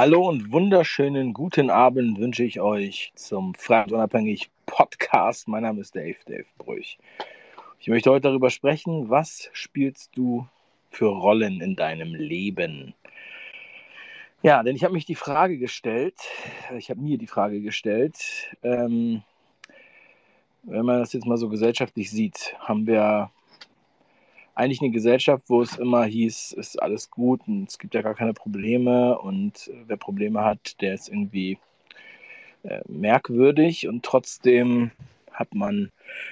Hallo 0.00 0.26
und 0.26 0.50
wunderschönen 0.50 1.34
guten 1.34 1.68
Abend 1.68 2.18
wünsche 2.18 2.42
ich 2.42 2.58
euch 2.58 3.12
zum 3.16 3.48
und 3.48 3.92
Unabhängig 3.92 4.48
Podcast. 4.64 5.46
Mein 5.46 5.62
Name 5.62 5.82
ist 5.82 5.94
Dave, 5.94 6.16
Dave 6.24 6.46
Brüch. 6.56 6.96
Ich 7.80 7.88
möchte 7.88 8.10
heute 8.10 8.28
darüber 8.28 8.48
sprechen, 8.48 9.10
was 9.10 9.50
spielst 9.52 10.16
du 10.16 10.48
für 10.90 11.08
Rollen 11.08 11.60
in 11.60 11.76
deinem 11.76 12.14
Leben? 12.14 12.94
Ja, 14.40 14.62
denn 14.62 14.74
ich 14.74 14.84
habe 14.84 14.94
mich 14.94 15.04
die 15.04 15.14
Frage 15.14 15.58
gestellt, 15.58 16.16
ich 16.78 16.88
habe 16.88 17.02
mir 17.02 17.18
die 17.18 17.26
Frage 17.26 17.60
gestellt, 17.60 18.16
ähm, 18.62 19.22
wenn 20.62 20.86
man 20.86 21.00
das 21.00 21.12
jetzt 21.12 21.26
mal 21.26 21.36
so 21.36 21.50
gesellschaftlich 21.50 22.10
sieht, 22.10 22.56
haben 22.58 22.86
wir 22.86 23.30
eigentlich 24.60 24.82
eine 24.82 24.90
Gesellschaft, 24.90 25.44
wo 25.48 25.62
es 25.62 25.76
immer 25.78 26.04
hieß, 26.04 26.52
ist 26.52 26.80
alles 26.80 27.10
gut 27.10 27.40
und 27.48 27.68
es 27.68 27.78
gibt 27.78 27.94
ja 27.94 28.02
gar 28.02 28.14
keine 28.14 28.34
Probleme 28.34 29.18
und 29.18 29.68
äh, 29.68 29.84
wer 29.86 29.96
Probleme 29.96 30.44
hat, 30.44 30.80
der 30.82 30.94
ist 30.94 31.08
irgendwie 31.08 31.58
äh, 32.62 32.80
merkwürdig 32.86 33.88
und 33.88 34.04
trotzdem 34.04 34.90
hat 35.32 35.54
man 35.54 35.90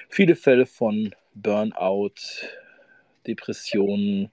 viele 0.09 0.35
Fälle 0.35 0.67
von 0.67 1.15
Burnout, 1.33 2.13
Depressionen, 3.25 4.31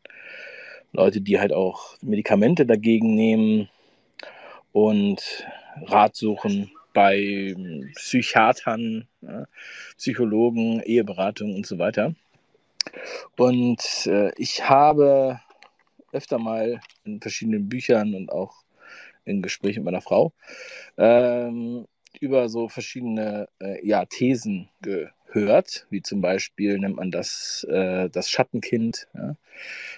Leute, 0.93 1.23
die 1.23 1.41
halt 1.41 1.55
auch 1.55 1.97
Medikamente 2.03 2.67
dagegen 2.67 3.15
nehmen 3.15 3.71
und 4.73 5.47
Rat 5.87 6.17
suchen 6.17 6.71
bei 6.93 7.55
Psychiatern, 7.95 9.09
ja, 9.23 9.47
Psychologen, 9.97 10.83
Eheberatung 10.83 11.55
und 11.55 11.67
so 11.67 11.79
weiter. 11.79 12.15
Und 13.37 14.07
äh, 14.07 14.33
ich 14.37 14.69
habe 14.69 15.41
öfter 16.13 16.39
mal 16.39 16.81
in 17.05 17.21
verschiedenen 17.21 17.69
Büchern 17.69 18.15
und 18.15 18.33
auch 18.33 18.65
in 19.25 19.43
Gesprächen 19.43 19.81
mit 19.81 19.87
meiner 19.87 20.01
Frau 20.01 20.33
ähm, 20.97 21.87
über 22.21 22.49
so 22.49 22.69
verschiedene 22.69 23.49
äh, 23.61 23.87
ja, 23.87 24.05
Thesen 24.07 24.69
gehört, 24.81 25.87
wie 25.91 26.01
zum 26.01 26.21
Beispiel 26.21 26.79
nennt 26.79 26.97
man 26.97 27.11
das 27.11 27.67
äh, 27.69 28.09
das 28.09 28.31
Schattenkind, 28.31 29.09
ja? 29.15 29.37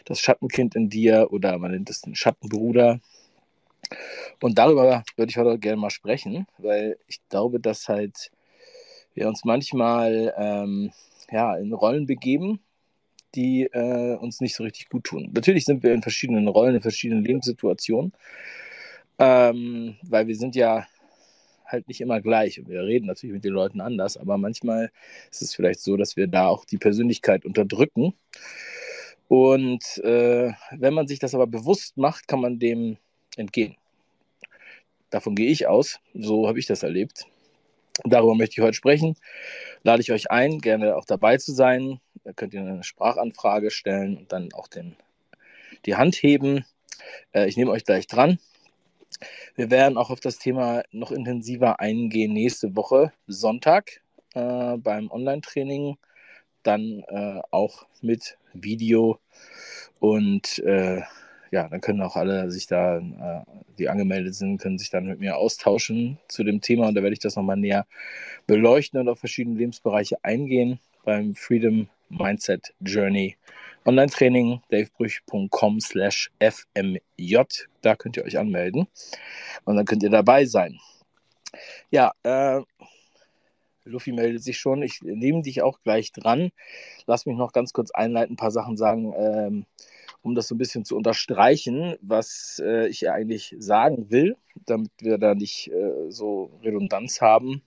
das 0.04 0.20
Schattenkind 0.20 0.74
in 0.74 0.88
dir 0.88 1.28
oder 1.30 1.58
man 1.58 1.70
nennt 1.70 1.90
es 1.90 2.00
den 2.00 2.14
Schattenbruder. 2.14 3.00
Und 4.40 4.58
darüber 4.58 5.04
würde 5.16 5.30
ich 5.30 5.36
heute 5.36 5.58
gerne 5.58 5.80
mal 5.80 5.90
sprechen, 5.90 6.46
weil 6.58 6.98
ich 7.06 7.20
glaube, 7.28 7.60
dass 7.60 7.88
halt 7.88 8.30
wir 9.14 9.28
uns 9.28 9.44
manchmal 9.44 10.34
ähm, 10.36 10.92
ja, 11.30 11.56
in 11.56 11.72
Rollen 11.72 12.06
begeben, 12.06 12.60
die 13.34 13.64
äh, 13.64 14.16
uns 14.16 14.40
nicht 14.40 14.54
so 14.54 14.64
richtig 14.64 14.88
gut 14.88 15.04
tun. 15.04 15.30
Natürlich 15.34 15.64
sind 15.64 15.82
wir 15.82 15.92
in 15.92 16.02
verschiedenen 16.02 16.48
Rollen, 16.48 16.76
in 16.76 16.82
verschiedenen 16.82 17.24
Lebenssituationen, 17.24 18.12
ähm, 19.18 19.96
weil 20.02 20.26
wir 20.26 20.36
sind 20.36 20.56
ja 20.56 20.86
halt 21.64 21.86
nicht 21.88 22.00
immer 22.00 22.20
gleich 22.20 22.58
und 22.58 22.68
wir 22.68 22.82
reden 22.82 23.06
natürlich 23.06 23.34
mit 23.34 23.44
den 23.44 23.52
Leuten 23.52 23.80
anders, 23.80 24.16
aber 24.16 24.38
manchmal 24.38 24.90
ist 25.30 25.42
es 25.42 25.54
vielleicht 25.54 25.80
so, 25.80 25.96
dass 25.96 26.16
wir 26.16 26.26
da 26.26 26.48
auch 26.48 26.64
die 26.64 26.78
Persönlichkeit 26.78 27.44
unterdrücken. 27.44 28.14
Und 29.28 29.98
äh, 29.98 30.52
wenn 30.70 30.94
man 30.94 31.06
sich 31.06 31.18
das 31.18 31.34
aber 31.34 31.46
bewusst 31.46 31.98
macht, 31.98 32.28
kann 32.28 32.40
man 32.40 32.58
dem 32.58 32.96
entgehen. 33.36 33.76
Davon 35.10 35.34
gehe 35.34 35.50
ich 35.50 35.66
aus, 35.66 36.00
so 36.14 36.48
habe 36.48 36.58
ich 36.58 36.66
das 36.66 36.82
erlebt. 36.82 37.26
Darüber 38.04 38.34
möchte 38.34 38.54
ich 38.54 38.64
heute 38.64 38.74
sprechen. 38.74 39.16
Lade 39.82 40.02
ich 40.02 40.12
euch 40.12 40.30
ein, 40.30 40.60
gerne 40.60 40.96
auch 40.96 41.04
dabei 41.04 41.36
zu 41.36 41.52
sein. 41.52 42.00
Da 42.24 42.32
könnt 42.32 42.54
ihr 42.54 42.60
eine 42.60 42.84
Sprachanfrage 42.84 43.70
stellen 43.70 44.16
und 44.16 44.32
dann 44.32 44.52
auch 44.52 44.68
den, 44.68 44.96
die 45.86 45.96
Hand 45.96 46.16
heben. 46.16 46.64
Äh, 47.32 47.48
ich 47.48 47.56
nehme 47.56 47.70
euch 47.70 47.84
gleich 47.84 48.06
dran. 48.06 48.38
Wir 49.56 49.70
werden 49.70 49.98
auch 49.98 50.10
auf 50.10 50.20
das 50.20 50.38
Thema 50.38 50.82
noch 50.92 51.10
intensiver 51.10 51.80
eingehen 51.80 52.32
nächste 52.32 52.76
Woche, 52.76 53.12
Sonntag, 53.26 54.02
äh, 54.34 54.76
beim 54.76 55.10
Online-Training. 55.10 55.96
Dann 56.62 57.02
äh, 57.08 57.40
auch 57.50 57.86
mit 58.00 58.36
Video 58.52 59.18
und 60.00 60.58
äh, 60.60 61.02
ja, 61.50 61.68
dann 61.68 61.80
können 61.80 62.02
auch 62.02 62.16
alle 62.16 62.50
sich 62.50 62.66
da, 62.66 62.98
äh, 62.98 63.42
die 63.78 63.88
angemeldet 63.88 64.34
sind, 64.34 64.58
können 64.58 64.78
sich 64.78 64.90
dann 64.90 65.06
mit 65.06 65.20
mir 65.20 65.36
austauschen 65.36 66.18
zu 66.28 66.44
dem 66.44 66.60
Thema 66.60 66.88
und 66.88 66.94
da 66.94 67.02
werde 67.02 67.14
ich 67.14 67.20
das 67.20 67.36
nochmal 67.36 67.56
näher 67.56 67.86
beleuchten 68.46 69.00
und 69.00 69.08
auf 69.08 69.18
verschiedene 69.18 69.58
Lebensbereiche 69.58 70.16
eingehen 70.22 70.78
beim 71.04 71.34
Freedom 71.34 71.88
Mindset 72.08 72.74
Journey 72.80 73.36
Online-Training, 73.84 74.60
davebrüch.com 74.70 75.80
slash 75.80 76.30
fmj. 76.40 77.44
Da 77.80 77.96
könnt 77.96 78.16
ihr 78.16 78.24
euch 78.24 78.38
anmelden 78.38 78.86
und 79.64 79.76
dann 79.76 79.86
könnt 79.86 80.02
ihr 80.02 80.10
dabei 80.10 80.44
sein. 80.44 80.78
Ja, 81.90 82.12
äh, 82.22 82.60
Luffy 83.84 84.12
meldet 84.12 84.42
sich 84.42 84.58
schon. 84.58 84.82
Ich 84.82 85.00
nehme 85.02 85.42
dich 85.42 85.62
auch 85.62 85.80
gleich 85.82 86.12
dran. 86.12 86.50
Lass 87.06 87.24
mich 87.24 87.36
noch 87.36 87.52
ganz 87.52 87.72
kurz 87.72 87.90
einleiten, 87.90 88.34
ein 88.34 88.36
paar 88.36 88.50
Sachen 88.50 88.76
sagen. 88.76 89.14
Ähm, 89.16 89.66
um 90.28 90.34
das 90.34 90.48
so 90.48 90.54
ein 90.54 90.58
bisschen 90.58 90.84
zu 90.84 90.94
unterstreichen, 90.94 91.96
was 92.02 92.60
äh, 92.62 92.86
ich 92.88 93.10
eigentlich 93.10 93.56
sagen 93.58 94.10
will, 94.10 94.36
damit 94.66 94.90
wir 95.00 95.16
da 95.16 95.34
nicht 95.34 95.70
äh, 95.72 96.10
so 96.10 96.50
Redundanz 96.62 97.22
haben. 97.22 97.62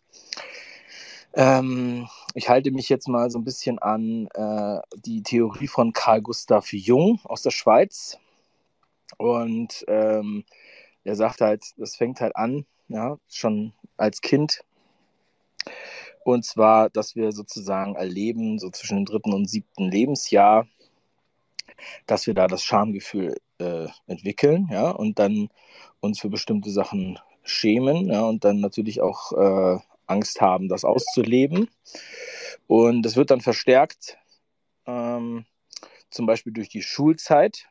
Ähm, 1.34 2.08
ich 2.36 2.50
halte 2.50 2.70
mich 2.72 2.88
jetzt 2.88 3.08
mal 3.08 3.32
so 3.32 3.40
ein 3.40 3.44
bisschen 3.44 3.80
an 3.80 4.28
äh, 4.36 4.80
die 4.96 5.24
Theorie 5.24 5.68
von 5.68 5.92
Carl 5.92 6.22
Gustav 6.22 6.72
Jung 6.72 7.20
aus 7.24 7.42
der 7.42 7.52
Schweiz. 7.52 8.20
Und 9.18 9.84
ähm, 9.88 10.44
er 11.04 11.16
sagt 11.16 11.42
halt, 11.42 11.64
das 11.78 11.96
fängt 11.96 12.22
halt 12.22 12.36
an, 12.36 12.66
ja, 12.90 13.18
schon 13.28 13.74
als 13.98 14.22
Kind. 14.22 14.64
Und 16.24 16.46
zwar, 16.46 16.92
dass 16.92 17.16
wir 17.16 17.32
sozusagen 17.32 17.96
erleben, 17.96 18.60
so 18.60 18.70
zwischen 18.70 18.98
dem 18.98 19.06
dritten 19.06 19.34
und 19.34 19.50
siebten 19.50 19.90
Lebensjahr, 19.90 20.68
dass 22.06 22.28
wir 22.28 22.34
da 22.34 22.48
das 22.48 22.64
Schamgefühl 22.64 23.38
äh, 23.60 23.88
entwickeln, 24.08 24.70
ja, 24.72 24.90
und 24.92 25.20
dann 25.20 25.50
uns 26.00 26.20
für 26.20 26.30
bestimmte 26.30 26.72
Sachen 26.72 27.20
schämen, 27.44 28.08
ja, 28.08 28.24
und 28.24 28.44
dann 28.44 28.60
natürlich 28.60 29.02
auch 29.02 29.32
äh, 29.34 29.80
Angst 30.08 30.42
haben, 30.42 30.68
das 30.68 30.86
auszuleben. 30.86 31.70
Und 32.68 33.04
das 33.04 33.16
wird 33.16 33.32
dann 33.32 33.42
verstärkt, 33.42 34.18
ähm, 34.86 35.46
zum 36.10 36.26
Beispiel 36.26 36.54
durch 36.54 36.70
die 36.70 36.82
Schulzeit, 36.82 37.68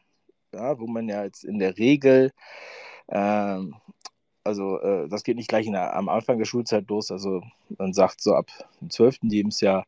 ja, 0.53 0.79
wo 0.79 0.87
man 0.87 1.09
ja 1.09 1.25
jetzt 1.25 1.45
in 1.45 1.59
der 1.59 1.79
Regel 1.79 2.33
ähm, 3.09 3.77
also 4.51 4.81
äh, 4.81 5.09
das 5.09 5.23
geht 5.23 5.37
nicht 5.37 5.49
gleich 5.49 5.67
der, 5.67 5.95
am 5.97 6.09
Anfang 6.09 6.39
der 6.39 6.45
Schulzeit 6.45 6.89
los. 6.89 7.11
Also 7.13 7.43
man 7.79 7.93
sagt 7.93 8.21
so 8.21 8.35
ab 8.35 8.47
dem 8.81 8.91
12. 8.91 9.19
Lebensjahr, 9.23 9.87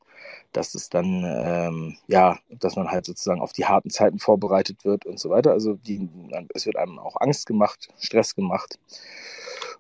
dass 0.52 0.74
es 0.76 0.88
dann, 0.88 1.24
ähm, 1.26 1.96
ja, 2.06 2.38
dass 2.48 2.76
man 2.76 2.88
halt 2.88 3.04
sozusagen 3.06 3.40
auf 3.40 3.52
die 3.52 3.66
harten 3.66 3.90
Zeiten 3.90 4.20
vorbereitet 4.20 4.84
wird 4.84 5.04
und 5.04 5.18
so 5.18 5.30
weiter. 5.30 5.50
Also 5.52 5.74
die, 5.74 6.08
es 6.54 6.64
wird 6.66 6.76
einem 6.76 6.98
auch 7.00 7.16
Angst 7.20 7.46
gemacht, 7.46 7.88
Stress 7.98 8.34
gemacht. 8.36 8.78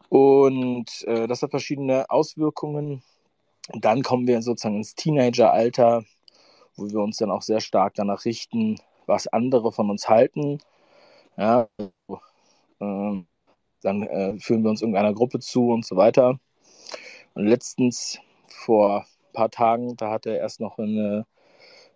Und 0.08 1.04
äh, 1.06 1.26
das 1.28 1.42
hat 1.42 1.50
verschiedene 1.50 2.10
Auswirkungen. 2.10 3.02
Und 3.72 3.84
dann 3.84 4.02
kommen 4.02 4.26
wir 4.26 4.42
sozusagen 4.42 4.76
ins 4.76 4.94
Teenageralter, 4.96 6.04
wo 6.76 6.88
wir 6.88 7.00
uns 7.00 7.18
dann 7.18 7.30
auch 7.30 7.42
sehr 7.42 7.60
stark 7.60 7.94
danach 7.94 8.24
richten, 8.24 8.78
was 9.06 9.28
andere 9.28 9.72
von 9.72 9.90
uns 9.90 10.08
halten. 10.08 10.60
Ja, 11.38 11.68
also, 11.78 12.20
ähm, 12.80 13.26
dann 13.82 14.02
äh, 14.02 14.38
fühlen 14.38 14.62
wir 14.62 14.70
uns 14.70 14.82
irgendeiner 14.82 15.12
Gruppe 15.12 15.40
zu 15.40 15.70
und 15.70 15.84
so 15.84 15.96
weiter. 15.96 16.38
Und 17.34 17.46
letztens, 17.46 18.18
vor 18.46 19.00
ein 19.00 19.32
paar 19.32 19.50
Tagen, 19.50 19.96
da 19.96 20.10
hat 20.10 20.26
er 20.26 20.38
erst 20.38 20.60
noch 20.60 20.78
eine, 20.78 21.26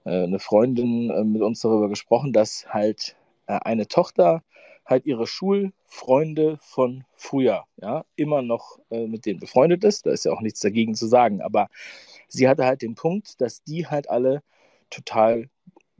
äh, 0.04 0.24
eine 0.24 0.38
Freundin 0.38 1.10
äh, 1.10 1.24
mit 1.24 1.42
uns 1.42 1.60
darüber 1.60 1.88
gesprochen, 1.88 2.32
dass 2.32 2.66
halt 2.68 3.16
äh, 3.46 3.58
eine 3.62 3.86
Tochter 3.88 4.42
halt 4.84 5.04
ihre 5.04 5.26
Schulfreunde 5.26 6.58
von 6.60 7.04
früher, 7.16 7.64
ja, 7.76 8.04
immer 8.14 8.40
noch 8.40 8.78
mit 8.88 9.26
denen 9.26 9.40
befreundet 9.40 9.82
ist. 9.82 10.06
Da 10.06 10.12
ist 10.12 10.24
ja 10.24 10.32
auch 10.32 10.42
nichts 10.42 10.60
dagegen 10.60 10.94
zu 10.94 11.08
sagen. 11.08 11.42
Aber 11.42 11.68
sie 12.28 12.48
hatte 12.48 12.64
halt 12.64 12.82
den 12.82 12.94
Punkt, 12.94 13.40
dass 13.40 13.64
die 13.64 13.88
halt 13.88 14.08
alle 14.08 14.44
total, 14.88 15.50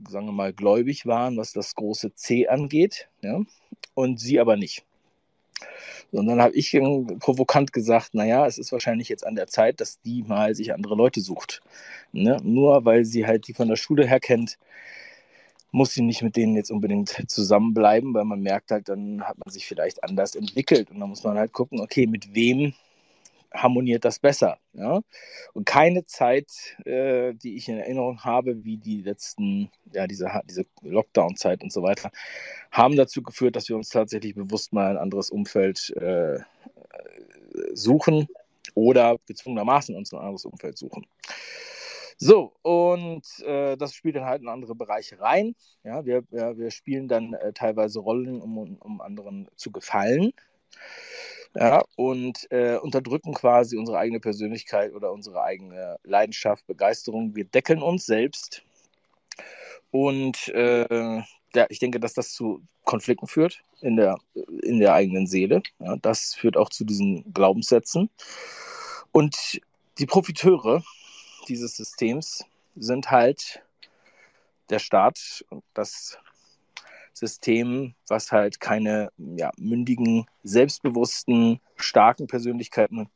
sagen 0.07 0.27
wir 0.27 0.31
mal, 0.31 0.53
gläubig 0.53 1.05
waren, 1.05 1.35
was 1.35 1.51
das 1.51 1.75
große 1.75 2.13
C 2.13 2.47
angeht, 2.47 3.09
ja, 3.21 3.41
und 3.93 4.21
sie 4.21 4.39
aber 4.39 4.55
nicht. 4.55 4.85
Dann 6.11 6.41
habe 6.41 6.55
ich 6.55 6.71
provokant 7.19 7.73
gesagt, 7.73 8.13
naja, 8.13 8.45
es 8.45 8.57
ist 8.57 8.71
wahrscheinlich 8.71 9.09
jetzt 9.09 9.25
an 9.25 9.35
der 9.35 9.47
Zeit, 9.47 9.81
dass 9.81 9.99
die 10.01 10.23
mal 10.23 10.55
sich 10.55 10.73
andere 10.73 10.95
Leute 10.95 11.21
sucht. 11.21 11.61
Ne? 12.13 12.37
Nur 12.43 12.85
weil 12.85 13.05
sie 13.05 13.27
halt 13.27 13.47
die 13.47 13.53
von 13.53 13.67
der 13.67 13.75
Schule 13.75 14.07
her 14.07 14.19
kennt, 14.19 14.57
muss 15.71 15.93
sie 15.93 16.01
nicht 16.01 16.21
mit 16.21 16.35
denen 16.35 16.55
jetzt 16.55 16.71
unbedingt 16.71 17.09
zusammenbleiben, 17.27 18.13
weil 18.13 18.25
man 18.25 18.41
merkt 18.41 18.71
halt, 18.71 18.89
dann 18.89 19.21
hat 19.21 19.37
man 19.37 19.51
sich 19.51 19.67
vielleicht 19.67 20.03
anders 20.03 20.35
entwickelt. 20.35 20.89
Und 20.91 20.99
dann 20.99 21.09
muss 21.09 21.23
man 21.23 21.37
halt 21.37 21.51
gucken, 21.51 21.81
okay, 21.81 22.07
mit 22.07 22.33
wem 22.33 22.73
harmoniert 23.53 24.05
das 24.05 24.19
besser. 24.19 24.57
Ja? 24.73 25.01
Und 25.53 25.65
keine 25.65 26.05
Zeit, 26.05 26.51
äh, 26.85 27.33
die 27.33 27.55
ich 27.55 27.69
in 27.69 27.77
Erinnerung 27.77 28.23
habe, 28.23 28.63
wie 28.63 28.77
die 28.77 29.01
letzten, 29.01 29.71
ja, 29.93 30.07
diese, 30.07 30.29
diese 30.45 30.65
Lockdown-Zeit 30.81 31.63
und 31.63 31.71
so 31.71 31.83
weiter, 31.83 32.11
haben 32.71 32.95
dazu 32.95 33.21
geführt, 33.23 33.55
dass 33.55 33.69
wir 33.69 33.75
uns 33.75 33.89
tatsächlich 33.89 34.35
bewusst 34.35 34.73
mal 34.73 34.91
ein 34.91 34.97
anderes 34.97 35.29
Umfeld 35.29 35.93
äh, 35.97 36.39
suchen 37.73 38.27
oder 38.73 39.17
gezwungenermaßen 39.25 39.95
uns 39.95 40.13
ein 40.13 40.19
anderes 40.19 40.45
Umfeld 40.45 40.77
suchen. 40.77 41.07
So, 42.19 42.53
und 42.63 43.23
äh, 43.45 43.77
das 43.77 43.93
spielt 43.93 44.15
dann 44.15 44.25
halt 44.25 44.41
in 44.41 44.47
andere 44.47 44.73
Bereiche 44.73 45.19
rein. 45.19 45.55
Ja, 45.83 46.03
wir, 46.03 46.23
wir, 46.31 46.57
wir 46.57 46.71
spielen 46.71 47.07
dann 47.07 47.33
äh, 47.33 47.53
teilweise 47.53 47.99
Rollen, 47.99 48.41
um, 48.41 48.77
um 48.77 49.01
anderen 49.01 49.47
zu 49.55 49.71
gefallen 49.71 50.33
ja, 51.59 51.83
und 51.95 52.49
äh, 52.51 52.77
unterdrücken 52.77 53.33
quasi 53.33 53.77
unsere 53.77 53.97
eigene 53.97 54.19
Persönlichkeit 54.19 54.93
oder 54.93 55.11
unsere 55.11 55.41
eigene 55.41 55.97
Leidenschaft, 56.03 56.67
Begeisterung. 56.67 57.35
Wir 57.35 57.45
deckeln 57.45 57.81
uns 57.81 58.05
selbst 58.05 58.63
und 59.91 60.49
äh, 60.49 61.21
ja, 61.55 61.65
ich 61.69 61.79
denke, 61.79 61.99
dass 61.99 62.13
das 62.13 62.33
zu 62.33 62.61
Konflikten 62.83 63.27
führt 63.27 63.63
in 63.81 63.95
der, 63.95 64.17
in 64.61 64.79
der 64.79 64.93
eigenen 64.93 65.25
Seele. 65.25 65.63
Ja, 65.79 65.95
das 65.97 66.35
führt 66.35 66.57
auch 66.57 66.69
zu 66.69 66.85
diesen 66.85 67.33
Glaubenssätzen. 67.33 68.09
Und 69.11 69.59
die 69.97 70.05
Profiteure 70.05 70.83
dieses 71.47 71.75
Systems 71.75 72.45
sind 72.75 73.09
halt 73.09 73.63
der 74.69 74.79
Staat 74.79 75.45
das 75.73 76.19
System, 77.19 77.93
was 78.07 78.31
halt 78.31 78.59
keine 78.59 79.11
ja, 79.17 79.51
mündigen, 79.57 80.25
selbstbewussten, 80.43 81.59
starken 81.75 82.27
Persönlichkeiten 82.27 83.09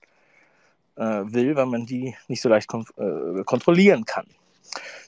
äh, 0.96 1.04
will, 1.04 1.56
weil 1.56 1.66
man 1.66 1.86
die 1.86 2.16
nicht 2.28 2.42
so 2.42 2.50
leicht 2.50 2.68
kon 2.68 2.86
äh, 2.98 3.44
kontrollieren 3.44 4.06
kann. 4.06 4.28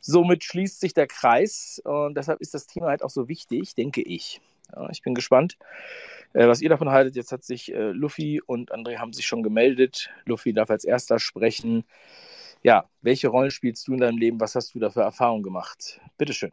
Somit 0.01 0.44
schließt 0.44 0.80
sich 0.80 0.94
der 0.94 1.07
Kreis 1.07 1.81
und 1.84 2.16
deshalb 2.16 2.42
ist 2.42 2.54
das 2.54 2.68
Thema 2.68 2.88
halt 2.88 3.04
auch 3.04 3.10
so 3.10 3.28
wichtig, 3.28 3.75
denke 3.75 4.01
ich. 4.01 4.42
Ja, 4.75 4.90
ich 4.90 5.01
bin 5.01 5.13
gespannt, 5.13 5.57
äh, 6.34 6.48
was 6.48 6.62
ihr 6.62 6.69
davon 6.69 6.90
haltet. 6.90 7.16
Jetzt 7.16 7.31
hat 7.31 7.44
sich 7.44 7.74
äh, 7.74 7.92
Luffy 7.92 8.42
und 8.45 8.74
André 8.74 8.98
haben 8.98 9.13
sich 9.13 9.25
schon 9.25 9.44
gemeldet. 9.44 10.10
Luffy 10.25 10.54
darf 10.54 10.69
als 10.69 10.84
erster 10.84 11.19
sprechen. 11.19 11.84
Ja, 12.63 12.90
welche 13.01 13.28
Rollen 13.28 13.51
spielst 13.51 13.88
du 13.88 13.94
in 13.94 14.00
deinem 14.00 14.18
Leben? 14.18 14.40
Was 14.40 14.56
hast 14.56 14.74
du 14.74 14.80
da 14.80 14.90
für 14.90 15.01
Erfahrungen 15.01 15.44
gemacht? 15.44 16.00
Bitteschön. 16.18 16.51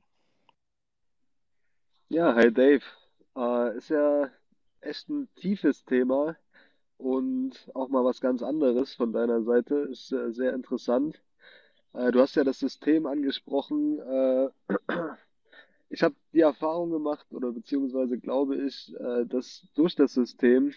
Ja, 2.13 2.35
hi 2.35 2.51
Dave. 2.53 2.83
Äh, 3.37 3.77
ist 3.79 3.89
ja 3.89 4.31
echt 4.81 5.09
ein 5.09 5.29
tiefes 5.37 5.85
Thema 5.85 6.37
und 6.99 7.71
auch 7.75 7.89
mal 7.89 8.05
was 8.05 8.21
ganz 8.21 8.43
anderes 8.43 8.95
von 8.95 9.13
deiner 9.13 9.43
Seite. 9.43 9.77
Ist 9.91 10.13
äh, 10.13 10.33
sehr 10.33 10.55
interessant. 10.55 11.23
Äh, 11.95 12.13
du 12.13 12.21
hast 12.21 12.37
ja 12.37 12.45
das 12.45 12.59
System 12.61 13.07
angesprochen. 13.07 14.01
Äh, 14.01 14.51
ich 15.91 16.03
habe 16.03 16.17
die 16.33 16.41
Erfahrung 16.41 16.91
gemacht 16.91 17.27
oder 17.33 17.53
beziehungsweise 17.53 18.19
glaube 18.19 18.57
ich, 18.57 18.95
äh, 19.01 19.27
dass 19.27 19.67
durch 19.75 19.95
das 19.97 20.15
System, 20.15 20.75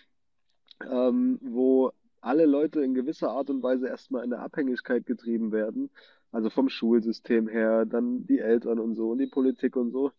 ähm, 0.89 1.39
wo 1.41 1.91
alle 2.21 2.45
Leute 2.45 2.81
in 2.83 2.93
gewisser 2.93 3.29
Art 3.31 3.49
und 3.49 3.63
Weise 3.63 3.87
erstmal 3.87 4.23
in 4.23 4.33
eine 4.33 4.41
Abhängigkeit 4.43 5.05
getrieben 5.05 5.51
werden, 5.51 5.89
also 6.31 6.49
vom 6.49 6.69
Schulsystem 6.69 7.47
her, 7.47 7.85
dann 7.85 8.25
die 8.25 8.39
Eltern 8.39 8.79
und 8.79 8.95
so 8.95 9.11
und 9.11 9.19
die 9.19 9.27
Politik 9.27 9.75
und 9.75 9.91
so, 9.91 10.11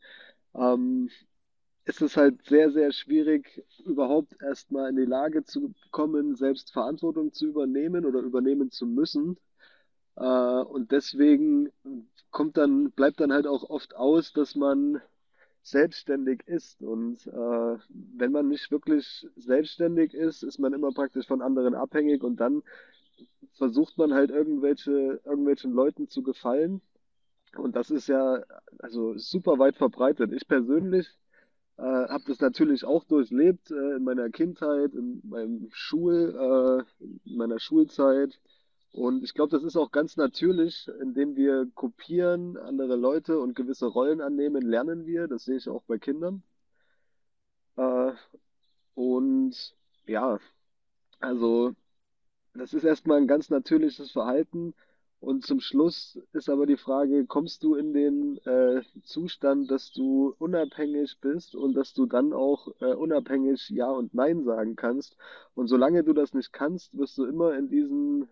ähm, 0.54 1.10
ist 1.84 2.00
es 2.02 2.16
halt 2.16 2.44
sehr, 2.46 2.70
sehr 2.70 2.92
schwierig, 2.92 3.64
überhaupt 3.84 4.34
erstmal 4.42 4.90
in 4.90 4.96
die 4.96 5.04
Lage 5.04 5.44
zu 5.44 5.74
kommen, 5.90 6.34
selbst 6.36 6.72
Verantwortung 6.72 7.32
zu 7.32 7.46
übernehmen 7.46 8.06
oder 8.06 8.20
übernehmen 8.20 8.70
zu 8.70 8.86
müssen. 8.86 9.38
Äh, 10.16 10.24
und 10.24 10.92
deswegen 10.92 11.70
kommt 12.30 12.56
dann, 12.56 12.90
bleibt 12.92 13.20
dann 13.20 13.32
halt 13.32 13.46
auch 13.46 13.68
oft 13.68 13.96
aus, 13.96 14.32
dass 14.32 14.54
man 14.54 15.00
selbstständig 15.62 16.42
ist. 16.46 16.82
Und 16.82 17.26
äh, 17.26 17.78
wenn 17.88 18.32
man 18.32 18.48
nicht 18.48 18.70
wirklich 18.70 19.26
selbstständig 19.36 20.14
ist, 20.14 20.42
ist 20.42 20.58
man 20.58 20.72
immer 20.72 20.92
praktisch 20.92 21.26
von 21.26 21.42
anderen 21.42 21.74
abhängig 21.74 22.22
und 22.22 22.36
dann 22.40 22.62
versucht 23.54 23.98
man 23.98 24.14
halt 24.14 24.30
irgendwelche, 24.30 25.20
irgendwelchen 25.24 25.72
Leuten 25.72 26.08
zu 26.08 26.22
gefallen 26.22 26.80
und 27.56 27.76
das 27.76 27.90
ist 27.90 28.08
ja 28.08 28.42
also 28.78 29.16
super 29.16 29.58
weit 29.58 29.76
verbreitet. 29.76 30.32
Ich 30.32 30.46
persönlich 30.48 31.08
äh, 31.76 31.82
habe 31.82 32.24
das 32.26 32.40
natürlich 32.40 32.84
auch 32.84 33.04
durchlebt 33.04 33.70
äh, 33.70 33.96
in 33.96 34.04
meiner 34.04 34.30
Kindheit, 34.30 34.94
in 34.94 35.20
meinem 35.24 35.68
Schul, 35.72 36.86
äh, 37.00 37.06
in 37.24 37.36
meiner 37.36 37.58
Schulzeit. 37.58 38.40
Und 38.92 39.24
ich 39.24 39.34
glaube, 39.34 39.50
das 39.50 39.64
ist 39.64 39.76
auch 39.76 39.90
ganz 39.90 40.16
natürlich, 40.16 40.88
indem 41.00 41.36
wir 41.36 41.66
kopieren 41.74 42.56
andere 42.56 42.96
Leute 42.96 43.40
und 43.40 43.56
gewisse 43.56 43.86
Rollen 43.86 44.20
annehmen, 44.20 44.62
lernen 44.62 45.06
wir. 45.06 45.26
Das 45.26 45.44
sehe 45.44 45.56
ich 45.56 45.68
auch 45.68 45.82
bei 45.84 45.98
Kindern. 45.98 46.44
Äh, 47.76 48.12
und 48.94 49.74
ja, 50.06 50.38
also 51.20 51.74
das 52.54 52.72
ist 52.74 52.84
erstmal 52.84 53.18
ein 53.18 53.26
ganz 53.26 53.50
natürliches 53.50 54.12
Verhalten. 54.12 54.74
Und 55.20 55.46
zum 55.46 55.60
Schluss 55.60 56.18
ist 56.32 56.50
aber 56.50 56.66
die 56.66 56.76
Frage, 56.76 57.24
kommst 57.26 57.62
du 57.62 57.76
in 57.76 57.94
den 57.94 58.38
äh, 58.46 58.82
Zustand, 59.04 59.70
dass 59.70 59.90
du 59.92 60.34
unabhängig 60.38 61.18
bist 61.20 61.54
und 61.54 61.74
dass 61.74 61.94
du 61.94 62.06
dann 62.06 62.32
auch 62.32 62.68
äh, 62.80 62.94
unabhängig 62.94 63.70
Ja 63.70 63.90
und 63.90 64.12
Nein 64.14 64.44
sagen 64.44 64.76
kannst? 64.76 65.16
Und 65.54 65.68
solange 65.68 66.04
du 66.04 66.12
das 66.12 66.34
nicht 66.34 66.52
kannst, 66.52 66.96
wirst 66.98 67.16
du 67.16 67.24
immer 67.24 67.56
in 67.56 67.68
diesen 67.68 68.28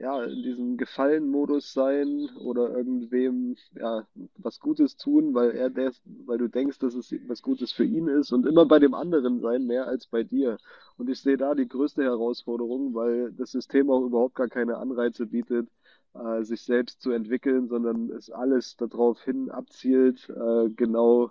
ja, 0.00 0.24
in 0.24 0.42
diesem 0.42 0.76
Gefallen-Modus 0.78 1.74
sein 1.74 2.30
oder 2.38 2.74
irgendwem 2.74 3.56
ja, 3.72 4.06
was 4.38 4.58
Gutes 4.58 4.96
tun, 4.96 5.34
weil 5.34 5.50
er 5.50 5.68
des, 5.68 6.00
weil 6.24 6.38
du 6.38 6.48
denkst, 6.48 6.78
dass 6.78 6.94
es 6.94 7.14
was 7.28 7.42
Gutes 7.42 7.70
für 7.72 7.84
ihn 7.84 8.08
ist 8.08 8.32
und 8.32 8.46
immer 8.46 8.64
bei 8.64 8.78
dem 8.78 8.94
anderen 8.94 9.40
sein, 9.40 9.66
mehr 9.66 9.86
als 9.86 10.06
bei 10.06 10.22
dir. 10.22 10.56
Und 10.96 11.10
ich 11.10 11.20
sehe 11.20 11.36
da 11.36 11.54
die 11.54 11.68
größte 11.68 12.02
Herausforderung, 12.02 12.94
weil 12.94 13.32
das 13.32 13.50
System 13.50 13.90
auch 13.90 14.02
überhaupt 14.02 14.36
gar 14.36 14.48
keine 14.48 14.78
Anreize 14.78 15.26
bietet, 15.26 15.68
äh, 16.14 16.42
sich 16.44 16.62
selbst 16.62 17.00
zu 17.00 17.10
entwickeln, 17.12 17.68
sondern 17.68 18.10
es 18.10 18.30
alles 18.30 18.76
darauf 18.76 19.22
hin 19.22 19.50
abzielt, 19.50 20.28
äh, 20.28 20.68
genau 20.70 21.30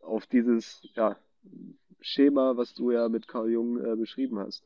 auf 0.00 0.26
dieses 0.26 0.86
ja, 0.94 1.16
Schema, 2.00 2.56
was 2.56 2.74
du 2.74 2.90
ja 2.92 3.08
mit 3.08 3.28
Carl 3.28 3.50
Jung 3.50 3.84
äh, 3.84 3.96
beschrieben 3.96 4.38
hast. 4.38 4.62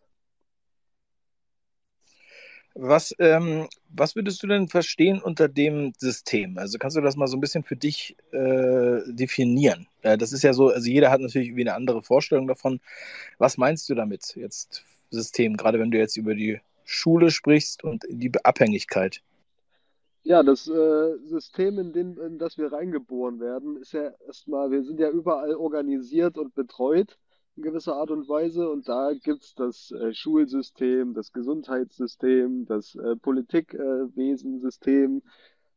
Was, 2.75 3.15
ähm, 3.19 3.69
was 3.89 4.15
würdest 4.15 4.43
du 4.43 4.47
denn 4.47 4.69
verstehen 4.69 5.21
unter 5.21 5.49
dem 5.49 5.93
System? 5.99 6.57
Also 6.57 6.79
kannst 6.79 6.97
du 6.97 7.01
das 7.01 7.17
mal 7.17 7.27
so 7.27 7.37
ein 7.37 7.41
bisschen 7.41 7.65
für 7.65 7.77
dich 7.77 8.17
äh, 8.31 9.01
definieren? 9.07 9.89
Äh, 10.03 10.17
das 10.17 10.33
ist 10.33 10.45
ja 10.45 10.53
so, 10.53 10.69
also 10.69 10.89
jeder 10.89 11.11
hat 11.11 11.21
natürlich 11.21 11.49
irgendwie 11.49 11.63
eine 11.63 11.75
andere 11.75 12.03
Vorstellung 12.03 12.47
davon. 12.47 12.81
Was 13.39 13.59
meinst 13.59 13.89
du 13.89 13.95
damit 13.95 14.37
jetzt, 14.37 14.85
System, 15.11 15.57
gerade 15.57 15.81
wenn 15.81 15.91
du 15.91 15.99
jetzt 15.99 16.17
über 16.17 16.35
die 16.37 16.61
Schule 16.91 17.31
sprichst 17.31 17.85
und 17.85 18.05
die 18.09 18.33
Abhängigkeit? 18.43 19.23
Ja, 20.23 20.43
das 20.43 20.69
äh, 20.69 21.19
System, 21.25 21.79
in, 21.79 21.93
den, 21.93 22.17
in 22.19 22.39
das 22.39 22.59
wir 22.59 22.73
reingeboren 22.73 23.41
werden, 23.41 23.77
ist 23.77 23.93
ja 23.93 24.11
erstmal, 24.27 24.71
wir 24.71 24.83
sind 24.83 25.01
ja 25.01 25.11
überall 25.11 25.55
organisiert 25.55 26.37
und 26.37 26.55
betreut 26.55 27.17
in 27.57 27.63
gewisser 27.63 27.97
Art 27.97 28.11
und 28.11 28.29
Weise. 28.29 28.69
Und 28.69 28.89
da 28.89 29.13
gibt 29.15 29.43
es 29.43 29.55
das 29.55 29.93
äh, 29.93 30.13
Schulsystem, 30.13 31.15
das 31.15 31.33
Gesundheitssystem, 31.33 32.67
das 32.67 32.95
äh, 32.97 33.17
Politikwesensystem 33.17 35.23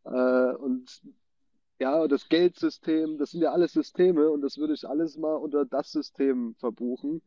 äh, 0.06 0.54
und 0.56 1.02
ja, 1.80 2.08
das 2.08 2.28
Geldsystem. 2.28 3.18
Das 3.18 3.32
sind 3.32 3.42
ja 3.42 3.52
alles 3.52 3.74
Systeme 3.74 4.30
und 4.30 4.42
das 4.42 4.58
würde 4.58 4.74
ich 4.74 4.88
alles 4.88 5.18
mal 5.18 5.36
unter 5.36 5.66
das 5.66 5.92
System 5.92 6.56
verbuchen. 6.56 7.22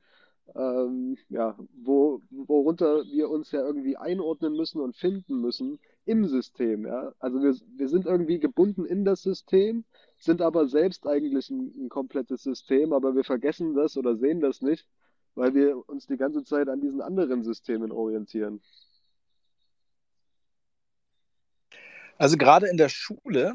Ähm, 0.55 1.19
ja, 1.29 1.59
wo, 1.83 2.23
worunter 2.31 3.03
wir 3.11 3.29
uns 3.31 3.51
ja 3.51 3.61
irgendwie 3.61 3.97
einordnen 3.97 4.55
müssen 4.55 4.81
und 4.81 4.97
finden 4.97 5.41
müssen 5.41 5.79
im 6.05 6.27
System. 6.27 6.87
Ja? 6.87 7.13
Also 7.19 7.43
wir, 7.43 7.55
wir 7.77 7.89
sind 7.89 8.07
irgendwie 8.07 8.39
gebunden 8.39 8.85
in 8.85 9.05
das 9.05 9.23
System, 9.23 9.85
sind 10.19 10.41
aber 10.41 10.69
selbst 10.69 11.07
eigentlich 11.07 11.51
ein, 11.51 11.73
ein 11.77 11.89
komplettes 11.89 12.43
System, 12.43 12.93
aber 12.93 13.15
wir 13.17 13.25
vergessen 13.25 13.75
das 13.75 13.97
oder 13.97 14.17
sehen 14.17 14.41
das 14.41 14.63
nicht, 14.63 14.87
weil 15.35 15.55
wir 15.55 15.89
uns 15.89 16.07
die 16.07 16.17
ganze 16.17 16.45
Zeit 16.45 16.69
an 16.69 16.81
diesen 16.81 17.01
anderen 17.01 17.43
Systemen 17.43 17.91
orientieren. 17.91 18.61
Also 22.19 22.37
gerade 22.37 22.69
in 22.69 22.77
der 22.77 22.89
Schule 22.89 23.55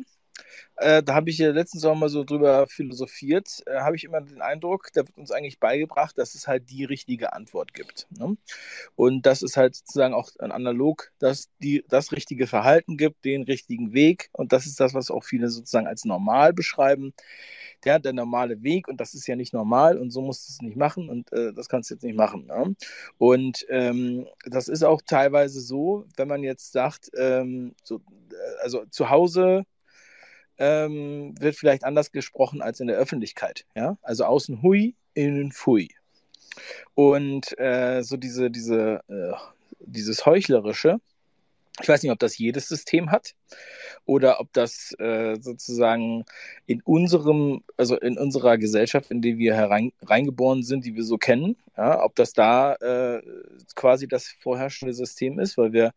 äh, 0.82 1.04
da 1.04 1.14
habe 1.14 1.30
ich 1.30 1.38
ja 1.38 1.52
letztens 1.52 1.86
auch 1.86 1.96
mal 1.96 2.10
so 2.10 2.24
drüber 2.24 2.66
philosophiert, 2.68 3.62
äh, 3.68 3.82
habe 3.82 3.96
ich 3.96 4.04
immer 4.04 4.20
den 4.20 4.42
Eindruck, 4.42 4.88
da 4.94 5.02
wird 5.02 5.16
uns 5.18 5.32
eigentlich 5.32 5.60
beigebracht, 5.60 6.18
dass 6.18 6.34
es 6.34 6.48
halt 6.48 6.72
die 6.72 6.86
richtige 6.86 7.34
Antwort 7.34 7.74
gibt. 7.74 8.08
Ne? 8.18 8.36
Und 8.96 9.28
dass 9.28 9.44
es 9.44 9.58
halt 9.58 9.76
sozusagen 9.76 10.16
auch 10.16 10.32
ein 10.40 10.52
analog, 10.52 11.12
dass 11.20 11.50
die, 11.62 11.86
das 11.88 12.12
richtige 12.12 12.48
Verhalten 12.48 12.98
gibt, 12.98 13.26
den 13.26 13.44
richtigen 13.44 13.94
Weg. 13.94 14.30
Und 14.32 14.54
das 14.54 14.66
ist 14.66 14.80
das, 14.80 14.96
was 14.96 15.12
auch 15.12 15.24
viele 15.24 15.50
sozusagen 15.50 15.88
als 15.88 16.04
normal 16.04 16.52
beschreiben. 16.52 17.14
Der, 17.84 18.00
der 18.00 18.14
normale 18.14 18.62
Weg 18.62 18.88
und 18.88 19.02
das 19.02 19.16
ist 19.16 19.28
ja 19.28 19.36
nicht 19.36 19.54
normal 19.54 19.98
und 19.98 20.12
so 20.12 20.22
musst 20.22 20.48
du 20.48 20.52
es 20.52 20.62
nicht 20.62 20.78
machen 20.78 21.10
und 21.10 21.32
äh, 21.34 21.52
das 21.52 21.68
kannst 21.68 21.90
du 21.90 21.96
jetzt 21.96 22.04
nicht 22.04 22.16
machen. 22.16 22.46
Ne? 22.46 22.76
Und 23.18 23.66
ähm, 23.70 24.28
das 24.46 24.68
ist 24.68 24.84
auch 24.84 25.02
teilweise 25.02 25.62
so, 25.62 26.06
wenn 26.16 26.28
man 26.28 26.44
jetzt 26.44 26.72
sagt, 26.74 27.10
ähm, 27.18 27.74
so, 27.84 27.98
äh, 27.98 28.64
also 28.64 28.86
zu 28.92 29.10
Hause 29.10 29.66
ähm, 30.58 31.34
wird 31.40 31.56
vielleicht 31.56 31.84
anders 31.84 32.12
gesprochen 32.12 32.62
als 32.62 32.80
in 32.80 32.88
der 32.88 32.98
Öffentlichkeit. 32.98 33.66
Ja? 33.76 33.98
Also 34.02 34.26
außen 34.26 34.62
hui, 34.62 34.96
innen 35.14 35.52
fui. 35.52 35.90
Und 36.96 37.58
äh, 37.60 38.02
so 38.04 38.18
diese, 38.18 38.52
diese, 38.52 39.02
äh, 39.08 39.34
dieses 39.80 40.26
Heuchlerische, 40.26 41.00
ich 41.82 41.88
weiß 41.88 42.04
nicht, 42.04 42.12
ob 42.12 42.20
das 42.20 42.38
jedes 42.38 42.68
System 42.68 43.12
hat 43.12 43.34
oder 44.06 44.40
ob 44.40 44.52
das 44.54 44.94
äh, 45.00 45.38
sozusagen 45.40 46.26
in 46.68 46.82
unserem, 46.82 47.64
also 47.78 47.98
in 47.98 48.18
unserer 48.18 48.58
Gesellschaft, 48.58 49.10
in 49.10 49.22
die 49.22 49.38
wir 49.38 49.56
hereingeboren 49.56 50.64
sind, 50.64 50.86
die 50.86 50.96
wir 50.96 51.04
so 51.04 51.18
kennen, 51.18 51.56
ja, 51.78 52.04
ob 52.04 52.16
das 52.16 52.34
da 52.34 52.74
äh, 52.76 53.22
quasi 53.76 54.08
das 54.08 54.28
vorherrschende 54.28 54.94
System 54.94 55.40
ist, 55.40 55.58
weil 55.58 55.72
wir 55.72 55.94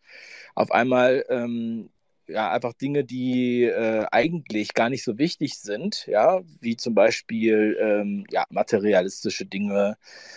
auf 0.54 0.70
einmal 0.70 1.25
ähm, 1.28 1.90
ja, 2.26 2.50
einfach 2.50 2.72
Dinge, 2.72 3.04
die 3.04 3.64
äh, 3.64 4.06
eigentlich 4.10 4.74
gar 4.74 4.88
nicht 4.88 5.04
so 5.04 5.18
wichtig 5.18 5.58
sind, 5.58 6.06
ja, 6.06 6.40
wie 6.60 6.76
zum 6.76 6.94
Beispiel 6.94 7.76
ähm, 7.80 8.24
ja, 8.30 8.44
materialistische 8.50 9.46
Dinge. 9.46 9.96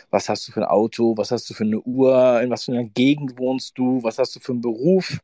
Was 0.10 0.30
hast 0.30 0.48
du 0.48 0.52
für 0.52 0.62
ein 0.62 0.68
Auto? 0.68 1.16
Was 1.18 1.32
hast 1.32 1.50
du 1.50 1.54
für 1.54 1.64
eine 1.64 1.80
Uhr? 1.80 2.42
In 2.42 2.50
was 2.50 2.66
für 2.66 2.74
einer 2.74 2.84
Gegend 2.84 3.38
wohnst 3.40 3.78
du? 3.78 4.04
Was 4.04 4.18
hast 4.20 4.36
du 4.36 4.40
für 4.40 4.52
einen 4.52 4.62
Beruf? 4.62 5.20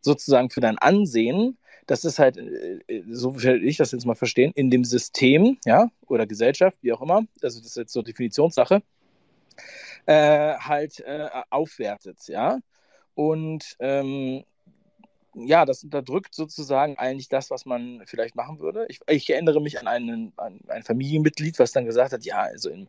Sozusagen 0.00 0.50
für 0.50 0.60
dein 0.60 0.78
Ansehen. 0.78 1.58
Das 1.86 2.04
ist 2.04 2.18
halt, 2.18 2.36
äh, 2.36 2.80
äh 2.86 3.04
so 3.10 3.42
will 3.42 3.64
ich 3.64 3.76
das 3.76 3.92
jetzt 3.92 4.06
mal 4.06 4.14
verstehen, 4.14 4.52
in 4.54 4.70
dem 4.70 4.84
System, 4.84 5.58
ja, 5.64 5.90
oder 6.06 6.26
Gesellschaft, 6.26 6.78
wie 6.82 6.92
auch 6.92 7.02
immer, 7.02 7.26
also 7.42 7.60
das 7.60 7.68
ist 7.68 7.76
jetzt 7.76 7.92
so 7.92 8.02
Definitionssache, 8.02 8.82
äh, 10.06 10.54
halt 10.56 11.00
äh, 11.00 11.28
aufwertet, 11.50 12.28
ja. 12.28 12.58
Und 13.14 13.76
ähm, 13.80 14.44
ja, 15.34 15.64
das 15.64 15.84
unterdrückt 15.84 16.34
sozusagen 16.34 16.96
eigentlich 16.98 17.28
das, 17.28 17.50
was 17.50 17.66
man 17.66 18.02
vielleicht 18.06 18.36
machen 18.36 18.60
würde. 18.60 18.86
Ich, 18.88 19.00
ich 19.08 19.30
erinnere 19.30 19.60
mich 19.60 19.80
an, 19.80 19.88
einen, 19.88 20.32
an 20.36 20.60
ein 20.68 20.82
Familienmitglied, 20.82 21.58
was 21.58 21.72
dann 21.72 21.84
gesagt 21.86 22.12
hat, 22.12 22.24
ja, 22.24 22.38
also 22.38 22.70
in, 22.70 22.88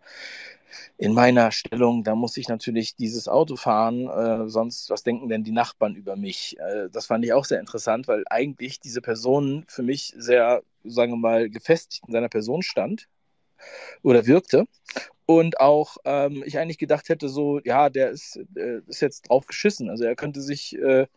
in 0.97 1.13
meiner 1.13 1.51
Stellung, 1.51 2.03
da 2.03 2.15
muss 2.15 2.37
ich 2.37 2.47
natürlich 2.47 2.95
dieses 2.95 3.27
Auto 3.27 3.55
fahren, 3.55 4.07
äh, 4.07 4.49
sonst 4.49 4.89
was 4.89 5.03
denken 5.03 5.29
denn 5.29 5.43
die 5.43 5.51
Nachbarn 5.51 5.95
über 5.95 6.15
mich? 6.15 6.57
Äh, 6.59 6.89
das 6.91 7.07
fand 7.07 7.25
ich 7.25 7.33
auch 7.33 7.45
sehr 7.45 7.59
interessant, 7.59 8.07
weil 8.07 8.23
eigentlich 8.29 8.79
diese 8.79 9.01
Person 9.01 9.65
für 9.67 9.83
mich 9.83 10.13
sehr, 10.17 10.63
sagen 10.83 11.13
wir 11.13 11.17
mal, 11.17 11.49
gefestigt 11.49 12.03
in 12.07 12.13
seiner 12.13 12.29
Person 12.29 12.61
stand 12.61 13.07
oder 14.03 14.25
wirkte. 14.25 14.65
Und 15.25 15.59
auch 15.59 15.97
ähm, 16.05 16.43
ich 16.45 16.59
eigentlich 16.59 16.77
gedacht 16.77 17.09
hätte, 17.09 17.29
so, 17.29 17.59
ja, 17.63 17.89
der 17.89 18.11
ist, 18.11 18.39
äh, 18.55 18.81
ist 18.87 19.01
jetzt 19.01 19.29
drauf 19.29 19.47
geschissen. 19.47 19.89
Also 19.89 20.03
er 20.03 20.15
könnte 20.15 20.41
sich 20.41 20.77
äh, 20.77 21.07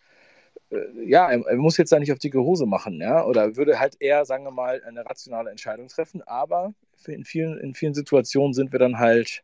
ja, 0.70 1.30
er, 1.30 1.46
er, 1.46 1.56
muss 1.56 1.76
jetzt 1.78 1.92
da 1.92 1.98
nicht 1.98 2.12
auf 2.12 2.18
dicke 2.18 2.40
Hose 2.40 2.66
machen, 2.66 3.00
ja, 3.00 3.24
oder 3.24 3.56
würde 3.56 3.78
halt 3.78 3.96
eher, 4.00 4.24
sagen 4.24 4.44
wir 4.44 4.50
mal, 4.50 4.82
eine 4.84 5.04
rationale 5.04 5.50
Entscheidung 5.50 5.88
treffen, 5.88 6.22
aber 6.22 6.74
in 7.06 7.24
vielen, 7.24 7.58
in 7.58 7.74
vielen 7.74 7.94
Situationen 7.94 8.52
sind 8.52 8.72
wir 8.72 8.78
dann 8.78 8.98
halt, 8.98 9.42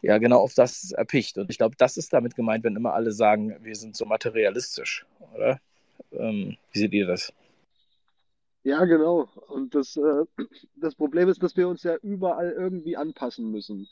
ja, 0.00 0.18
genau 0.18 0.40
auf 0.40 0.54
das 0.54 0.92
erpicht. 0.92 1.36
Und 1.38 1.50
ich 1.50 1.58
glaube, 1.58 1.76
das 1.76 1.96
ist 1.96 2.12
damit 2.12 2.34
gemeint, 2.34 2.64
wenn 2.64 2.76
immer 2.76 2.94
alle 2.94 3.12
sagen, 3.12 3.56
wir 3.60 3.74
sind 3.74 3.96
so 3.96 4.06
materialistisch, 4.06 5.04
oder? 5.34 5.60
Ähm, 6.12 6.56
wie 6.72 6.78
seht 6.78 6.92
ihr 6.92 7.06
das? 7.06 7.32
Ja, 8.62 8.84
genau. 8.86 9.28
Und 9.48 9.74
das, 9.74 9.96
äh, 9.96 10.24
das 10.76 10.94
Problem 10.94 11.28
ist, 11.28 11.42
dass 11.42 11.56
wir 11.56 11.68
uns 11.68 11.82
ja 11.82 11.96
überall 11.96 12.50
irgendwie 12.52 12.96
anpassen 12.96 13.50
müssen. 13.50 13.88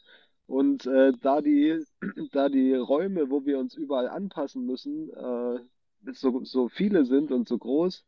Und 0.47 0.87
äh, 0.87 1.13
da 1.21 1.43
die, 1.43 1.85
da 2.33 2.49
die 2.49 2.75
Räume, 2.75 3.31
wo 3.31 3.45
wir 3.45 3.59
uns 3.59 3.75
überall 3.75 4.09
anpassen 4.09 4.65
müssen, 4.67 5.11
äh, 5.11 5.59
so, 6.13 6.45
so 6.45 6.69
viele 6.69 7.05
sind 7.05 7.33
und 7.33 7.49
so 7.49 7.59
groß, 7.59 8.05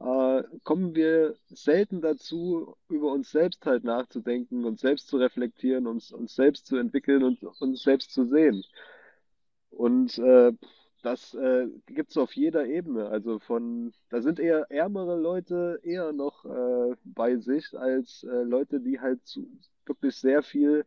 äh, 0.00 0.42
kommen 0.64 0.94
wir 0.94 1.36
selten 1.48 2.00
dazu, 2.00 2.76
über 2.88 3.12
uns 3.12 3.30
selbst 3.30 3.66
halt 3.66 3.84
nachzudenken, 3.84 4.64
uns 4.64 4.80
selbst 4.80 5.08
zu 5.08 5.18
reflektieren, 5.18 5.86
uns, 5.86 6.12
uns 6.12 6.34
selbst 6.34 6.66
zu 6.66 6.76
entwickeln 6.76 7.22
und 7.22 7.42
uns 7.42 7.82
selbst 7.82 8.12
zu 8.12 8.26
sehen. 8.26 8.64
Und 9.70 10.18
äh, 10.18 10.52
das 11.02 11.34
äh, 11.34 11.66
gibt 11.86 12.10
es 12.10 12.16
auf 12.16 12.32
jeder 12.34 12.66
Ebene. 12.66 13.08
Also 13.08 13.38
von, 13.38 13.92
da 14.10 14.20
sind 14.22 14.38
eher 14.38 14.70
ärmere 14.70 15.18
Leute 15.18 15.80
eher 15.82 16.12
noch 16.12 16.44
äh, 16.44 16.96
bei 17.04 17.36
sich 17.36 17.78
als 17.78 18.24
äh, 18.24 18.42
Leute, 18.42 18.80
die 18.80 19.00
halt 19.00 19.26
zu, 19.26 19.46
wirklich 19.86 20.16
sehr 20.16 20.42
viel 20.42 20.84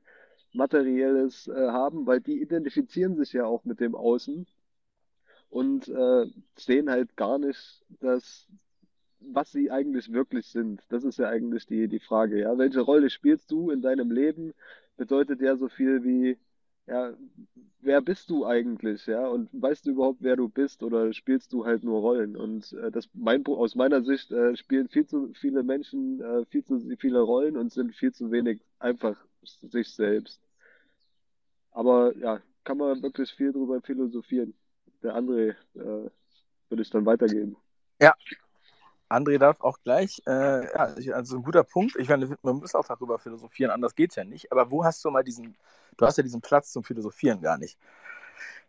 Materielles 0.54 1.48
äh, 1.48 1.54
haben, 1.70 2.06
weil 2.06 2.22
die 2.22 2.42
identifizieren 2.42 3.16
sich 3.16 3.34
ja 3.34 3.46
auch 3.46 3.66
mit 3.66 3.80
dem 3.80 3.96
Außen 3.96 4.48
und 5.54 5.88
äh, 5.88 6.26
sehen 6.58 6.90
halt 6.90 7.16
gar 7.16 7.38
nicht, 7.38 7.86
dass, 8.00 8.48
was 9.20 9.52
sie 9.52 9.70
eigentlich 9.70 10.12
wirklich 10.12 10.48
sind. 10.48 10.82
Das 10.90 11.04
ist 11.04 11.20
ja 11.20 11.30
eigentlich 11.30 11.68
die, 11.68 11.88
die 11.88 12.00
Frage, 12.00 12.40
ja. 12.40 12.58
Welche 12.58 12.82
Rolle 12.82 13.10
spielst 13.12 13.52
du 13.52 13.70
in 13.70 13.82
deinem 13.84 14.10
Leben? 14.12 14.54
Bedeutet 14.98 15.42
ja 15.42 15.56
so 15.56 15.70
viel 15.70 16.04
wie, 16.04 16.40
ja, 16.88 17.14
wer 17.82 18.02
bist 18.02 18.32
du 18.32 18.46
eigentlich, 18.48 19.06
ja? 19.06 19.28
Und 19.28 19.50
weißt 19.54 19.86
du 19.86 19.92
überhaupt, 19.92 20.24
wer 20.24 20.36
du 20.38 20.50
bist 20.50 20.82
oder 20.82 21.14
spielst 21.14 21.54
du 21.54 21.66
halt 21.66 21.84
nur 21.84 22.02
Rollen? 22.02 22.36
Und 22.36 22.74
äh, 22.74 22.90
das 22.92 23.08
mein, 23.14 23.46
aus 23.46 23.76
meiner 23.76 24.02
Sicht 24.04 24.32
äh, 24.32 24.56
spielen 24.58 24.90
viel 24.90 25.06
zu 25.06 25.34
viele 25.36 25.62
Menschen 25.64 26.20
äh, 26.22 26.46
viel 26.48 26.64
zu 26.64 26.80
viele 26.98 27.22
Rollen 27.22 27.58
und 27.58 27.72
sind 27.72 27.94
viel 27.96 28.12
zu 28.12 28.32
wenig 28.32 28.60
einfach 28.80 29.24
sich 29.44 29.90
selbst. 29.90 30.42
Aber 31.72 32.16
ja, 32.18 32.42
kann 32.64 32.78
man 32.78 33.04
wirklich 33.04 33.32
viel 33.34 33.52
drüber 33.52 33.82
philosophieren 33.82 34.54
der 35.04 35.16
André 35.16 35.56
äh, 35.76 36.10
würde 36.70 36.82
ich 36.82 36.90
dann 36.90 37.06
weitergeben. 37.06 37.58
Ja, 38.02 38.14
André 39.10 39.38
darf 39.38 39.62
auch 39.62 39.78
gleich. 39.84 40.22
Äh, 40.26 40.66
ja, 40.66 41.14
also 41.14 41.38
ein 41.38 41.44
guter 41.44 41.64
Punkt. 41.64 41.96
Ich 41.98 42.10
meine, 42.10 42.36
man 42.42 42.58
muss 42.58 42.76
auch 42.76 42.86
darüber 42.86 43.20
philosophieren, 43.20 43.72
anders 43.72 43.96
geht 43.96 44.12
es 44.12 44.16
ja 44.16 44.24
nicht. 44.24 44.52
Aber 44.52 44.72
wo 44.72 44.84
hast 44.84 45.04
du 45.06 45.12
mal 45.12 45.24
diesen, 45.24 45.56
du 45.98 46.06
hast 46.06 46.18
ja 46.18 46.24
diesen 46.24 46.42
Platz 46.42 46.72
zum 46.72 46.84
Philosophieren 46.84 47.42
gar 47.42 47.58
nicht. 47.58 47.78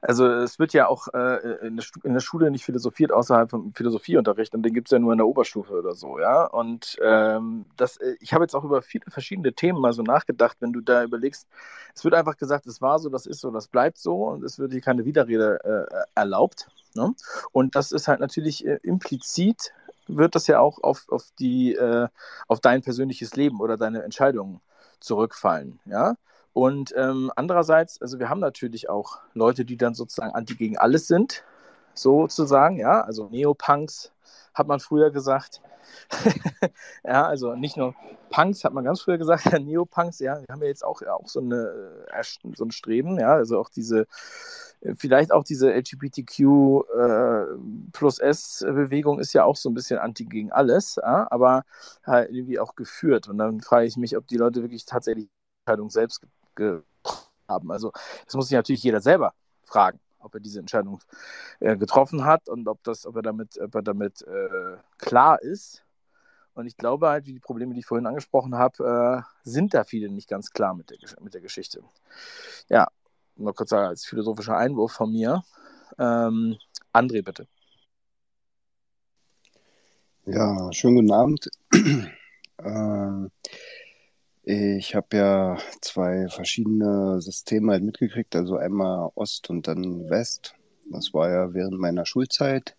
Also 0.07 0.27
es 0.27 0.59
wird 0.59 0.75
ja 0.75 0.87
auch 0.87 1.09
äh, 1.15 1.67
in, 1.67 1.77
der 1.79 2.21
Schule 2.21 2.51
nicht 2.51 2.67
philosophiert 2.67 3.11
außerhalb 3.11 3.49
vom 3.49 3.73
Philosophieunterricht 3.73 4.55
und 4.55 4.63
den 4.63 4.75
gibt 4.75 4.89
es 4.89 4.93
ja 4.93 4.99
nur 4.99 5.13
in 5.13 5.19
der 5.19 5.27
Oberstufe 5.27 5.73
oder 5.73 5.95
so, 5.95 6.19
ja. 6.19 6.45
Und 6.45 6.99
ähm, 7.03 7.65
das, 7.79 7.97
äh, 7.97 8.15
ich 8.21 8.35
habe 8.35 8.45
jetzt 8.45 8.55
auch 8.55 8.65
über 8.65 8.83
viele 8.83 9.07
verschiedene 9.09 9.55
Themen 9.55 9.81
mal 9.81 9.95
so 9.95 10.03
nachgedacht, 10.03 10.59
wenn 10.61 10.75
du 10.75 10.83
da 10.83 11.03
überlegst, 11.05 11.49
es 11.95 12.05
wird 12.05 12.13
einfach 12.15 12.37
gesagt, 12.37 12.67
es 12.67 12.83
war 12.83 12.99
so, 12.99 13.09
das 13.09 13.25
ist 13.25 13.41
so, 13.41 13.51
das 13.51 13.67
bleibt 13.67 13.97
so 13.97 14.27
und 14.27 14.45
es 14.45 14.59
wird 14.59 14.73
hier 14.73 14.83
keine 14.83 15.07
Widerrede 15.07 15.89
äh, 15.91 16.05
erlaubt. 16.15 16.69
Ne? 16.95 17.15
Und 17.53 17.75
das 17.75 17.91
ist 17.91 18.07
halt 18.07 18.21
natürlich 18.21 18.67
äh, 18.67 18.79
implizit 18.83 19.73
wird 20.07 20.35
das 20.35 20.47
ja 20.49 20.61
auch 20.61 20.83
auf, 20.83 21.09
auf, 21.09 21.25
die, 21.39 21.75
äh, 21.75 22.09
auf 22.47 22.61
dein 22.61 22.83
persönliches 22.83 23.37
Leben 23.37 23.59
oder 23.61 23.79
deine 23.79 24.03
Entscheidungen 24.03 24.61
zurückfallen. 25.01 25.81
Ja? 25.87 26.17
Und 26.55 26.95
ähm, 26.97 27.33
andererseits, 27.35 28.01
also 28.01 28.19
wir 28.21 28.29
haben 28.29 28.41
natürlich 28.41 28.89
auch 28.89 29.19
Leute, 29.35 29.65
die 29.65 29.77
dann 29.77 29.95
sozusagen 29.95 30.33
anti 30.35 30.55
gegen 30.55 30.79
alles 30.79 31.09
sind, 31.09 31.45
sozusagen, 31.95 32.79
ja, 32.79 33.01
also 33.01 33.29
Neopunks 33.29 34.13
hat 34.55 34.69
man 34.69 34.79
früher 34.81 35.11
gesagt. 35.11 35.61
ja, 37.05 37.27
also 37.27 37.57
nicht 37.57 37.77
nur 37.77 37.95
Punks 38.31 38.65
hat 38.65 38.73
man 38.73 38.85
ganz 38.85 39.01
früher 39.01 39.19
gesagt, 39.19 39.47
ja, 39.47 39.59
Neopunks, 39.59 40.21
ja, 40.21 40.39
wir 40.39 40.47
haben 40.49 40.63
ja 40.63 40.69
jetzt 40.69 40.85
auch, 40.85 41.03
ja, 41.03 41.15
auch 41.15 41.27
so, 41.27 41.41
eine, 41.41 42.07
äh, 42.09 42.23
so 42.55 42.65
ein 42.65 42.71
Streben, 42.71 43.19
ja, 43.19 43.35
also 43.35 43.59
auch 43.59 43.69
diese, 43.69 44.07
äh, 44.81 44.95
vielleicht 44.97 45.33
auch 45.33 45.43
diese 45.43 45.73
LGBTQ 45.73 46.41
äh, 46.41 47.47
plus 47.93 48.21
S-Bewegung 48.21 49.19
ist 49.19 49.33
ja 49.33 49.45
auch 49.45 49.57
so 49.57 49.69
ein 49.69 49.75
bisschen 49.75 49.99
anti 49.99 50.25
gegen 50.25 50.53
alles, 50.53 50.97
ja, 51.03 51.27
aber 51.31 51.65
halt 52.05 52.31
irgendwie 52.31 52.61
auch 52.61 52.77
geführt. 52.77 53.29
Und 53.29 53.39
dann 53.39 53.61
frage 53.61 53.87
ich 53.87 53.97
mich, 53.97 54.17
ob 54.17 54.27
die 54.29 54.37
Leute 54.37 54.63
wirklich 54.63 54.85
tatsächlich 54.85 55.27
die 55.27 55.61
Entscheidung 55.67 55.91
selbst 55.91 56.23
haben. 57.49 57.71
Also 57.71 57.93
das 58.25 58.35
muss 58.35 58.49
sich 58.49 58.57
natürlich 58.57 58.83
jeder 58.83 59.01
selber 59.01 59.35
fragen, 59.65 60.01
ob 60.19 60.35
er 60.35 60.41
diese 60.41 60.61
Entscheidung 60.61 61.01
äh, 61.61 61.77
getroffen 61.77 62.25
hat 62.25 62.49
und 62.49 62.67
ob, 62.69 62.83
das, 62.85 63.07
ob 63.07 63.17
er 63.17 63.23
damit, 63.23 63.59
ob 63.61 63.75
er 63.75 63.83
damit 63.83 64.23
äh, 64.23 64.77
klar 64.99 65.41
ist. 65.43 65.85
Und 66.55 66.67
ich 66.67 66.77
glaube 66.77 67.09
halt, 67.09 67.27
wie 67.27 67.33
die 67.33 67.41
Probleme, 67.41 67.75
die 67.75 67.81
ich 67.81 67.87
vorhin 67.87 68.07
angesprochen 68.07 68.55
habe, 68.55 69.25
äh, 69.45 69.49
sind 69.49 69.75
da 69.75 69.85
viele 69.85 70.09
nicht 70.09 70.29
ganz 70.29 70.51
klar 70.51 70.75
mit 70.75 70.91
der, 70.91 70.99
mit 71.21 71.35
der 71.35 71.41
Geschichte. 71.41 71.83
Ja, 72.69 72.87
nur 73.37 73.55
kurz 73.55 73.73
als 73.73 74.07
philosophischer 74.07 74.57
Einwurf 74.57 74.93
von 74.93 75.11
mir. 75.11 75.43
Ähm, 75.99 76.57
André, 76.93 77.23
bitte. 77.23 77.49
Ja, 80.27 80.73
schönen 80.73 80.97
guten 80.97 81.13
Abend. 81.13 81.49
Ähm, 82.63 83.33
ich 84.47 84.95
habe 84.95 85.17
ja 85.17 85.59
zwei 85.81 86.29
verschiedene 86.29 87.21
Systeme 87.21 87.73
halt 87.73 87.83
mitgekriegt, 87.83 88.37
also 88.37 88.57
einmal 88.57 89.11
Ost 89.15 89.49
und 89.49 89.67
dann 89.67 90.11
West. 90.11 90.55
Das 90.91 91.15
war 91.15 91.31
ja 91.31 91.55
während 91.55 91.79
meiner 91.79 92.05
Schulzeit. 92.05 92.77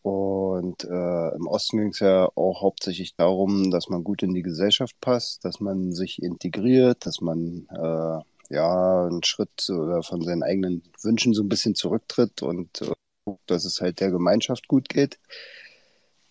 Und 0.00 0.84
äh, 0.84 1.34
im 1.34 1.46
Osten 1.46 1.78
ging 1.78 1.88
es 1.88 2.00
ja 2.00 2.30
auch 2.36 2.62
hauptsächlich 2.62 3.16
darum, 3.16 3.70
dass 3.70 3.88
man 3.88 4.04
gut 4.04 4.22
in 4.22 4.32
die 4.34 4.42
Gesellschaft 4.42 4.94
passt, 5.00 5.44
dass 5.44 5.60
man 5.60 5.92
sich 5.92 6.22
integriert, 6.22 7.04
dass 7.04 7.20
man 7.20 7.66
äh, 7.70 8.54
ja 8.54 9.06
einen 9.06 9.24
Schritt 9.24 9.68
oder 9.68 10.02
von 10.02 10.22
seinen 10.22 10.42
eigenen 10.42 10.84
Wünschen 11.02 11.34
so 11.34 11.42
ein 11.42 11.48
bisschen 11.48 11.74
zurücktritt 11.74 12.40
und 12.42 12.82
äh, 12.82 13.34
dass 13.46 13.64
es 13.64 13.80
halt 13.80 14.00
der 14.00 14.10
Gemeinschaft 14.10 14.68
gut 14.68 14.88
geht. 14.88 15.18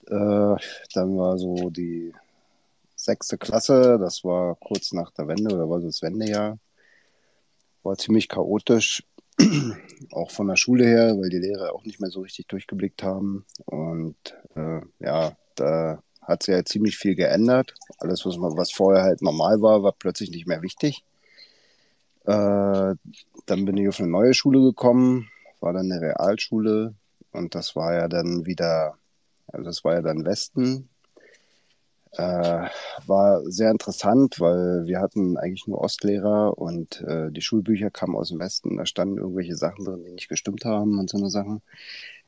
Äh, 0.07 0.55
dann 0.93 1.17
war 1.17 1.37
so 1.37 1.69
die 1.69 2.13
sechste 3.05 3.37
Klasse, 3.37 3.97
das 3.99 4.23
war 4.23 4.55
kurz 4.55 4.91
nach 4.91 5.11
der 5.11 5.27
Wende 5.27 5.55
oder 5.55 5.69
war 5.69 5.79
das 5.79 6.01
Wendejahr. 6.01 6.59
War 7.83 7.97
ziemlich 7.97 8.27
chaotisch, 8.29 9.03
auch 10.11 10.31
von 10.31 10.47
der 10.47 10.55
Schule 10.55 10.85
her, 10.85 11.15
weil 11.17 11.29
die 11.29 11.39
Lehrer 11.39 11.73
auch 11.73 11.83
nicht 11.83 11.99
mehr 12.01 12.09
so 12.09 12.21
richtig 12.21 12.47
durchgeblickt 12.47 13.03
haben. 13.03 13.45
Und 13.65 14.15
äh, 14.55 14.81
ja, 14.99 15.37
da 15.55 16.01
hat 16.21 16.43
sich 16.43 16.55
halt 16.55 16.67
ziemlich 16.67 16.97
viel 16.97 17.15
geändert. 17.15 17.75
Alles, 17.99 18.25
was, 18.25 18.37
was 18.39 18.71
vorher 18.71 19.03
halt 19.03 19.21
normal 19.21 19.61
war, 19.61 19.83
war 19.83 19.91
plötzlich 19.93 20.31
nicht 20.31 20.47
mehr 20.47 20.61
wichtig. 20.61 21.03
Äh, 22.25 22.95
dann 23.45 23.65
bin 23.65 23.77
ich 23.77 23.87
auf 23.87 23.99
eine 23.99 24.09
neue 24.09 24.33
Schule 24.33 24.61
gekommen, 24.61 25.29
war 25.59 25.73
dann 25.73 25.91
eine 25.91 26.01
Realschule 26.01 26.95
und 27.31 27.53
das 27.53 27.75
war 27.75 27.93
ja 27.93 28.07
dann 28.07 28.47
wieder 28.47 28.97
also 29.47 29.65
das 29.65 29.83
war 29.83 29.95
ja 29.95 30.01
dann 30.01 30.25
Westen. 30.25 30.89
Äh, 32.17 32.69
war 33.07 33.41
sehr 33.49 33.71
interessant, 33.71 34.39
weil 34.39 34.85
wir 34.85 35.01
hatten 35.01 35.37
eigentlich 35.37 35.67
nur 35.67 35.81
Ostlehrer 35.81 36.57
und 36.57 37.01
äh, 37.01 37.31
die 37.31 37.41
Schulbücher 37.41 37.91
kamen 37.91 38.15
aus 38.15 38.29
dem 38.29 38.39
Westen. 38.39 38.77
Da 38.77 38.85
standen 38.85 39.17
irgendwelche 39.17 39.55
Sachen 39.55 39.85
drin, 39.85 40.03
die 40.05 40.11
nicht 40.11 40.29
gestimmt 40.29 40.65
haben 40.65 40.97
und 40.99 41.09
so 41.09 41.17
eine 41.17 41.29
Sachen. 41.29 41.61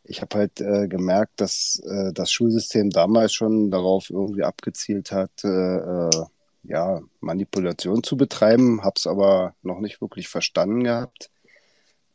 Ich 0.04 0.22
habe 0.22 0.38
halt 0.38 0.62
äh, 0.62 0.88
gemerkt, 0.88 1.40
dass 1.42 1.82
äh, 1.86 2.14
das 2.14 2.32
Schulsystem 2.32 2.90
damals 2.90 3.34
schon 3.34 3.72
darauf 3.72 4.10
irgendwie 4.10 4.44
abgezielt 4.44 5.12
hat, 5.12 5.32
äh, 5.44 5.48
äh, 5.78 6.26
ja, 6.64 7.02
Manipulation 7.22 8.04
zu 8.04 8.18
betreiben, 8.18 8.84
habe 8.84 8.96
es 8.98 9.08
aber 9.08 9.56
noch 9.62 9.80
nicht 9.80 10.02
wirklich 10.02 10.28
verstanden 10.28 10.84
gehabt. 10.84 11.30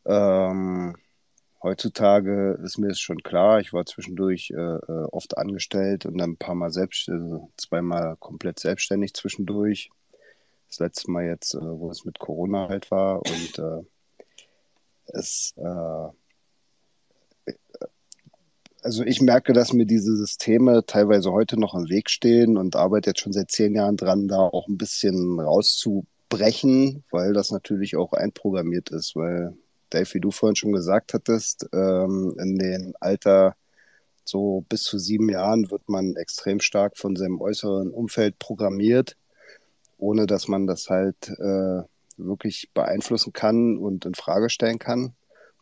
Ähm, 0.04 0.96
Heutzutage 1.62 2.58
ist 2.64 2.78
mir 2.78 2.88
es 2.88 2.98
schon 2.98 3.22
klar, 3.22 3.60
ich 3.60 3.72
war 3.72 3.86
zwischendurch 3.86 4.50
äh, 4.50 4.56
äh, 4.56 5.04
oft 5.12 5.38
angestellt 5.38 6.06
und 6.06 6.18
dann 6.18 6.30
ein 6.30 6.36
paar 6.36 6.56
Mal 6.56 6.70
selbst, 6.70 7.08
also 7.08 7.50
zweimal 7.56 8.16
komplett 8.16 8.58
selbstständig 8.58 9.14
zwischendurch. 9.14 9.90
Das 10.68 10.80
letzte 10.80 11.10
Mal 11.12 11.26
jetzt, 11.26 11.54
äh, 11.54 11.60
wo 11.60 11.88
es 11.90 12.04
mit 12.04 12.18
Corona 12.18 12.68
halt 12.68 12.90
war 12.90 13.18
und 13.18 13.58
äh, 13.58 13.82
es, 15.06 15.54
äh, 15.56 16.08
also 18.82 19.04
ich 19.04 19.20
merke, 19.20 19.52
dass 19.52 19.72
mir 19.72 19.86
diese 19.86 20.16
Systeme 20.16 20.84
teilweise 20.84 21.30
heute 21.30 21.60
noch 21.60 21.74
im 21.74 21.88
Weg 21.88 22.10
stehen 22.10 22.56
und 22.56 22.74
arbeite 22.74 23.10
jetzt 23.10 23.20
schon 23.20 23.32
seit 23.32 23.52
zehn 23.52 23.76
Jahren 23.76 23.96
dran, 23.96 24.26
da 24.26 24.38
auch 24.38 24.66
ein 24.66 24.78
bisschen 24.78 25.38
rauszubrechen, 25.38 27.04
weil 27.12 27.32
das 27.32 27.52
natürlich 27.52 27.94
auch 27.94 28.12
einprogrammiert 28.14 28.90
ist, 28.90 29.14
weil 29.14 29.56
Dave, 29.92 30.14
wie 30.14 30.20
du 30.20 30.30
vorhin 30.30 30.56
schon 30.56 30.72
gesagt 30.72 31.12
hattest, 31.14 31.68
ähm, 31.72 32.34
in 32.38 32.58
den 32.58 32.94
Alter 33.00 33.54
so 34.24 34.64
bis 34.68 34.84
zu 34.84 34.98
sieben 34.98 35.28
Jahren 35.28 35.70
wird 35.70 35.88
man 35.88 36.16
extrem 36.16 36.60
stark 36.60 36.96
von 36.96 37.16
seinem 37.16 37.40
äußeren 37.40 37.90
Umfeld 37.90 38.38
programmiert, 38.38 39.16
ohne 39.98 40.26
dass 40.26 40.48
man 40.48 40.66
das 40.66 40.88
halt 40.88 41.28
äh, 41.28 41.82
wirklich 42.16 42.70
beeinflussen 42.72 43.32
kann 43.32 43.76
und 43.76 44.06
in 44.06 44.14
Frage 44.14 44.48
stellen 44.48 44.78
kann. 44.78 45.12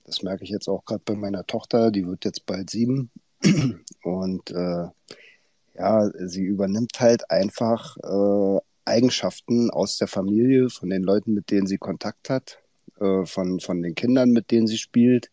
Das 0.05 0.23
merke 0.23 0.45
ich 0.45 0.51
jetzt 0.51 0.69
auch 0.69 0.85
gerade 0.85 1.03
bei 1.05 1.15
meiner 1.15 1.47
Tochter, 1.47 1.91
die 1.91 2.07
wird 2.07 2.25
jetzt 2.25 2.47
bald 2.47 2.71
sieben 2.71 3.11
und 4.03 4.51
äh, 4.51 4.87
ja, 5.75 6.11
sie 6.27 6.45
übernimmt 6.45 7.01
halt 7.01 7.31
einfach 7.31 7.97
äh, 7.97 8.61
Eigenschaften 8.85 9.71
aus 9.71 9.99
der 9.99 10.09
Familie, 10.09 10.69
von 10.69 10.91
den 10.91 11.03
Leuten, 11.03 11.33
mit 11.33 11.51
denen 11.51 11.67
sie 11.67 11.79
Kontakt 11.79 12.29
hat 12.29 12.59
äh, 13.01 13.25
von, 13.27 13.61
von 13.61 13.83
den 13.83 13.95
Kindern, 13.95 14.31
mit 14.31 14.51
denen 14.51 14.67
sie 14.67 14.79
spielt 14.79 15.31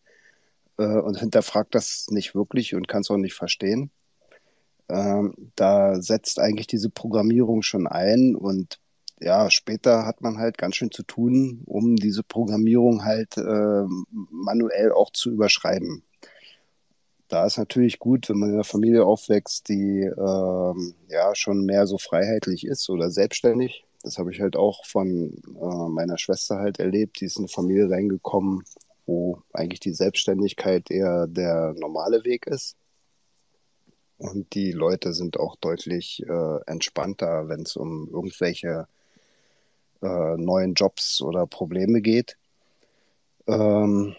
äh, 0.78 0.84
und 0.84 1.18
hinterfragt 1.20 1.74
das 1.74 2.06
nicht 2.10 2.34
wirklich 2.34 2.74
und 2.74 2.88
kann 2.88 3.02
es 3.02 3.10
auch 3.10 3.16
nicht 3.16 3.34
verstehen. 3.34 3.90
Ähm, 4.88 5.34
da 5.54 6.00
setzt 6.00 6.38
eigentlich 6.40 6.66
diese 6.66 6.90
Programmierung 6.90 7.62
schon 7.62 7.86
ein 7.86 8.34
und 8.34 8.80
ja, 9.20 9.50
später 9.50 10.06
hat 10.06 10.20
man 10.20 10.38
halt 10.38 10.58
ganz 10.58 10.76
schön 10.76 10.90
zu 10.90 11.02
tun, 11.02 11.62
um 11.66 11.96
diese 11.96 12.22
Programmierung 12.22 13.04
halt 13.04 13.36
äh, 13.36 13.84
manuell 14.30 14.92
auch 14.92 15.10
zu 15.10 15.30
überschreiben. 15.30 16.04
Da 17.28 17.44
ist 17.44 17.58
natürlich 17.58 17.98
gut, 17.98 18.28
wenn 18.28 18.38
man 18.38 18.50
in 18.50 18.54
einer 18.54 18.64
Familie 18.64 19.04
aufwächst, 19.04 19.68
die 19.68 20.02
ähm, 20.02 20.94
ja 21.08 21.34
schon 21.34 21.64
mehr 21.64 21.86
so 21.86 21.98
freiheitlich 21.98 22.64
ist 22.64 22.88
oder 22.88 23.10
selbstständig, 23.10 23.84
das 24.02 24.18
habe 24.18 24.32
ich 24.32 24.40
halt 24.40 24.56
auch 24.56 24.84
von 24.84 25.42
äh, 25.46 25.88
meiner 25.88 26.18
Schwester 26.18 26.58
halt 26.58 26.78
erlebt. 26.78 27.20
Die 27.20 27.24
ist 27.26 27.36
in 27.36 27.42
eine 27.42 27.48
Familie 27.48 27.90
reingekommen, 27.90 28.64
wo 29.06 29.42
eigentlich 29.52 29.80
die 29.80 29.94
Selbstständigkeit 29.94 30.90
eher 30.90 31.26
der 31.26 31.74
normale 31.78 32.24
Weg 32.24 32.46
ist. 32.46 32.76
Und 34.18 34.54
die 34.54 34.72
Leute 34.72 35.14
sind 35.14 35.38
auch 35.38 35.56
deutlich 35.56 36.24
äh, 36.28 36.58
entspannter, 36.66 37.48
wenn 37.48 37.62
es 37.62 37.76
um 37.76 38.08
irgendwelche 38.10 38.88
äh, 40.02 40.36
neuen 40.36 40.74
Jobs 40.74 41.22
oder 41.22 41.46
Probleme 41.46 42.00
geht. 42.00 42.36
Ähm, 43.46 44.16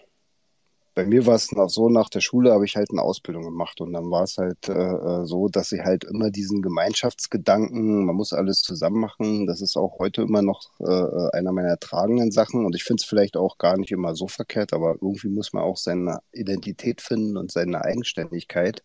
bei 0.94 1.06
mir 1.06 1.24
war 1.26 1.36
es 1.36 1.52
noch 1.52 1.68
so, 1.68 1.88
nach 1.88 2.08
der 2.08 2.20
Schule 2.20 2.52
habe 2.52 2.64
ich 2.64 2.76
halt 2.76 2.90
eine 2.90 3.02
Ausbildung 3.02 3.44
gemacht 3.44 3.80
und 3.80 3.92
dann 3.92 4.10
war 4.10 4.24
es 4.24 4.38
halt 4.38 4.68
äh, 4.68 4.72
äh, 4.72 5.24
so, 5.24 5.48
dass 5.48 5.68
sie 5.68 5.82
halt 5.82 6.04
immer 6.04 6.30
diesen 6.30 6.62
Gemeinschaftsgedanken, 6.62 8.04
man 8.04 8.16
muss 8.16 8.32
alles 8.32 8.62
zusammen 8.62 9.00
machen, 9.00 9.46
das 9.46 9.60
ist 9.60 9.76
auch 9.76 9.98
heute 9.98 10.22
immer 10.22 10.42
noch 10.42 10.62
äh, 10.80 10.84
äh 10.84 11.30
einer 11.32 11.52
meiner 11.52 11.78
tragenden 11.78 12.32
Sachen 12.32 12.64
und 12.64 12.74
ich 12.74 12.84
finde 12.84 13.00
es 13.02 13.08
vielleicht 13.08 13.36
auch 13.36 13.58
gar 13.58 13.76
nicht 13.76 13.92
immer 13.92 14.14
so 14.14 14.26
verkehrt, 14.28 14.72
aber 14.72 14.96
irgendwie 15.00 15.28
muss 15.28 15.52
man 15.52 15.62
auch 15.62 15.76
seine 15.76 16.20
Identität 16.32 17.00
finden 17.00 17.36
und 17.36 17.52
seine 17.52 17.82
Eigenständigkeit 17.82 18.82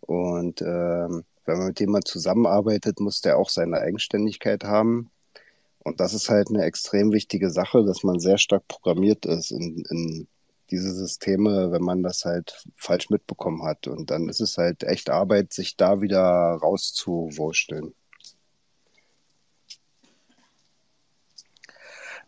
und 0.00 0.60
äh, 0.62 1.08
wenn 1.46 1.58
man 1.58 1.68
mit 1.68 1.80
jemandem 1.80 2.06
zusammenarbeitet, 2.06 3.00
muss 3.00 3.20
der 3.20 3.38
auch 3.38 3.48
seine 3.50 3.78
Eigenständigkeit 3.78 4.64
haben. 4.64 5.10
Und 5.84 6.00
das 6.00 6.14
ist 6.14 6.28
halt 6.28 6.48
eine 6.50 6.64
extrem 6.64 7.12
wichtige 7.12 7.50
Sache, 7.50 7.84
dass 7.84 8.02
man 8.02 8.18
sehr 8.18 8.38
stark 8.38 8.66
programmiert 8.66 9.24
ist 9.26 9.52
in, 9.52 9.84
in 9.88 10.26
diese 10.70 10.92
Systeme, 10.92 11.70
wenn 11.72 11.82
man 11.82 12.02
das 12.02 12.24
halt 12.24 12.66
falsch 12.74 13.10
mitbekommen 13.10 13.62
hat. 13.62 13.86
Und 13.86 14.10
dann 14.10 14.28
ist 14.28 14.40
es 14.40 14.58
halt 14.58 14.82
echt 14.84 15.10
Arbeit, 15.10 15.52
sich 15.52 15.76
da 15.76 16.00
wieder 16.00 16.58
rauszuwursteln. 16.60 17.94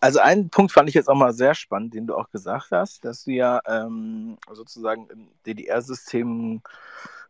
Also 0.00 0.20
einen 0.20 0.48
Punkt 0.48 0.72
fand 0.72 0.88
ich 0.88 0.94
jetzt 0.94 1.08
auch 1.08 1.16
mal 1.16 1.32
sehr 1.32 1.54
spannend, 1.54 1.94
den 1.94 2.06
du 2.06 2.14
auch 2.14 2.30
gesagt 2.30 2.68
hast, 2.70 3.04
dass 3.04 3.24
du 3.24 3.32
ja 3.32 3.60
ähm, 3.66 4.38
sozusagen 4.52 5.08
im 5.10 5.28
DDR-System 5.44 6.62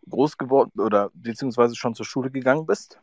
groß 0.09 0.37
geworden 0.37 0.79
oder 0.79 1.11
beziehungsweise 1.15 1.77
schon 1.77 1.95
zur 1.95 2.05
Schule 2.05 2.31
gegangen 2.31 2.67
bist 2.67 2.99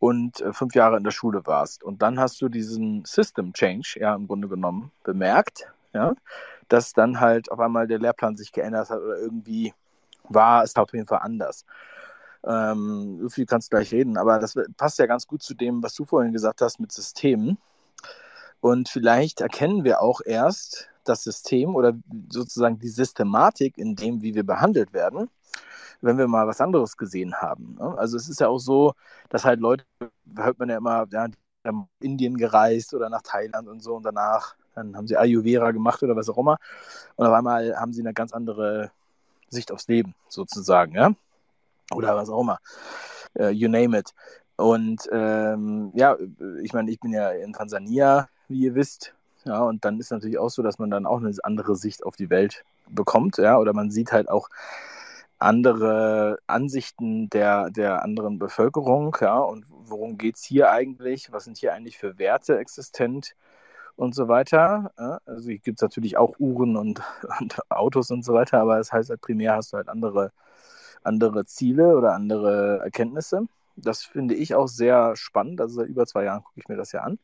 und 0.00 0.40
äh, 0.40 0.52
fünf 0.52 0.74
Jahre 0.74 0.96
in 0.96 1.04
der 1.04 1.12
Schule 1.12 1.46
warst. 1.46 1.84
Und 1.84 2.02
dann 2.02 2.18
hast 2.18 2.40
du 2.42 2.48
diesen 2.48 3.04
System 3.04 3.52
Change 3.52 3.98
ja 4.00 4.14
im 4.14 4.26
Grunde 4.26 4.48
genommen 4.48 4.90
bemerkt, 5.04 5.72
ja, 5.92 6.14
dass 6.70 6.92
dann 6.92 7.20
halt 7.20 7.50
auf 7.50 7.60
einmal 7.60 7.86
der 7.86 7.98
Lehrplan 7.98 8.36
sich 8.36 8.52
geändert 8.52 8.88
hat 8.90 9.00
oder 9.00 9.18
irgendwie 9.18 9.74
war 10.24 10.62
es 10.62 10.74
auf 10.76 10.92
jeden 10.92 11.06
Fall 11.06 11.20
anders. 11.22 11.66
Ähm, 12.44 13.18
so 13.20 13.28
viel 13.28 13.44
kannst 13.44 13.68
du 13.68 13.76
gleich 13.76 13.92
reden, 13.92 14.16
aber 14.16 14.38
das 14.38 14.54
passt 14.76 14.98
ja 14.98 15.06
ganz 15.06 15.26
gut 15.26 15.42
zu 15.42 15.54
dem, 15.54 15.82
was 15.82 15.94
du 15.94 16.04
vorhin 16.04 16.32
gesagt 16.32 16.62
hast 16.62 16.80
mit 16.80 16.92
Systemen. 16.92 17.58
Und 18.60 18.88
vielleicht 18.88 19.40
erkennen 19.40 19.84
wir 19.84 20.00
auch 20.00 20.20
erst 20.24 20.88
das 21.04 21.24
System 21.24 21.74
oder 21.74 21.94
sozusagen 22.30 22.78
die 22.78 22.88
Systematik 22.88 23.76
in 23.76 23.96
dem, 23.96 24.22
wie 24.22 24.34
wir 24.34 24.44
behandelt 24.44 24.92
werden, 24.92 25.28
wenn 26.02 26.18
wir 26.18 26.28
mal 26.28 26.46
was 26.46 26.60
anderes 26.60 26.96
gesehen 26.96 27.34
haben. 27.34 27.76
Ne? 27.78 27.98
Also 27.98 28.16
es 28.16 28.28
ist 28.28 28.40
ja 28.40 28.48
auch 28.48 28.58
so, 28.58 28.94
dass 29.28 29.44
halt 29.44 29.60
Leute, 29.60 29.84
hört 30.36 30.58
man 30.58 30.68
ja 30.68 30.76
immer, 30.76 31.06
ja, 31.10 31.26
Indien 32.00 32.36
gereist 32.36 32.94
oder 32.94 33.10
nach 33.10 33.22
Thailand 33.22 33.68
und 33.68 33.82
so 33.82 33.96
und 33.96 34.04
danach 34.04 34.54
dann 34.74 34.96
haben 34.96 35.06
sie 35.06 35.16
Ayurveda 35.16 35.70
gemacht 35.70 36.02
oder 36.02 36.16
was 36.16 36.28
auch 36.28 36.38
immer. 36.38 36.58
Und 37.16 37.26
auf 37.26 37.32
einmal 37.32 37.76
haben 37.76 37.92
sie 37.92 38.02
eine 38.02 38.14
ganz 38.14 38.32
andere 38.32 38.90
Sicht 39.48 39.72
aufs 39.72 39.88
Leben, 39.88 40.14
sozusagen, 40.28 40.94
ja. 40.94 41.12
Oder 41.92 42.16
was 42.16 42.30
auch 42.30 42.40
immer. 42.40 42.58
Uh, 43.38 43.48
you 43.48 43.68
name 43.68 43.98
it. 43.98 44.12
Und 44.56 45.08
ähm, 45.12 45.90
ja, 45.94 46.16
ich 46.62 46.72
meine, 46.72 46.90
ich 46.90 47.00
bin 47.00 47.12
ja 47.12 47.30
in 47.30 47.52
Tansania, 47.52 48.28
wie 48.48 48.60
ihr 48.60 48.74
wisst. 48.74 49.14
Ja, 49.44 49.62
und 49.62 49.84
dann 49.84 49.98
ist 49.98 50.10
natürlich 50.10 50.38
auch 50.38 50.50
so, 50.50 50.62
dass 50.62 50.78
man 50.78 50.90
dann 50.90 51.06
auch 51.06 51.18
eine 51.18 51.32
andere 51.42 51.76
Sicht 51.76 52.04
auf 52.04 52.16
die 52.16 52.28
Welt 52.28 52.64
bekommt, 52.88 53.38
ja, 53.38 53.58
oder 53.58 53.72
man 53.72 53.90
sieht 53.90 54.12
halt 54.12 54.28
auch 54.28 54.48
andere 55.38 56.38
Ansichten 56.46 57.30
der, 57.30 57.70
der 57.70 58.02
anderen 58.02 58.38
Bevölkerung, 58.38 59.16
ja, 59.20 59.38
und 59.38 59.64
worum 59.70 60.18
geht 60.18 60.36
es 60.36 60.42
hier 60.42 60.70
eigentlich, 60.70 61.32
was 61.32 61.44
sind 61.44 61.56
hier 61.56 61.72
eigentlich 61.72 61.96
für 61.96 62.18
Werte 62.18 62.58
existent 62.58 63.34
und 64.00 64.14
so 64.14 64.28
weiter. 64.28 64.92
Also 65.26 65.48
gibt 65.48 65.78
es 65.78 65.82
natürlich 65.82 66.16
auch 66.16 66.34
Uhren 66.38 66.76
und, 66.76 67.02
und, 67.40 67.58
Autos 67.70 68.10
und 68.10 68.24
so 68.24 68.32
weiter, 68.32 68.60
aber 68.60 68.78
das 68.78 68.92
heißt 68.92 69.10
halt 69.10 69.20
primär 69.20 69.56
hast 69.56 69.72
du 69.72 69.76
halt 69.76 69.88
andere, 69.88 70.32
andere 71.02 71.44
Ziele 71.46 71.96
oder 71.96 72.14
andere 72.14 72.80
Erkenntnisse. 72.80 73.42
Das 73.76 74.02
finde 74.02 74.34
ich 74.34 74.54
auch 74.54 74.68
sehr 74.68 75.16
spannend. 75.16 75.60
Also 75.60 75.76
seit 75.76 75.88
über 75.88 76.06
zwei 76.06 76.24
Jahren 76.24 76.42
gucke 76.42 76.60
ich 76.60 76.68
mir 76.68 76.76
das 76.76 76.92
ja 76.92 77.02
an. 77.02 77.18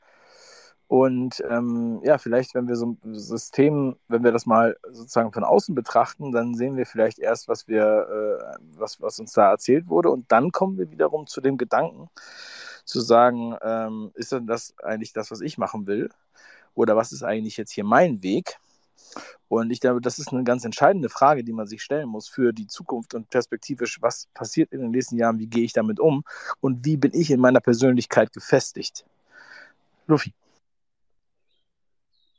Und 0.88 1.42
ähm, 1.50 2.00
ja, 2.04 2.18
vielleicht, 2.18 2.54
wenn 2.54 2.68
wir 2.68 2.76
so 2.76 2.96
ein 3.04 3.14
System, 3.14 3.96
wenn 4.08 4.22
wir 4.22 4.30
das 4.30 4.46
mal 4.46 4.76
sozusagen 4.90 5.32
von 5.32 5.44
außen 5.44 5.74
betrachten, 5.74 6.30
dann 6.30 6.54
sehen 6.54 6.76
wir 6.76 6.86
vielleicht 6.86 7.18
erst, 7.18 7.48
was 7.48 7.66
wir, 7.68 7.82
äh, 7.84 8.58
was, 8.78 9.00
was 9.00 9.18
uns 9.18 9.32
da 9.32 9.50
erzählt 9.50 9.88
wurde. 9.88 10.10
Und 10.10 10.30
dann 10.30 10.52
kommen 10.52 10.78
wir 10.78 10.90
wiederum 10.90 11.26
zu 11.26 11.40
dem 11.40 11.56
Gedanken, 11.56 12.08
zu 12.84 13.00
sagen, 13.00 13.56
ähm, 13.62 14.12
ist 14.14 14.32
denn 14.32 14.46
das 14.46 14.74
eigentlich 14.78 15.12
das, 15.12 15.30
was 15.30 15.40
ich 15.40 15.58
machen 15.58 15.86
will? 15.86 16.10
Oder 16.76 16.94
was 16.94 17.10
ist 17.10 17.24
eigentlich 17.24 17.56
jetzt 17.56 17.72
hier 17.72 17.84
mein 17.84 18.22
Weg? 18.22 18.58
Und 19.48 19.70
ich 19.70 19.80
glaube, 19.80 20.00
das 20.00 20.18
ist 20.18 20.32
eine 20.32 20.44
ganz 20.44 20.64
entscheidende 20.64 21.08
Frage, 21.08 21.42
die 21.42 21.52
man 21.52 21.66
sich 21.66 21.82
stellen 21.82 22.08
muss 22.08 22.28
für 22.28 22.52
die 22.52 22.66
Zukunft 22.66 23.14
und 23.14 23.30
perspektivisch, 23.30 24.02
was 24.02 24.28
passiert 24.34 24.72
in 24.72 24.80
den 24.80 24.90
nächsten 24.90 25.16
Jahren, 25.16 25.38
wie 25.38 25.46
gehe 25.46 25.64
ich 25.64 25.72
damit 25.72 25.98
um 25.98 26.22
und 26.60 26.84
wie 26.84 26.96
bin 26.96 27.12
ich 27.14 27.30
in 27.30 27.40
meiner 27.40 27.60
Persönlichkeit 27.60 28.32
gefestigt? 28.32 29.04
Luffy. 30.06 30.32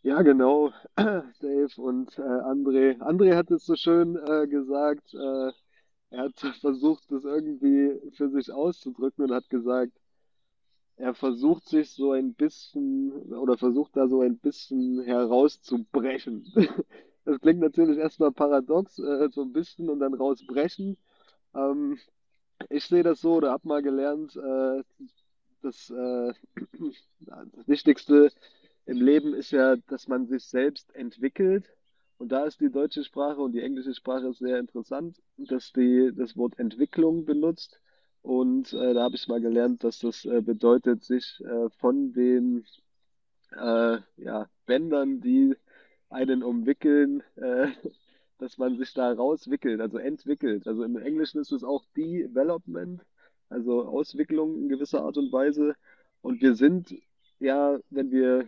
Ja, 0.04 0.22
genau, 0.22 0.72
Dave 0.96 1.70
und 1.78 2.18
äh, 2.18 2.22
André. 2.22 2.98
André 3.00 3.36
hat 3.36 3.52
es 3.52 3.66
so 3.66 3.76
schön 3.76 4.16
äh, 4.16 4.48
gesagt, 4.48 5.14
äh, 5.14 5.52
er 6.10 6.24
hat 6.24 6.40
versucht, 6.62 7.04
das 7.10 7.26
irgendwie 7.26 8.00
für 8.16 8.30
sich 8.30 8.52
auszudrücken 8.52 9.26
und 9.26 9.34
hat 9.34 9.50
gesagt, 9.50 9.92
er 10.98 11.14
versucht 11.14 11.68
sich 11.68 11.92
so 11.92 12.12
ein 12.12 12.34
bisschen 12.34 13.12
oder 13.34 13.58
versucht 13.58 13.96
da 13.96 14.08
so 14.08 14.22
ein 14.22 14.38
bisschen 14.38 15.02
herauszubrechen. 15.02 16.46
Das 17.26 17.42
klingt 17.42 17.60
natürlich 17.60 17.98
erstmal 17.98 18.32
paradox, 18.32 19.00
äh, 19.00 19.28
so 19.34 19.42
ein 19.42 19.52
bisschen 19.52 19.90
und 19.90 20.00
dann 20.00 20.14
rausbrechen. 20.14 20.96
Ähm, 21.54 22.00
ich 22.70 22.86
sehe 22.86 23.04
das 23.04 23.20
so 23.20 23.34
oder 23.34 23.52
habe 23.52 23.68
mal 23.68 23.82
gelernt, 23.82 24.34
äh, 24.38 24.82
dass 25.62 25.90
äh, 25.90 26.34
das 27.20 27.68
Wichtigste 27.68 28.32
im 28.86 29.02
Leben 29.02 29.34
ist 29.34 29.52
ja, 29.52 29.76
dass 29.76 30.08
man 30.08 30.28
sich 30.28 30.46
selbst 30.46 30.96
entwickelt. 30.96 31.66
Und 32.18 32.32
da 32.32 32.46
ist 32.46 32.62
die 32.62 32.72
deutsche 32.72 33.04
Sprache 33.04 33.42
und 33.42 33.52
die 33.52 33.62
englische 33.62 33.94
Sprache 33.94 34.32
sehr 34.32 34.60
interessant, 34.60 35.22
dass 35.36 35.74
die 35.74 36.12
das 36.16 36.38
Wort 36.38 36.58
Entwicklung 36.58 37.26
benutzt. 37.26 37.82
Und 38.22 38.74
äh, 38.74 38.94
da 38.94 39.04
habe 39.04 39.16
ich 39.16 39.28
mal 39.28 39.42
gelernt, 39.42 39.84
dass 39.84 40.00
das 40.00 40.26
äh, 40.26 40.42
bedeutet, 40.42 41.04
sich 41.04 41.42
äh, 41.46 41.70
von 41.78 42.14
den 42.14 42.66
äh, 43.52 44.00
ja, 44.18 44.50
Bändern, 44.66 45.22
die 45.22 45.56
einen 46.10 46.44
umwickeln, 46.44 47.24
äh, 47.36 47.68
dass 48.40 48.58
man 48.58 48.78
sich 48.78 48.94
da 48.94 49.12
rauswickelt, 49.12 49.82
also 49.82 49.98
entwickelt. 49.98 50.68
Also 50.68 50.84
im 50.84 50.98
Englischen 50.98 51.40
ist 51.40 51.52
es 51.52 51.64
auch 51.64 51.84
Development, 51.96 53.02
also 53.50 53.86
Auswicklung 53.86 54.58
in 54.58 54.70
gewisser 54.70 55.04
Art 55.04 55.18
und 55.18 55.32
Weise. 55.32 55.76
Und 56.22 56.42
wir 56.42 56.56
sind 56.56 56.94
ja, 57.40 57.80
wenn 57.90 58.12
wir 58.12 58.48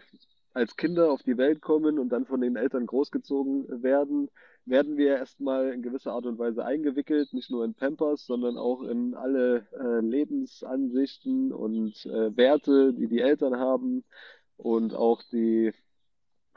als 0.53 0.75
Kinder 0.75 1.11
auf 1.11 1.23
die 1.23 1.37
Welt 1.37 1.61
kommen 1.61 1.99
und 1.99 2.09
dann 2.09 2.25
von 2.25 2.41
den 2.41 2.55
Eltern 2.55 2.85
großgezogen 2.85 3.83
werden, 3.83 4.29
werden 4.65 4.97
wir 4.97 5.17
erstmal 5.17 5.73
in 5.73 5.81
gewisser 5.81 6.13
Art 6.13 6.25
und 6.25 6.37
Weise 6.37 6.63
eingewickelt, 6.65 7.33
nicht 7.33 7.49
nur 7.49 7.65
in 7.65 7.73
Pampers, 7.73 8.25
sondern 8.25 8.57
auch 8.57 8.83
in 8.83 9.15
alle 9.15 9.67
äh, 9.71 9.99
Lebensansichten 10.01 11.51
und 11.51 12.05
äh, 12.05 12.35
Werte, 12.37 12.93
die 12.93 13.07
die 13.07 13.19
Eltern 13.19 13.57
haben 13.57 14.03
und 14.57 14.93
auch 14.93 15.21
die 15.31 15.73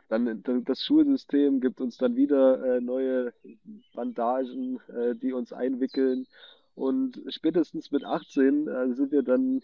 dann 0.08 0.42
das 0.66 0.82
Schulsystem 0.82 1.62
gibt 1.62 1.80
uns 1.80 1.96
dann 1.96 2.16
wieder 2.16 2.76
äh, 2.76 2.80
neue 2.82 3.32
Bandagen, 3.94 4.78
äh, 4.88 5.14
die 5.14 5.32
uns 5.32 5.54
einwickeln 5.54 6.26
und 6.74 7.20
spätestens 7.28 7.90
mit 7.90 8.04
18 8.04 8.68
äh, 8.68 8.94
sind 8.94 9.10
wir 9.10 9.22
dann 9.22 9.62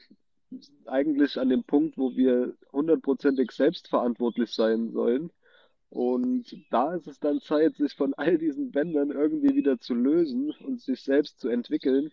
eigentlich 0.86 1.38
an 1.38 1.48
dem 1.48 1.64
Punkt, 1.64 1.98
wo 1.98 2.16
wir 2.16 2.54
hundertprozentig 2.72 3.50
selbstverantwortlich 3.50 4.50
sein 4.50 4.90
sollen. 4.92 5.30
Und 5.90 6.44
da 6.70 6.94
ist 6.94 7.06
es 7.06 7.18
dann 7.18 7.40
Zeit, 7.40 7.76
sich 7.76 7.94
von 7.94 8.12
all 8.14 8.36
diesen 8.38 8.70
Bändern 8.70 9.10
irgendwie 9.10 9.54
wieder 9.54 9.80
zu 9.80 9.94
lösen 9.94 10.52
und 10.64 10.80
sich 10.80 11.02
selbst 11.02 11.40
zu 11.40 11.48
entwickeln, 11.48 12.12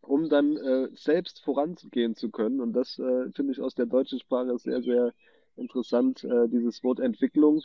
um 0.00 0.28
dann 0.28 0.56
äh, 0.56 0.88
selbst 0.94 1.42
voranzugehen 1.42 2.14
zu 2.14 2.30
können. 2.30 2.60
Und 2.60 2.72
das 2.72 2.98
äh, 2.98 3.30
finde 3.32 3.52
ich 3.52 3.60
aus 3.60 3.74
der 3.74 3.86
deutschen 3.86 4.20
Sprache 4.20 4.56
sehr, 4.58 4.82
sehr 4.82 5.12
interessant, 5.56 6.22
äh, 6.24 6.48
dieses 6.48 6.84
Wort 6.84 7.00
Entwicklung. 7.00 7.62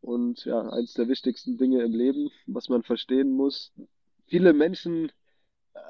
Und 0.00 0.44
ja, 0.44 0.68
eines 0.68 0.94
der 0.94 1.08
wichtigsten 1.08 1.56
Dinge 1.56 1.82
im 1.82 1.92
Leben, 1.92 2.30
was 2.46 2.68
man 2.68 2.82
verstehen 2.82 3.32
muss. 3.32 3.72
Viele 4.26 4.52
Menschen 4.52 5.12
äh, 5.74 5.80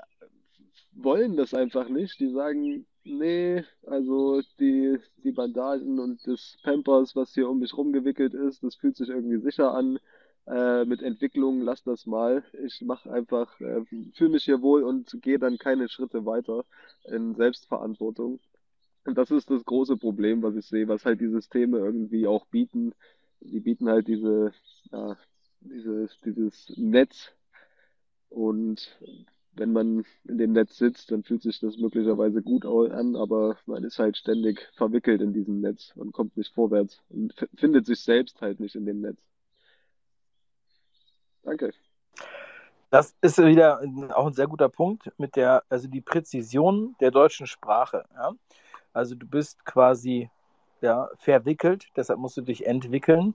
wollen 0.93 1.37
das 1.37 1.55
einfach 1.55 1.89
nicht. 1.89 2.21
Die 2.21 2.31
sagen, 2.31 2.87
Nee, 3.11 3.65
also 3.87 4.43
die, 4.61 4.99
die 5.25 5.33
Bandagen 5.33 5.99
und 5.99 6.27
das 6.27 6.59
Pampers, 6.63 7.17
was 7.17 7.33
hier 7.33 7.49
um 7.49 7.59
mich 7.59 7.75
rumgewickelt 7.75 8.35
ist, 8.35 8.63
das 8.63 8.77
fühlt 8.77 8.97
sich 8.97 9.09
irgendwie 9.09 9.41
sicher 9.41 9.73
an. 9.73 9.99
Äh, 10.47 10.85
mit 10.85 11.03
Entwicklung, 11.03 11.63
lass 11.63 11.83
das 11.85 12.05
mal. 12.07 12.45
Ich 12.67 12.83
mache 12.83 13.11
einfach, 13.11 13.59
äh, 13.61 13.85
fühle 14.15 14.31
mich 14.31 14.45
hier 14.45 14.61
wohl 14.61 14.83
und 14.83 15.17
gehe 15.23 15.39
dann 15.39 15.57
keine 15.59 15.89
Schritte 15.89 16.27
weiter 16.27 16.67
in 17.05 17.35
Selbstverantwortung. 17.35 18.41
Und 19.05 19.17
das 19.17 19.31
ist 19.31 19.51
das 19.51 19.65
große 19.65 19.97
Problem, 19.97 20.43
was 20.43 20.57
ich 20.57 20.67
sehe, 20.67 20.89
was 20.89 21.07
halt 21.07 21.21
die 21.21 21.29
Systeme 21.29 21.79
irgendwie 21.79 22.27
auch 22.27 22.47
bieten. 22.47 22.95
Die 23.41 23.61
bieten 23.61 23.89
halt 23.89 24.07
diese, 24.07 24.53
ja, 24.93 25.17
dieses, 25.61 26.21
dieses 26.21 26.73
Netz 26.77 27.33
und 28.29 28.99
wenn 29.59 29.73
man 29.73 30.05
in 30.25 30.39
dem 30.39 30.53
Netz 30.53 30.77
sitzt, 30.77 31.11
dann 31.11 31.23
fühlt 31.23 31.43
sich 31.43 31.61
das 31.61 31.77
möglicherweise 31.77 32.43
gut 32.43 32.65
an, 32.65 33.17
aber 33.17 33.57
man 33.67 33.85
ist 33.85 33.99
halt 33.99 34.17
ständig 34.17 34.69
verwickelt 34.75 35.21
in 35.21 35.33
diesem 35.33 35.61
Netz 35.61 35.93
und 35.97 36.13
kommt 36.13 36.37
nicht 36.37 36.55
vorwärts 36.55 37.03
und 37.09 37.35
findet 37.57 37.87
sich 37.87 38.01
selbst 38.01 38.41
halt 38.41 38.61
nicht 38.61 38.75
in 38.75 38.87
dem 38.87 39.01
Netz. 39.01 39.19
Danke. 41.43 41.73
Das 42.91 43.15
ist 43.21 43.39
wieder 43.39 43.83
auch 44.15 44.27
ein 44.27 44.33
sehr 44.33 44.47
guter 44.47 44.69
Punkt 44.69 45.13
mit 45.19 45.37
der, 45.37 45.63
also 45.69 45.89
die 45.89 46.01
Präzision 46.01 46.97
der 47.01 47.11
deutschen 47.11 47.47
Sprache. 47.47 48.05
Ja? 48.15 48.33
Also 48.93 49.15
du 49.15 49.27
bist 49.27 49.65
quasi 49.67 50.31
ja, 50.81 51.09
verwickelt, 51.19 51.89
deshalb 51.97 52.19
musst 52.19 52.37
du 52.37 52.43
dich 52.43 52.67
entwickeln. 52.67 53.35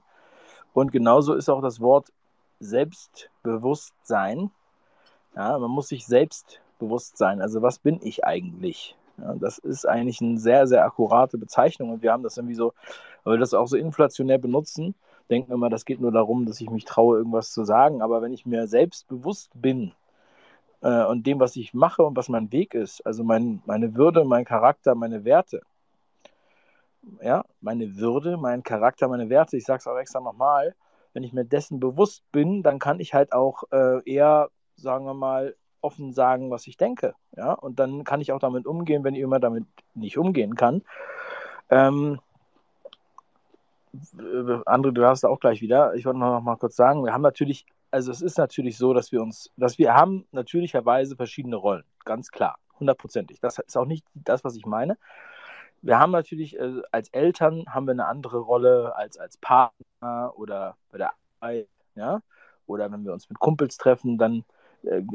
Und 0.73 0.91
genauso 0.91 1.35
ist 1.35 1.49
auch 1.49 1.61
das 1.61 1.79
Wort 1.81 2.11
Selbstbewusstsein 2.59 4.49
ja, 5.35 5.57
man 5.57 5.71
muss 5.71 5.87
sich 5.87 6.05
selbst 6.05 6.61
bewusst 6.79 7.17
sein. 7.17 7.41
Also 7.41 7.61
was 7.61 7.79
bin 7.79 7.99
ich 8.01 8.25
eigentlich? 8.25 8.95
Ja, 9.17 9.35
das 9.35 9.59
ist 9.59 9.87
eigentlich 9.87 10.21
eine 10.21 10.37
sehr, 10.37 10.67
sehr 10.67 10.85
akkurate 10.85 11.37
Bezeichnung 11.37 11.91
und 11.91 12.01
wir 12.01 12.11
haben 12.11 12.23
das 12.23 12.37
irgendwie 12.37 12.55
so, 12.55 12.73
weil 13.23 13.35
wir 13.35 13.39
das 13.39 13.53
auch 13.53 13.67
so 13.67 13.77
inflationär 13.77 14.39
benutzen, 14.39 14.95
denken 15.29 15.51
immer, 15.51 15.69
das 15.69 15.85
geht 15.85 16.01
nur 16.01 16.11
darum, 16.11 16.45
dass 16.45 16.59
ich 16.61 16.69
mich 16.69 16.85
traue, 16.85 17.17
irgendwas 17.17 17.51
zu 17.51 17.63
sagen. 17.63 18.01
Aber 18.01 18.21
wenn 18.21 18.33
ich 18.33 18.45
mir 18.45 18.67
selbst 18.67 19.07
bewusst 19.07 19.51
bin 19.53 19.93
äh, 20.81 21.05
und 21.05 21.25
dem, 21.27 21.39
was 21.39 21.55
ich 21.55 21.73
mache 21.73 22.03
und 22.03 22.17
was 22.17 22.29
mein 22.29 22.51
Weg 22.51 22.73
ist, 22.73 23.05
also 23.05 23.23
mein, 23.23 23.61
meine 23.65 23.95
Würde, 23.95 24.25
mein 24.25 24.45
Charakter, 24.45 24.95
meine 24.95 25.23
Werte, 25.25 25.61
ja, 27.21 27.43
meine 27.61 27.97
Würde, 27.97 28.37
mein 28.37 28.63
Charakter, 28.63 29.07
meine 29.07 29.29
Werte, 29.29 29.57
ich 29.57 29.65
sage 29.65 29.79
es 29.79 29.87
auch 29.87 29.97
extra 29.97 30.19
nochmal, 30.19 30.75
wenn 31.13 31.23
ich 31.23 31.33
mir 31.33 31.45
dessen 31.45 31.79
bewusst 31.79 32.23
bin, 32.31 32.63
dann 32.63 32.79
kann 32.79 32.99
ich 32.99 33.13
halt 33.13 33.33
auch 33.33 33.63
äh, 33.71 34.01
eher 34.09 34.49
sagen 34.75 35.05
wir 35.05 35.13
mal, 35.13 35.55
offen 35.81 36.13
sagen, 36.13 36.49
was 36.49 36.65
ich 36.67 36.77
denke. 36.77 37.13
Ja? 37.35 37.53
Und 37.53 37.79
dann 37.79 38.03
kann 38.03 38.21
ich 38.21 38.31
auch 38.31 38.39
damit 38.39 38.65
umgehen, 38.65 39.03
wenn 39.03 39.15
ich 39.15 39.21
immer 39.21 39.39
damit 39.39 39.65
nicht 39.93 40.17
umgehen 40.17 40.55
kann. 40.55 40.81
Ähm, 41.69 42.19
André, 44.65 44.91
du 44.91 45.05
hast 45.05 45.23
auch 45.23 45.39
gleich 45.39 45.61
wieder. 45.61 45.93
Ich 45.93 46.05
wollte 46.05 46.19
noch 46.19 46.41
mal 46.41 46.55
kurz 46.55 46.75
sagen, 46.75 47.03
wir 47.05 47.13
haben 47.13 47.21
natürlich, 47.21 47.65
also 47.91 48.11
es 48.11 48.21
ist 48.21 48.37
natürlich 48.37 48.77
so, 48.77 48.93
dass 48.93 49.11
wir 49.11 49.21
uns, 49.21 49.51
dass 49.55 49.77
wir 49.77 49.93
haben 49.93 50.25
natürlicherweise 50.31 51.15
verschiedene 51.15 51.57
Rollen, 51.57 51.83
ganz 52.03 52.31
klar, 52.31 52.57
hundertprozentig. 52.79 53.39
Das 53.39 53.59
ist 53.59 53.77
auch 53.77 53.85
nicht 53.85 54.05
das, 54.15 54.43
was 54.43 54.55
ich 54.55 54.65
meine. 54.65 54.97
Wir 55.83 55.99
haben 55.99 56.11
natürlich 56.11 56.57
äh, 56.57 56.81
als 56.91 57.09
Eltern 57.09 57.65
haben 57.69 57.85
wir 57.85 57.91
eine 57.91 58.07
andere 58.07 58.39
Rolle 58.39 58.95
als 58.95 59.17
als 59.17 59.37
Partner 59.37 60.33
oder 60.35 60.75
bei 60.91 60.97
der 60.97 61.11
Arbeit, 61.39 61.67
ja, 61.95 62.21
oder 62.65 62.91
wenn 62.91 63.03
wir 63.03 63.13
uns 63.13 63.29
mit 63.29 63.37
Kumpels 63.37 63.77
treffen, 63.77 64.17
dann 64.17 64.43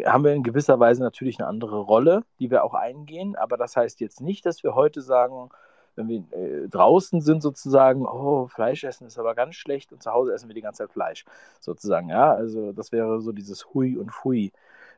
haben 0.07 0.25
wir 0.25 0.33
in 0.33 0.43
gewisser 0.43 0.81
Weise 0.81 1.03
natürlich 1.03 1.39
eine 1.39 1.49
andere 1.49 1.79
Rolle, 1.81 2.25
die 2.39 2.51
wir 2.51 2.65
auch 2.65 2.75
eingehen. 2.75 3.37
Aber 3.37 3.57
das 3.57 3.77
heißt 3.77 4.01
jetzt 4.01 4.21
nicht, 4.21 4.47
dass 4.47 4.63
wir 4.63 4.75
heute 4.75 5.03
sagen, 5.03 5.51
wenn 5.97 6.09
wir 6.09 6.23
äh, 6.33 6.69
draußen 6.69 7.21
sind 7.21 7.43
sozusagen, 7.43 8.07
oh, 8.07 8.47
Fleisch 8.49 8.85
essen 8.85 9.07
ist 9.07 9.19
aber 9.19 9.35
ganz 9.35 9.57
schlecht 9.57 9.93
und 9.93 10.03
zu 10.03 10.13
Hause 10.13 10.33
essen 10.33 10.49
wir 10.49 10.55
die 10.55 10.63
ganze 10.63 10.85
Zeit 10.85 10.93
Fleisch 10.93 11.25
sozusagen. 11.61 12.09
Ja, 12.09 12.33
also 12.33 12.73
das 12.73 12.93
wäre 12.93 13.21
so 13.21 13.33
dieses 13.33 13.75
Hui 13.75 13.97
und 13.97 14.11
Fui. 14.11 14.53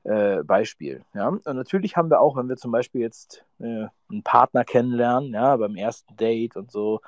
äh, 0.04 0.42
Beispiel. 0.42 1.02
Ja? 1.14 1.28
Und 1.28 1.46
natürlich 1.46 1.96
haben 1.96 2.11
wir 2.11 2.20
auch, 2.20 2.37
wenn 2.37 2.48
wir 2.48 2.56
zum 2.56 2.72
Beispiel 2.72 3.00
jetzt 3.00 3.44
äh, 3.59 3.87
einen 4.11 4.22
Partner 4.24 4.64
kennenlernen, 4.64 5.33
ja, 5.35 5.56
beim 5.56 5.76
ersten 5.76 6.16
Date 6.16 6.56
und 6.56 6.70
so, 6.70 7.00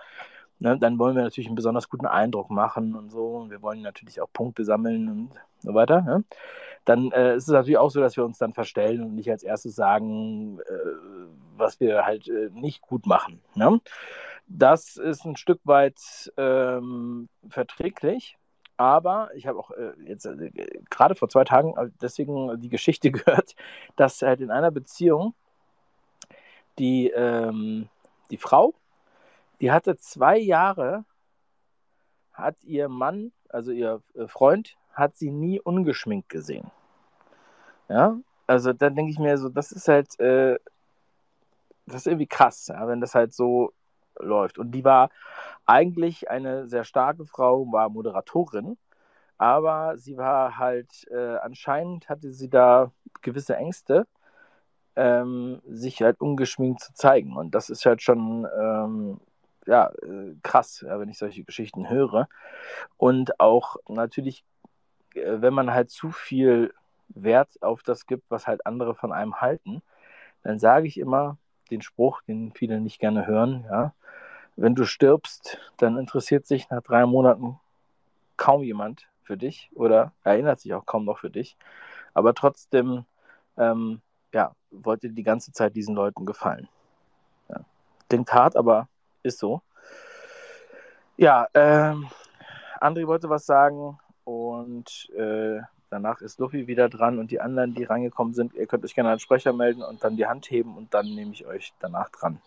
ne, 0.63 0.79
dann 0.79 0.99
wollen 0.99 1.17
wir 1.17 1.23
natürlich 1.23 1.49
einen 1.49 1.57
besonders 1.57 1.89
guten 1.89 2.07
Eindruck 2.07 2.51
machen 2.51 2.95
und 2.95 3.11
so. 3.11 3.27
Und 3.37 3.51
wir 3.51 3.63
wollen 3.63 3.83
natürlich 3.83 4.21
auch 4.21 4.33
Punkte 4.33 4.65
sammeln 4.65 5.09
und 5.09 5.31
so 5.59 5.75
weiter. 5.75 6.03
Ne? 6.03 6.25
Dann 6.85 7.11
äh, 7.13 7.37
ist 7.37 7.49
es 7.49 7.53
natürlich 7.53 7.79
auch 7.79 7.91
so, 7.91 8.01
dass 8.01 8.17
wir 8.17 8.25
uns 8.25 8.39
dann 8.39 8.55
verstellen 8.55 9.03
und 9.03 9.15
nicht 9.15 9.31
als 9.31 9.43
erstes 9.43 9.75
sagen, 9.75 10.61
äh, 10.61 10.73
was 11.57 11.81
wir 11.81 12.07
halt 12.07 12.29
äh, 12.29 12.51
nicht 12.53 12.81
gut 12.81 13.07
machen. 13.07 13.41
Ne? 13.55 13.81
Das 14.47 14.97
ist 14.97 15.25
ein 15.25 15.37
Stück 15.37 15.61
weit 15.65 16.33
ähm, 16.37 17.29
verträglich. 17.49 18.39
Aber 18.77 19.31
ich 19.35 19.47
habe 19.47 19.59
auch 19.59 19.71
äh, 19.73 19.93
jetzt 20.07 20.25
äh, 20.27 20.51
gerade 20.91 21.15
vor 21.15 21.29
zwei 21.29 21.45
Tagen 21.45 21.77
äh, 21.77 21.91
deswegen 22.01 22.61
die 22.61 22.69
Geschichte 22.71 23.11
gehört, 23.13 23.55
dass 23.97 24.23
halt 24.23 24.41
in 24.41 24.51
einer 24.51 24.71
Beziehung 24.71 25.35
die, 26.79 27.11
ähm, 27.11 27.89
die 28.31 28.39
Frau, 28.39 28.75
die 29.63 29.71
hatte 29.71 29.97
zwei 29.97 30.39
Jahre, 30.39 31.05
hat 32.33 32.57
ihr 32.65 32.89
Mann, 32.89 33.31
also 33.49 33.71
ihr 33.71 34.03
Freund, 34.27 34.77
hat 34.93 35.17
sie 35.17 35.31
nie 35.31 35.61
ungeschminkt 35.61 36.29
gesehen. 36.29 36.71
Ja, 37.89 38.19
also 38.49 38.73
dann 38.73 38.97
denke 38.97 39.13
ich 39.13 39.21
mir 39.21 39.39
so, 39.39 39.49
das 39.49 39.71
ist 39.71 39.87
halt, 39.87 40.19
äh, 40.19 40.59
das 41.87 41.97
ist 41.97 42.07
irgendwie 42.09 42.27
krass, 42.27 42.67
ja, 42.67 42.89
wenn 42.89 43.01
das 43.01 43.15
halt 43.15 43.33
so 43.33 43.73
läuft. 44.19 44.59
Und 44.59 44.73
die 44.73 44.85
war 44.85 45.11
eigentlich 45.65 46.29
eine 46.29 46.67
sehr 46.67 46.83
starke 46.83 47.25
Frau, 47.25 47.65
war 47.71 47.89
Moderatorin, 47.89 48.77
aber 49.39 49.97
sie 49.97 50.17
war 50.17 50.59
halt, 50.59 51.07
äh, 51.13 51.37
anscheinend 51.37 52.09
hatte 52.09 52.33
sie 52.33 52.51
da 52.51 52.91
gewisse 53.21 53.57
Ängste, 53.57 54.09
ähm, 54.97 55.63
sich 55.69 56.03
halt 56.03 56.21
ungeschminkt 56.21 56.81
zu 56.81 56.93
zeigen. 56.95 57.37
Und 57.37 57.55
das 57.55 57.71
ist 57.71 57.87
halt 57.87 58.03
schon, 58.03 58.47
ähm, 58.61 59.21
ja, 59.67 59.91
äh, 60.03 60.35
krass, 60.43 60.85
ja, 60.87 60.99
wenn 60.99 61.09
ich 61.09 61.19
solche 61.19 61.45
Geschichten 61.45 61.89
höre. 61.89 62.29
Und 62.97 63.41
auch 63.41 63.77
natürlich, 63.89 64.45
äh, 65.15 65.41
wenn 65.41 65.55
man 65.55 65.73
halt 65.73 65.91
zu 65.91 66.11
viel 66.11 66.73
Wert 67.09 67.63
auf 67.63 67.83
das 67.83 68.07
gibt, 68.07 68.31
was 68.31 68.47
halt 68.47 68.67
andere 68.67 68.95
von 68.95 69.13
einem 69.13 69.41
halten, 69.41 69.83
dann 70.43 70.59
sage 70.59 70.87
ich 70.87 70.99
immer 70.99 71.39
den 71.71 71.83
Spruch, 71.83 72.23
den 72.23 72.53
viele 72.53 72.81
nicht 72.81 72.99
gerne 72.99 73.27
hören, 73.27 73.65
ja, 73.71 73.95
wenn 74.57 74.75
du 74.75 74.85
stirbst, 74.85 75.59
dann 75.79 75.97
interessiert 75.97 76.47
sich 76.47 76.69
nach 76.69 76.83
drei 76.83 77.07
Monaten 77.07 77.59
kaum 78.37 78.63
jemand 78.63 79.09
für 79.23 79.37
dich 79.37 79.71
oder 79.75 80.13
erinnert 80.25 80.61
sich 80.61 80.75
auch 80.75 80.85
kaum 80.85 81.05
noch 81.05 81.19
für 81.19 81.31
dich. 81.31 81.57
Aber 82.13 82.35
trotzdem, 82.35 83.05
ähm, 83.57 84.03
ja, 84.35 84.55
wollte 84.71 85.11
die 85.11 85.23
ganze 85.23 85.53
Zeit 85.53 85.75
diesen 85.75 85.95
Leuten 85.95 86.27
gefallen. 86.27 86.69
Ja. 87.49 87.61
Klingt 88.09 88.33
hart, 88.33 88.57
aber 88.57 88.89
ist 89.23 89.39
so. 89.39 89.63
Ja, 91.17 91.47
ähm, 91.55 92.09
André 92.81 93.07
wollte 93.07 93.29
was 93.29 93.47
sagen 93.47 93.99
und 94.25 95.11
äh, 95.17 95.61
danach 95.91 96.21
ist 96.21 96.39
Luffy 96.39 96.67
wieder 96.67 96.89
dran 96.89 97.19
und 97.19 97.31
die 97.31 97.41
anderen, 97.41 97.75
die 97.75 97.85
reingekommen 97.85 98.35
sind, 98.35 98.55
ihr 98.55 98.67
könnt 98.67 98.85
euch 98.85 98.95
gerne 98.95 99.11
als 99.11 99.23
Sprecher 99.23 99.53
melden 99.53 99.83
und 99.83 100.03
dann 100.03 100.17
die 100.17 100.27
Hand 100.27 100.51
heben 100.51 100.77
und 100.77 100.95
dann 100.95 101.07
nehme 101.15 101.33
ich 101.33 101.47
euch 101.47 101.73
danach 101.81 102.09
dran. 102.11 102.41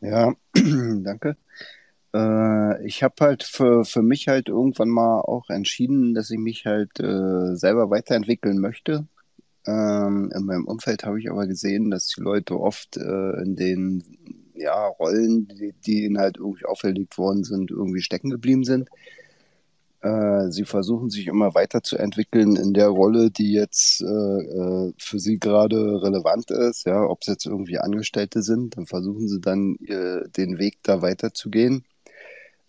Ja, 0.00 0.32
danke. 0.54 1.36
Äh, 2.14 2.86
ich 2.86 3.02
habe 3.02 3.14
halt 3.20 3.42
für, 3.42 3.84
für 3.84 4.02
mich 4.02 4.28
halt 4.28 4.48
irgendwann 4.48 4.88
mal 4.88 5.20
auch 5.20 5.50
entschieden, 5.50 6.14
dass 6.14 6.30
ich 6.30 6.38
mich 6.38 6.66
halt 6.66 6.98
äh, 7.00 7.54
selber 7.54 7.90
weiterentwickeln 7.90 8.58
möchte. 8.58 9.06
Ähm, 9.70 10.32
in 10.34 10.44
meinem 10.44 10.66
Umfeld 10.66 11.04
habe 11.04 11.20
ich 11.20 11.30
aber 11.30 11.46
gesehen, 11.46 11.90
dass 11.90 12.08
die 12.08 12.20
Leute 12.20 12.58
oft 12.58 12.96
äh, 12.96 13.42
in 13.42 13.56
den 13.56 14.02
ja, 14.54 14.86
Rollen, 14.86 15.48
die, 15.48 15.74
die 15.86 16.04
ihnen 16.04 16.18
halt 16.18 16.38
irgendwie 16.38 16.64
auferlegt 16.64 17.16
worden 17.18 17.44
sind, 17.44 17.70
irgendwie 17.70 18.02
stecken 18.02 18.30
geblieben 18.30 18.64
sind. 18.64 18.88
Äh, 20.02 20.50
sie 20.50 20.64
versuchen 20.64 21.10
sich 21.10 21.26
immer 21.26 21.54
weiterzuentwickeln 21.54 22.56
in 22.56 22.72
der 22.72 22.88
Rolle, 22.88 23.30
die 23.30 23.52
jetzt 23.52 24.00
äh, 24.00 24.06
äh, 24.06 24.92
für 24.98 25.18
sie 25.18 25.38
gerade 25.38 26.02
relevant 26.02 26.50
ist. 26.50 26.86
Ja, 26.86 27.04
ob 27.04 27.20
es 27.20 27.28
jetzt 27.28 27.46
irgendwie 27.46 27.78
Angestellte 27.78 28.42
sind, 28.42 28.76
dann 28.76 28.86
versuchen 28.86 29.28
sie 29.28 29.40
dann 29.40 29.76
äh, 29.86 30.28
den 30.36 30.58
Weg 30.58 30.78
da 30.82 31.02
weiterzugehen. 31.02 31.84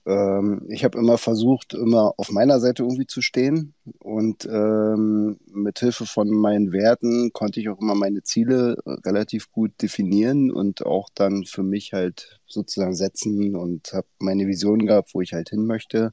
Ähm, 0.05 0.65
ich 0.69 0.83
habe 0.83 0.97
immer 0.97 1.17
versucht, 1.17 1.73
immer 1.73 2.13
auf 2.17 2.31
meiner 2.31 2.59
Seite 2.59 2.83
irgendwie 2.83 3.05
zu 3.07 3.21
stehen. 3.21 3.73
Und 3.99 4.45
ähm, 4.45 5.39
mit 5.47 5.79
Hilfe 5.79 6.05
von 6.05 6.29
meinen 6.29 6.71
Werten 6.71 7.31
konnte 7.33 7.59
ich 7.59 7.69
auch 7.69 7.79
immer 7.79 7.95
meine 7.95 8.23
Ziele 8.23 8.77
relativ 9.05 9.51
gut 9.51 9.71
definieren 9.81 10.51
und 10.51 10.85
auch 10.85 11.09
dann 11.13 11.45
für 11.45 11.63
mich 11.63 11.93
halt 11.93 12.39
sozusagen 12.47 12.95
setzen 12.95 13.55
und 13.55 13.93
habe 13.93 14.07
meine 14.19 14.47
Vision 14.47 14.85
gehabt, 14.85 15.13
wo 15.13 15.21
ich 15.21 15.33
halt 15.33 15.49
hin 15.49 15.65
möchte. 15.65 16.11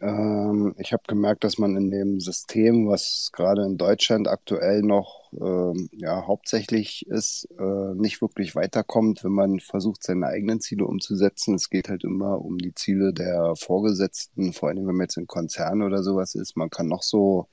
Ähm, 0.00 0.74
ich 0.78 0.92
habe 0.92 1.02
gemerkt, 1.06 1.44
dass 1.44 1.58
man 1.58 1.76
in 1.76 1.90
dem 1.90 2.20
System, 2.20 2.88
was 2.88 3.30
gerade 3.32 3.64
in 3.64 3.76
Deutschland 3.76 4.28
aktuell 4.28 4.82
noch 4.82 5.19
ähm, 5.32 5.88
ja, 5.92 6.26
hauptsächlich 6.26 7.06
ist, 7.08 7.48
äh, 7.58 7.94
nicht 7.94 8.20
wirklich 8.20 8.54
weiterkommt, 8.56 9.22
wenn 9.22 9.32
man 9.32 9.60
versucht, 9.60 10.02
seine 10.02 10.26
eigenen 10.26 10.60
Ziele 10.60 10.84
umzusetzen. 10.86 11.54
Es 11.54 11.70
geht 11.70 11.88
halt 11.88 12.04
immer 12.04 12.40
um 12.44 12.58
die 12.58 12.74
Ziele 12.74 13.12
der 13.12 13.54
Vorgesetzten, 13.56 14.52
vor 14.52 14.68
allem 14.68 14.86
wenn 14.86 14.96
man 14.96 15.04
jetzt 15.04 15.16
in 15.16 15.26
Konzernen 15.26 15.82
oder 15.82 16.02
sowas 16.02 16.34
ist. 16.34 16.56
Man 16.56 16.70
kann 16.70 16.88
noch 16.88 17.02
so 17.02 17.48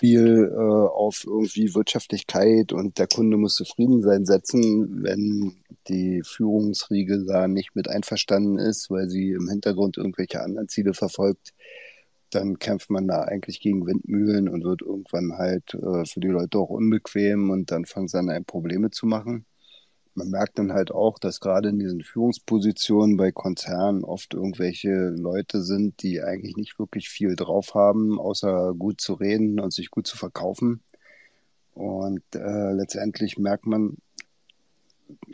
viel 0.00 0.50
äh, 0.50 0.56
auf 0.56 1.24
irgendwie 1.26 1.74
Wirtschaftlichkeit 1.74 2.72
und 2.72 2.98
der 2.98 3.06
Kunde 3.06 3.36
muss 3.36 3.54
zufrieden 3.54 4.02
sein 4.02 4.24
setzen, 4.24 5.02
wenn 5.02 5.56
die 5.88 6.22
Führungsriege 6.24 7.24
da 7.26 7.48
nicht 7.48 7.74
mit 7.74 7.88
einverstanden 7.88 8.58
ist, 8.58 8.90
weil 8.90 9.08
sie 9.08 9.32
im 9.32 9.48
Hintergrund 9.48 9.96
irgendwelche 9.96 10.42
anderen 10.42 10.68
Ziele 10.68 10.94
verfolgt, 10.94 11.52
dann 12.30 12.58
kämpft 12.58 12.90
man 12.90 13.08
da 13.08 13.22
eigentlich 13.22 13.60
gegen 13.60 13.86
Windmühlen 13.86 14.48
und 14.48 14.64
wird 14.64 14.82
irgendwann 14.82 15.38
halt 15.38 15.74
äh, 15.74 16.04
für 16.04 16.20
die 16.20 16.28
Leute 16.28 16.58
auch 16.58 16.70
unbequem 16.70 17.50
und 17.50 17.70
dann 17.70 17.84
fangen 17.84 18.08
sie 18.08 18.18
an, 18.18 18.44
Probleme 18.44 18.90
zu 18.90 19.06
machen 19.06 19.46
man 20.14 20.30
merkt 20.30 20.58
dann 20.58 20.72
halt 20.72 20.90
auch, 20.90 21.18
dass 21.18 21.40
gerade 21.40 21.68
in 21.68 21.78
diesen 21.78 22.02
Führungspositionen 22.02 23.16
bei 23.16 23.32
Konzernen 23.32 24.04
oft 24.04 24.34
irgendwelche 24.34 25.08
Leute 25.08 25.62
sind, 25.62 26.02
die 26.02 26.22
eigentlich 26.22 26.56
nicht 26.56 26.78
wirklich 26.78 27.08
viel 27.08 27.36
drauf 27.36 27.74
haben, 27.74 28.18
außer 28.18 28.74
gut 28.78 29.00
zu 29.00 29.14
reden 29.14 29.60
und 29.60 29.72
sich 29.72 29.90
gut 29.90 30.06
zu 30.06 30.16
verkaufen. 30.16 30.82
Und 31.74 32.22
äh, 32.34 32.72
letztendlich 32.72 33.38
merkt 33.38 33.66
man, 33.66 33.96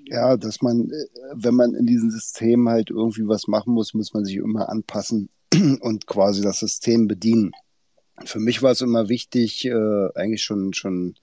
ja, 0.04 0.36
dass 0.36 0.62
man, 0.62 0.90
äh, 0.90 1.06
wenn 1.34 1.54
man 1.54 1.74
in 1.74 1.86
diesem 1.86 2.10
System 2.10 2.68
halt 2.68 2.90
irgendwie 2.90 3.26
was 3.26 3.48
machen 3.48 3.72
muss, 3.72 3.94
muss 3.94 4.14
man 4.14 4.24
sich 4.24 4.36
immer 4.36 4.68
anpassen 4.68 5.30
und 5.80 6.06
quasi 6.06 6.42
das 6.42 6.60
System 6.60 7.08
bedienen. 7.08 7.52
Für 8.24 8.38
mich 8.38 8.62
war 8.62 8.72
es 8.72 8.80
immer 8.80 9.08
wichtig, 9.08 9.66
äh, 9.66 10.08
eigentlich 10.14 10.42
schon, 10.42 10.72
schon 10.72 11.14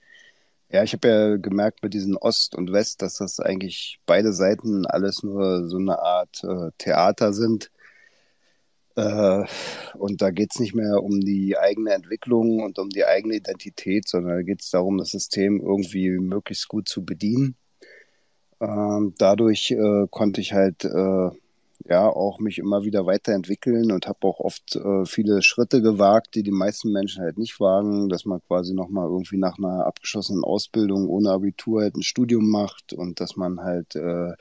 ja, 0.73 0.81
ich 0.83 0.93
habe 0.93 1.07
ja 1.07 1.37
gemerkt 1.37 1.83
mit 1.83 1.93
diesen 1.93 2.17
Ost 2.17 2.55
und 2.55 2.71
West, 2.71 3.03
dass 3.03 3.17
das 3.17 3.39
eigentlich 3.39 3.99
beide 4.07 4.33
Seiten 4.33 4.87
alles 4.87 5.21
nur 5.21 5.67
so 5.69 5.77
eine 5.77 5.99
Art 5.99 6.43
äh, 6.43 6.71
Theater 6.79 7.31
sind. 7.31 7.69
Äh, 8.95 9.43
und 9.95 10.21
da 10.23 10.31
geht 10.31 10.51
es 10.53 10.59
nicht 10.59 10.73
mehr 10.73 11.03
um 11.03 11.21
die 11.21 11.57
eigene 11.57 11.93
Entwicklung 11.93 12.61
und 12.63 12.79
um 12.79 12.89
die 12.89 13.05
eigene 13.05 13.35
Identität, 13.35 14.07
sondern 14.07 14.37
da 14.37 14.41
geht 14.41 14.61
es 14.61 14.71
darum, 14.71 14.97
das 14.97 15.09
System 15.09 15.61
irgendwie 15.61 16.09
möglichst 16.09 16.67
gut 16.67 16.87
zu 16.87 17.05
bedienen. 17.05 17.55
Ähm, 18.59 19.13
dadurch 19.19 19.71
äh, 19.71 20.07
konnte 20.09 20.41
ich 20.41 20.53
halt 20.53 20.85
äh, 20.85 21.29
ja 21.85 22.07
auch 22.07 22.39
mich 22.39 22.59
immer 22.59 22.83
wieder 22.83 23.05
weiterentwickeln 23.05 23.91
und 23.91 24.07
habe 24.07 24.27
auch 24.27 24.39
oft 24.39 24.75
äh, 24.75 25.05
viele 25.05 25.41
Schritte 25.41 25.81
gewagt, 25.81 26.35
die 26.35 26.43
die 26.43 26.51
meisten 26.51 26.91
Menschen 26.91 27.23
halt 27.23 27.37
nicht 27.37 27.59
wagen, 27.59 28.09
dass 28.09 28.25
man 28.25 28.41
quasi 28.47 28.73
nochmal 28.73 29.07
irgendwie 29.09 29.37
nach 29.37 29.57
einer 29.57 29.85
abgeschlossenen 29.85 30.43
Ausbildung 30.43 31.09
ohne 31.09 31.31
Abitur 31.31 31.81
halt 31.81 31.95
ein 31.95 32.03
Studium 32.03 32.49
macht 32.49 32.93
und 32.93 33.19
dass 33.19 33.35
man 33.35 33.59
halt 33.61 33.95
äh, 33.95 34.31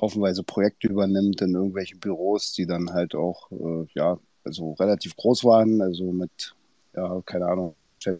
haufenweise 0.00 0.42
Projekte 0.42 0.88
übernimmt 0.88 1.40
in 1.42 1.54
irgendwelchen 1.54 2.00
Büros, 2.00 2.52
die 2.52 2.66
dann 2.66 2.92
halt 2.92 3.14
auch 3.14 3.50
äh, 3.52 3.86
ja 3.94 4.18
also 4.42 4.72
relativ 4.72 5.16
groß 5.16 5.44
waren, 5.44 5.80
also 5.80 6.12
mit 6.12 6.54
ja 6.94 7.22
keine 7.24 7.46
Ahnung 7.46 7.76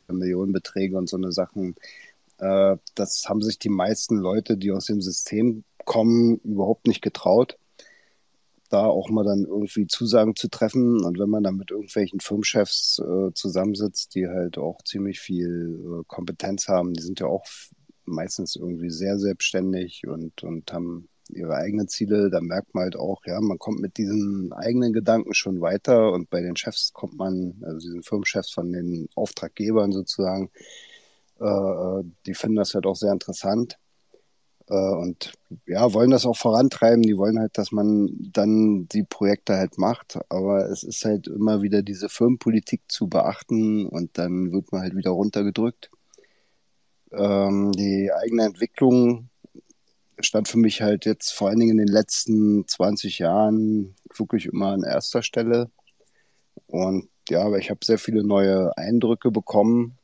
Millionenbeträge 0.08 0.96
und 0.96 1.08
so 1.08 1.16
eine 1.16 1.32
Sachen. 1.32 1.74
Äh, 2.38 2.76
das 2.94 3.28
haben 3.28 3.42
sich 3.42 3.58
die 3.58 3.68
meisten 3.68 4.16
Leute, 4.16 4.56
die 4.56 4.72
aus 4.72 4.86
dem 4.86 5.02
System 5.02 5.64
kommen, 5.84 6.38
überhaupt 6.44 6.86
nicht 6.86 7.02
getraut 7.02 7.58
da 8.74 8.86
auch 8.86 9.08
mal 9.08 9.24
dann 9.24 9.44
irgendwie 9.44 9.86
Zusagen 9.86 10.34
zu 10.34 10.48
treffen. 10.48 11.04
Und 11.04 11.18
wenn 11.18 11.30
man 11.30 11.44
dann 11.44 11.56
mit 11.56 11.70
irgendwelchen 11.70 12.20
Firmenchefs 12.20 12.98
äh, 12.98 13.32
zusammensitzt, 13.32 14.14
die 14.14 14.26
halt 14.26 14.58
auch 14.58 14.82
ziemlich 14.82 15.20
viel 15.20 16.00
äh, 16.00 16.04
Kompetenz 16.06 16.68
haben, 16.68 16.92
die 16.92 17.02
sind 17.02 17.20
ja 17.20 17.26
auch 17.26 17.44
meistens 18.04 18.56
irgendwie 18.56 18.90
sehr 18.90 19.18
selbstständig 19.18 20.06
und, 20.06 20.42
und 20.42 20.72
haben 20.72 21.08
ihre 21.30 21.54
eigenen 21.54 21.88
Ziele. 21.88 22.30
Da 22.30 22.40
merkt 22.40 22.74
man 22.74 22.84
halt 22.84 22.96
auch, 22.96 23.22
ja, 23.26 23.40
man 23.40 23.58
kommt 23.58 23.80
mit 23.80 23.96
diesen 23.96 24.52
eigenen 24.52 24.92
Gedanken 24.92 25.34
schon 25.34 25.60
weiter 25.60 26.12
und 26.12 26.28
bei 26.28 26.42
den 26.42 26.56
Chefs 26.56 26.92
kommt 26.92 27.16
man, 27.16 27.62
also 27.62 27.78
diesen 27.78 28.02
Firmenchefs 28.02 28.50
von 28.50 28.72
den 28.72 29.08
Auftraggebern 29.14 29.92
sozusagen, 29.92 30.50
äh, 31.40 32.02
die 32.26 32.34
finden 32.34 32.56
das 32.56 32.74
halt 32.74 32.86
auch 32.86 32.96
sehr 32.96 33.12
interessant 33.12 33.74
äh, 33.74 33.83
und 34.72 35.32
ja, 35.66 35.92
wollen 35.92 36.10
das 36.10 36.24
auch 36.24 36.36
vorantreiben. 36.36 37.02
Die 37.02 37.18
wollen 37.18 37.38
halt, 37.38 37.58
dass 37.58 37.70
man 37.70 38.08
dann 38.32 38.88
die 38.88 39.02
Projekte 39.02 39.56
halt 39.56 39.78
macht. 39.78 40.18
Aber 40.30 40.70
es 40.70 40.82
ist 40.82 41.04
halt 41.04 41.26
immer 41.28 41.62
wieder 41.62 41.82
diese 41.82 42.08
Firmenpolitik 42.08 42.82
zu 42.88 43.08
beachten 43.08 43.86
und 43.86 44.16
dann 44.18 44.52
wird 44.52 44.72
man 44.72 44.82
halt 44.82 44.96
wieder 44.96 45.10
runtergedrückt. 45.10 45.90
Ähm, 47.12 47.72
die 47.72 48.10
eigene 48.12 48.44
Entwicklung 48.44 49.28
stand 50.20 50.48
für 50.48 50.58
mich 50.58 50.80
halt 50.80 51.04
jetzt 51.04 51.32
vor 51.32 51.48
allen 51.48 51.58
Dingen 51.58 51.72
in 51.78 51.86
den 51.86 51.94
letzten 51.94 52.66
20 52.66 53.18
Jahren 53.18 53.94
wirklich 54.16 54.46
immer 54.46 54.68
an 54.68 54.82
erster 54.82 55.22
Stelle. 55.22 55.70
Und 56.66 57.08
ja, 57.28 57.42
aber 57.42 57.58
ich 57.58 57.70
habe 57.70 57.84
sehr 57.84 57.98
viele 57.98 58.24
neue 58.24 58.76
Eindrücke 58.76 59.30
bekommen 59.30 59.98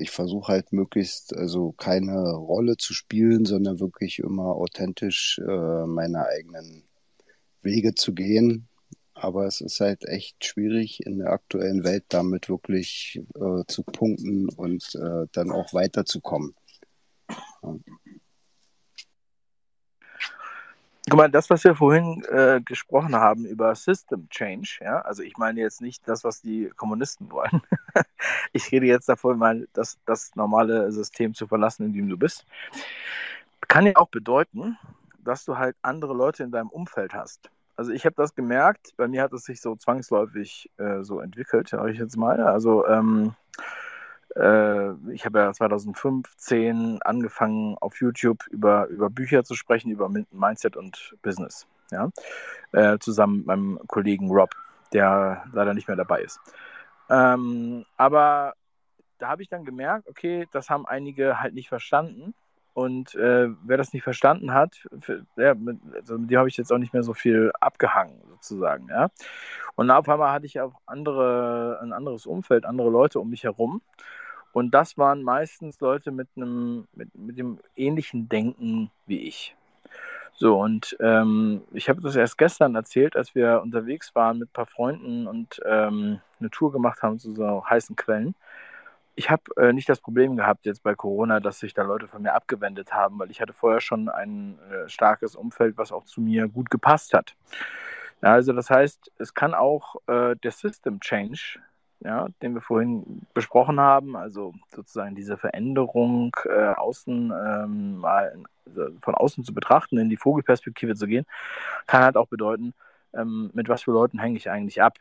ich 0.00 0.10
versuche 0.10 0.52
halt 0.52 0.72
möglichst 0.72 1.36
also 1.36 1.72
keine 1.72 2.32
Rolle 2.32 2.76
zu 2.76 2.94
spielen, 2.94 3.44
sondern 3.44 3.80
wirklich 3.80 4.18
immer 4.18 4.56
authentisch 4.56 5.38
äh, 5.38 5.86
meine 5.86 6.26
eigenen 6.26 6.84
Wege 7.62 7.94
zu 7.94 8.14
gehen. 8.14 8.68
Aber 9.14 9.46
es 9.46 9.60
ist 9.60 9.80
halt 9.80 10.04
echt 10.04 10.44
schwierig 10.44 11.00
in 11.04 11.18
der 11.18 11.32
aktuellen 11.32 11.82
Welt 11.82 12.04
damit 12.08 12.48
wirklich 12.48 13.20
äh, 13.34 13.64
zu 13.66 13.82
punkten 13.82 14.48
und 14.48 14.94
äh, 14.94 15.26
dann 15.32 15.50
auch 15.50 15.74
weiterzukommen. 15.74 16.54
Ja. 17.62 17.76
Guck 21.08 21.16
mal, 21.16 21.30
das, 21.30 21.48
was 21.48 21.64
wir 21.64 21.74
vorhin 21.74 22.22
äh, 22.24 22.60
gesprochen 22.62 23.16
haben 23.16 23.46
über 23.46 23.74
System 23.74 24.28
Change, 24.28 24.80
ja, 24.82 25.00
also 25.00 25.22
ich 25.22 25.38
meine 25.38 25.60
jetzt 25.60 25.80
nicht 25.80 26.06
das, 26.06 26.22
was 26.22 26.42
die 26.42 26.70
Kommunisten 26.76 27.30
wollen. 27.30 27.62
ich 28.52 28.70
rede 28.70 28.86
jetzt 28.86 29.08
davon, 29.08 29.38
mal 29.38 29.68
das, 29.72 29.98
das 30.04 30.34
normale 30.34 30.92
System 30.92 31.32
zu 31.32 31.46
verlassen, 31.46 31.86
in 31.86 31.92
dem 31.94 32.08
du 32.10 32.18
bist. 32.18 32.44
Kann 33.68 33.86
ja 33.86 33.96
auch 33.96 34.08
bedeuten, 34.08 34.76
dass 35.24 35.46
du 35.46 35.56
halt 35.56 35.76
andere 35.80 36.14
Leute 36.14 36.42
in 36.42 36.50
deinem 36.50 36.68
Umfeld 36.68 37.14
hast. 37.14 37.50
Also 37.76 37.92
ich 37.92 38.04
habe 38.04 38.16
das 38.16 38.34
gemerkt, 38.34 38.92
bei 38.96 39.08
mir 39.08 39.22
hat 39.22 39.32
es 39.32 39.44
sich 39.44 39.60
so 39.60 39.76
zwangsläufig 39.76 40.70
äh, 40.76 41.02
so 41.02 41.20
entwickelt, 41.20 41.68
sage 41.68 41.92
ich 41.92 41.98
jetzt 41.98 42.16
mal. 42.16 42.40
Also 42.40 42.86
ähm, 42.86 43.34
äh, 43.56 43.62
ich 44.34 45.24
habe 45.24 45.38
ja 45.38 45.52
2015 45.52 47.00
angefangen, 47.02 47.76
auf 47.80 48.00
YouTube 48.00 48.46
über, 48.50 48.86
über 48.86 49.10
Bücher 49.10 49.44
zu 49.44 49.54
sprechen, 49.54 49.90
über 49.90 50.08
Mindset 50.30 50.76
und 50.76 51.16
Business. 51.22 51.66
Ja? 51.90 52.10
Äh, 52.72 52.98
zusammen 52.98 53.38
mit 53.38 53.46
meinem 53.46 53.80
Kollegen 53.86 54.30
Rob, 54.30 54.50
der 54.92 55.44
leider 55.52 55.74
nicht 55.74 55.88
mehr 55.88 55.96
dabei 55.96 56.22
ist. 56.22 56.40
Ähm, 57.10 57.84
aber 57.96 58.54
da 59.18 59.28
habe 59.28 59.42
ich 59.42 59.48
dann 59.48 59.64
gemerkt, 59.64 60.08
okay, 60.08 60.46
das 60.52 60.70
haben 60.70 60.86
einige 60.86 61.40
halt 61.40 61.54
nicht 61.54 61.68
verstanden. 61.68 62.34
Und 62.78 63.16
äh, 63.16 63.48
wer 63.64 63.76
das 63.76 63.92
nicht 63.92 64.04
verstanden 64.04 64.54
hat, 64.54 64.86
für, 65.00 65.26
ja, 65.34 65.52
mit, 65.56 65.78
also 65.96 66.16
mit 66.16 66.30
dem 66.30 66.38
habe 66.38 66.48
ich 66.48 66.56
jetzt 66.56 66.72
auch 66.72 66.78
nicht 66.78 66.92
mehr 66.92 67.02
so 67.02 67.12
viel 67.12 67.50
abgehangen, 67.58 68.20
sozusagen. 68.30 68.86
Ja? 68.88 69.10
Und 69.74 69.90
auf 69.90 70.08
einmal 70.08 70.30
hatte 70.30 70.46
ich 70.46 70.60
auch 70.60 70.74
andere, 70.86 71.80
ein 71.82 71.92
anderes 71.92 72.24
Umfeld, 72.24 72.64
andere 72.64 72.88
Leute 72.88 73.18
um 73.18 73.30
mich 73.30 73.42
herum. 73.42 73.82
Und 74.52 74.74
das 74.74 74.96
waren 74.96 75.24
meistens 75.24 75.80
Leute 75.80 76.12
mit 76.12 76.28
einem, 76.36 76.86
mit, 76.94 77.12
mit 77.16 77.36
dem 77.36 77.58
ähnlichen 77.74 78.28
Denken 78.28 78.92
wie 79.08 79.22
ich. 79.22 79.56
So, 80.34 80.60
und 80.60 80.96
ähm, 81.00 81.62
ich 81.72 81.88
habe 81.88 82.00
das 82.00 82.14
erst 82.14 82.38
gestern 82.38 82.76
erzählt, 82.76 83.16
als 83.16 83.34
wir 83.34 83.60
unterwegs 83.60 84.14
waren 84.14 84.38
mit 84.38 84.50
ein 84.50 84.52
paar 84.52 84.66
Freunden 84.66 85.26
und 85.26 85.60
ähm, 85.66 86.20
eine 86.38 86.50
Tour 86.50 86.70
gemacht 86.70 87.02
haben 87.02 87.18
zu 87.18 87.34
so 87.34 87.64
heißen 87.68 87.96
Quellen. 87.96 88.36
Ich 89.18 89.30
habe 89.30 89.42
äh, 89.56 89.72
nicht 89.72 89.88
das 89.88 90.00
Problem 90.00 90.36
gehabt 90.36 90.64
jetzt 90.64 90.84
bei 90.84 90.94
Corona, 90.94 91.40
dass 91.40 91.58
sich 91.58 91.74
da 91.74 91.82
Leute 91.82 92.06
von 92.06 92.22
mir 92.22 92.34
abgewendet 92.34 92.92
haben, 92.92 93.18
weil 93.18 93.32
ich 93.32 93.40
hatte 93.40 93.52
vorher 93.52 93.80
schon 93.80 94.08
ein 94.08 94.60
äh, 94.70 94.88
starkes 94.88 95.34
Umfeld, 95.34 95.76
was 95.76 95.90
auch 95.90 96.04
zu 96.04 96.20
mir 96.20 96.46
gut 96.46 96.70
gepasst 96.70 97.14
hat. 97.14 97.34
Ja, 98.22 98.34
also 98.34 98.52
das 98.52 98.70
heißt, 98.70 99.10
es 99.18 99.34
kann 99.34 99.54
auch 99.54 99.96
äh, 100.06 100.36
der 100.36 100.52
System 100.52 101.00
Change 101.00 101.58
ja, 102.00 102.28
den 102.42 102.54
wir 102.54 102.60
vorhin 102.60 103.22
besprochen 103.34 103.80
haben, 103.80 104.14
also 104.14 104.54
sozusagen 104.68 105.16
diese 105.16 105.36
Veränderung 105.36 106.36
äh, 106.44 106.74
außen 106.74 107.32
ähm, 107.32 107.96
mal 107.98 108.32
also 108.66 108.90
von 109.02 109.16
außen 109.16 109.42
zu 109.42 109.52
betrachten, 109.52 109.98
in 109.98 110.08
die 110.08 110.16
Vogelperspektive 110.16 110.94
zu 110.94 111.08
gehen, 111.08 111.26
kann 111.88 112.04
halt 112.04 112.16
auch 112.16 112.28
bedeuten, 112.28 112.72
ähm, 113.14 113.50
mit 113.52 113.68
was 113.68 113.82
für 113.82 113.90
Leuten 113.90 114.20
hänge 114.20 114.36
ich 114.36 114.48
eigentlich 114.48 114.80
ab. 114.80 114.98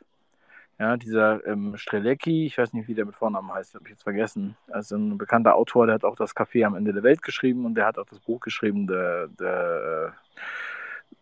Ja, 0.80 0.96
dieser 0.96 1.46
ähm, 1.48 1.76
Strelecki, 1.76 2.46
ich 2.46 2.58
weiß 2.58 2.74
nicht, 2.74 2.88
wie 2.88 2.94
der 2.94 3.06
mit 3.06 3.16
Vornamen 3.16 3.52
heißt, 3.52 3.74
habe 3.74 3.86
ich 3.86 3.92
jetzt 3.92 4.04
vergessen. 4.04 4.56
Also 4.68 4.96
ein 4.96 5.18
bekannter 5.18 5.56
Autor, 5.56 5.88
der 5.88 5.96
hat 5.96 6.04
auch 6.04 6.16
das 6.16 6.36
Café 6.36 6.66
am 6.66 6.76
Ende 6.76 6.94
der 6.94 7.04
Welt 7.04 7.24
geschrieben 7.24 7.66
und 7.66 7.76
der 7.76 7.88
hat 7.88 7.98
auch 7.98 8.06
das 8.06 8.20
Buch 8.20 8.40
geschrieben, 8.40 8.88
The, 8.88 9.26
the 9.38 10.12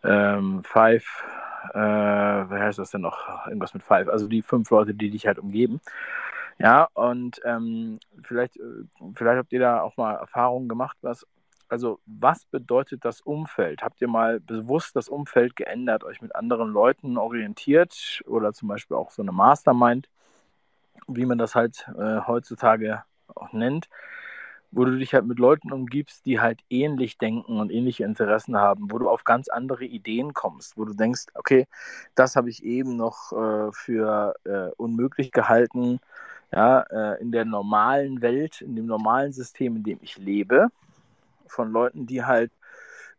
ähm, 0.03 0.61
Five 0.63 1.23
äh, 1.73 1.77
wer 1.79 2.59
heißt 2.63 2.79
das 2.79 2.91
denn 2.91 3.01
noch? 3.01 3.47
Irgendwas 3.47 3.73
mit 3.73 3.83
Five. 3.83 4.07
Also 4.09 4.27
die 4.27 4.41
fünf 4.41 4.69
Leute, 4.69 4.93
die 4.93 5.09
dich 5.09 5.27
halt 5.27 5.39
umgeben. 5.39 5.81
Ja, 6.57 6.87
und 6.93 7.41
ähm, 7.43 7.99
vielleicht, 8.23 8.57
äh, 8.57 8.61
vielleicht 9.15 9.37
habt 9.39 9.51
ihr 9.51 9.59
da 9.59 9.81
auch 9.81 9.97
mal 9.97 10.15
Erfahrungen 10.15 10.69
gemacht, 10.69 10.97
was, 11.01 11.25
also 11.69 11.99
was 12.05 12.45
bedeutet 12.45 13.05
das 13.05 13.21
Umfeld? 13.21 13.81
Habt 13.81 14.01
ihr 14.01 14.07
mal 14.07 14.39
bewusst 14.39 14.95
das 14.95 15.09
Umfeld 15.09 15.55
geändert, 15.55 16.03
euch 16.03 16.21
mit 16.21 16.35
anderen 16.35 16.69
Leuten 16.69 17.17
orientiert 17.17 18.21
oder 18.27 18.53
zum 18.53 18.67
Beispiel 18.67 18.97
auch 18.97 19.11
so 19.11 19.21
eine 19.21 19.31
Mastermind, 19.31 20.09
wie 21.07 21.25
man 21.25 21.37
das 21.37 21.55
halt 21.55 21.87
äh, 21.97 22.21
heutzutage 22.25 23.03
auch 23.35 23.53
nennt? 23.53 23.89
wo 24.75 24.83
du 24.83 24.97
dich 24.97 25.13
halt 25.13 25.25
mit 25.25 25.39
Leuten 25.39 25.71
umgibst, 25.71 26.25
die 26.25 26.41
halt 26.41 26.59
ähnlich 26.69 27.17
denken 27.17 27.59
und 27.59 27.71
ähnliche 27.71 28.03
Interessen 28.03 28.57
haben, 28.57 28.91
wo 28.91 28.97
du 28.97 29.09
auf 29.09 29.23
ganz 29.23 29.47
andere 29.47 29.85
Ideen 29.85 30.33
kommst, 30.33 30.77
wo 30.77 30.83
du 30.83 30.93
denkst, 30.93 31.27
okay, 31.33 31.65
das 32.13 32.35
habe 32.35 32.49
ich 32.49 32.61
eben 32.63 32.97
noch 32.97 33.31
äh, 33.31 33.71
für 33.71 34.35
äh, 34.43 34.71
unmöglich 34.75 35.31
gehalten, 35.31 35.99
ja, 36.51 36.81
äh, 36.81 37.21
in 37.21 37.31
der 37.31 37.45
normalen 37.45 38.21
Welt, 38.21 38.61
in 38.61 38.75
dem 38.75 38.85
normalen 38.85 39.31
System, 39.31 39.77
in 39.77 39.83
dem 39.83 39.99
ich 40.01 40.17
lebe, 40.17 40.67
von 41.47 41.71
Leuten, 41.71 42.05
die 42.05 42.23
halt 42.23 42.51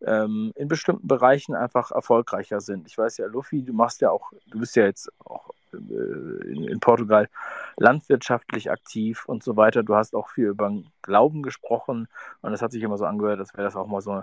ähm, 0.05 0.53
in 0.57 0.69
bestimmten 0.69 1.09
Bereichen 1.09 1.55
einfach 1.55 1.91
erfolgreicher 1.91 2.61
sind. 2.61 2.87
Ich 2.87 2.99
weiß 2.99 3.17
ja, 3.19 3.27
Luffy, 3.27 3.62
du 3.62 3.73
machst 3.73 4.01
ja 4.01 4.11
auch, 4.11 4.33
du 4.51 4.59
bist 4.59 4.77
ja 4.77 4.85
jetzt 4.85 5.11
auch 5.25 5.51
äh, 5.73 5.77
in, 5.77 6.65
in, 6.65 6.81
Portugal 6.81 7.29
landwirtschaftlich 7.77 8.71
aktiv 8.71 9.25
und 9.27 9.43
so 9.43 9.57
weiter. 9.57 9.83
Du 9.83 9.95
hast 9.95 10.15
auch 10.15 10.29
viel 10.29 10.47
über 10.47 10.73
Glauben 11.03 11.43
gesprochen 11.43 12.09
und 12.43 12.53
es 12.53 12.62
hat 12.62 12.73
sich 12.73 12.83
immer 12.83 12.99
so 12.99 13.07
angehört, 13.07 13.39
als 13.39 13.55
wäre 13.55 13.65
das 13.65 13.77
auch 13.77 13.87
mal 13.87 14.01
so 14.01 14.23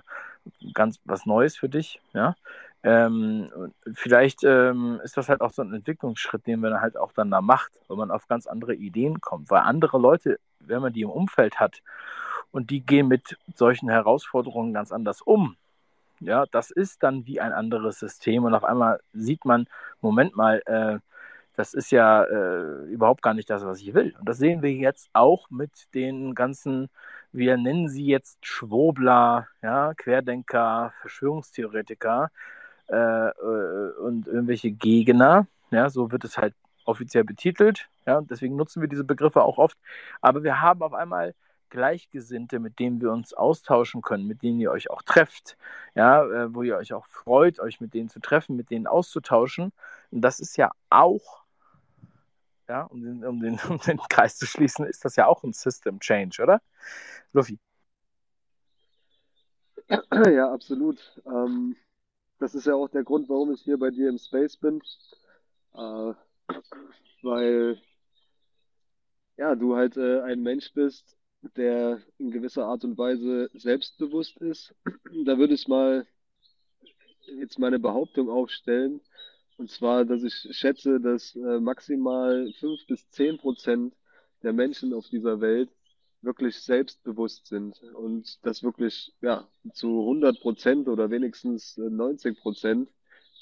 ganz 0.74 1.00
was 1.06 1.26
Neues 1.26 1.58
für 1.58 1.70
dich. 1.70 2.02
Ja? 2.14 2.36
Ähm, 2.84 3.50
vielleicht 3.94 4.44
ähm, 4.44 5.00
ist 5.04 5.18
das 5.18 5.30
halt 5.30 5.42
auch 5.42 5.52
so 5.52 5.62
ein 5.62 5.74
Entwicklungsschritt, 5.74 6.46
den 6.46 6.60
man 6.60 6.82
halt 6.82 6.98
auch 6.98 7.14
dann 7.14 7.32
da 7.32 7.42
macht, 7.42 7.72
wenn 7.88 7.98
man 7.98 8.12
auf 8.12 8.28
ganz 8.28 8.46
andere 8.46 8.76
Ideen 8.76 9.22
kommt. 9.22 9.50
Weil 9.50 9.62
andere 9.62 9.98
Leute, 9.98 10.40
wenn 10.60 10.82
man 10.82 10.94
die 10.94 11.02
im 11.02 11.10
Umfeld 11.10 11.60
hat 11.60 11.82
und 12.54 12.70
die 12.70 12.80
gehen 12.80 13.10
mit 13.10 13.38
solchen 13.56 13.90
Herausforderungen 13.90 14.74
ganz 14.74 14.94
anders 14.94 15.22
um, 15.22 15.58
ja, 16.22 16.46
das 16.52 16.72
ist 16.72 17.04
dann 17.04 17.26
wie 17.26 17.42
ein 17.42 17.52
anderes 17.52 18.00
System 18.00 18.46
und 18.46 18.54
auf 18.54 18.64
einmal 18.64 19.02
sieht 19.12 19.44
man, 19.44 19.68
Moment 20.00 20.36
mal, 20.38 20.62
äh, 20.66 21.00
das 21.56 21.74
ist 21.74 21.92
ja 21.92 22.24
äh, 22.24 22.86
überhaupt 22.86 23.22
gar 23.22 23.34
nicht 23.34 23.50
das, 23.50 23.66
was 23.66 23.80
ich 23.82 23.94
will. 23.94 24.16
Und 24.20 24.28
das 24.28 24.38
sehen 24.38 24.62
wir 24.62 24.72
jetzt 24.72 25.10
auch 25.14 25.50
mit 25.50 25.72
den 25.94 26.34
ganzen, 26.34 26.90
wir 27.32 27.58
nennen 27.58 27.90
sie 27.90 28.06
jetzt 28.06 28.46
Schwobler, 28.46 29.48
ja, 29.62 29.94
Querdenker, 29.96 30.94
Verschwörungstheoretiker 31.02 32.32
äh, 32.90 32.96
äh, 32.96 33.92
und 34.00 34.28
irgendwelche 34.28 34.72
Gegner. 34.72 35.48
Ja, 35.72 35.90
so 35.90 36.12
wird 36.12 36.24
es 36.24 36.38
halt 36.38 36.56
offiziell 36.86 37.24
betitelt. 37.24 37.88
Ja, 38.06 38.22
deswegen 38.22 38.56
nutzen 38.56 38.82
wir 38.82 38.90
diese 38.90 39.04
Begriffe 39.04 39.44
auch 39.44 39.58
oft. 39.58 39.78
Aber 40.22 40.44
wir 40.44 40.62
haben 40.62 40.82
auf 40.82 40.94
einmal 40.94 41.36
Gleichgesinnte, 41.74 42.60
mit 42.60 42.78
denen 42.78 43.02
wir 43.02 43.12
uns 43.12 43.34
austauschen 43.34 44.04
können, 44.04 44.28
mit 44.28 44.44
denen 44.44 44.60
ihr 44.60 44.70
euch 44.70 44.92
auch 44.92 45.02
trefft, 45.02 45.58
ja, 45.96 46.24
äh, 46.24 46.54
wo 46.54 46.62
ihr 46.62 46.78
euch 46.78 46.94
auch 46.94 47.08
freut, 47.08 47.60
euch 47.60 47.82
mit 47.82 47.96
denen 47.96 48.10
zu 48.10 48.20
treffen, 48.20 48.56
mit 48.56 48.70
denen 48.70 48.86
auszutauschen. 48.86 49.74
Und 50.12 50.22
das 50.22 50.40
ist 50.40 50.56
ja 50.56 50.70
auch 50.92 51.44
ja, 52.70 52.84
um 52.84 53.02
den, 53.02 53.26
um, 53.26 53.42
den, 53.42 53.60
um 53.70 53.80
den 53.80 53.98
Kreis 54.08 54.38
zu 54.38 54.46
schließen, 54.46 54.86
ist 54.86 55.04
das 55.04 55.16
ja 55.16 55.26
auch 55.26 55.44
ein 55.44 55.54
System 55.54 56.00
Change, 56.00 56.44
oder? 56.44 56.62
Luffy. 57.34 57.60
Ja, 60.32 60.54
absolut. 60.54 61.22
Ähm, 61.26 61.76
das 62.38 62.54
ist 62.54 62.68
ja 62.68 62.76
auch 62.76 62.90
der 62.90 63.04
Grund, 63.04 63.30
warum 63.30 63.52
ich 63.52 63.62
hier 63.62 63.80
bei 63.80 63.90
dir 63.90 64.10
im 64.10 64.20
Space 64.20 64.58
bin. 64.58 64.80
Äh, 65.74 66.14
weil 67.24 67.82
ja, 69.38 69.56
du 69.56 69.76
halt 69.76 69.98
äh, 69.98 70.22
ein 70.22 70.42
Mensch 70.42 70.72
bist, 70.74 71.18
der 71.56 72.02
in 72.18 72.32
gewisser 72.32 72.66
Art 72.66 72.84
und 72.84 72.98
Weise 72.98 73.50
selbstbewusst 73.54 74.38
ist. 74.38 74.76
Da 75.26 75.38
würde 75.38 75.54
ich 75.54 75.68
mal 75.68 76.08
jetzt 77.40 77.60
meine 77.60 77.80
Behauptung 77.80 78.30
aufstellen. 78.30 79.02
Und 79.58 79.70
zwar, 79.70 80.06
dass 80.06 80.24
ich 80.24 80.34
schätze, 80.52 81.00
dass 81.00 81.36
äh, 81.36 81.60
maximal 81.60 82.52
fünf 82.60 82.86
bis 82.88 83.10
zehn 83.10 83.38
Prozent 83.38 83.94
der 84.42 84.54
Menschen 84.54 84.94
auf 84.94 85.08
dieser 85.10 85.40
Welt 85.42 85.70
wirklich 86.22 86.56
selbstbewusst 86.58 87.48
sind 87.48 87.82
und 87.96 88.40
das 88.46 88.64
wirklich 88.64 89.14
ja 89.22 89.48
zu 89.74 90.02
100 90.02 90.40
Prozent 90.40 90.88
oder 90.88 91.10
wenigstens 91.12 91.78
90 91.78 92.40
Prozent 92.40 92.90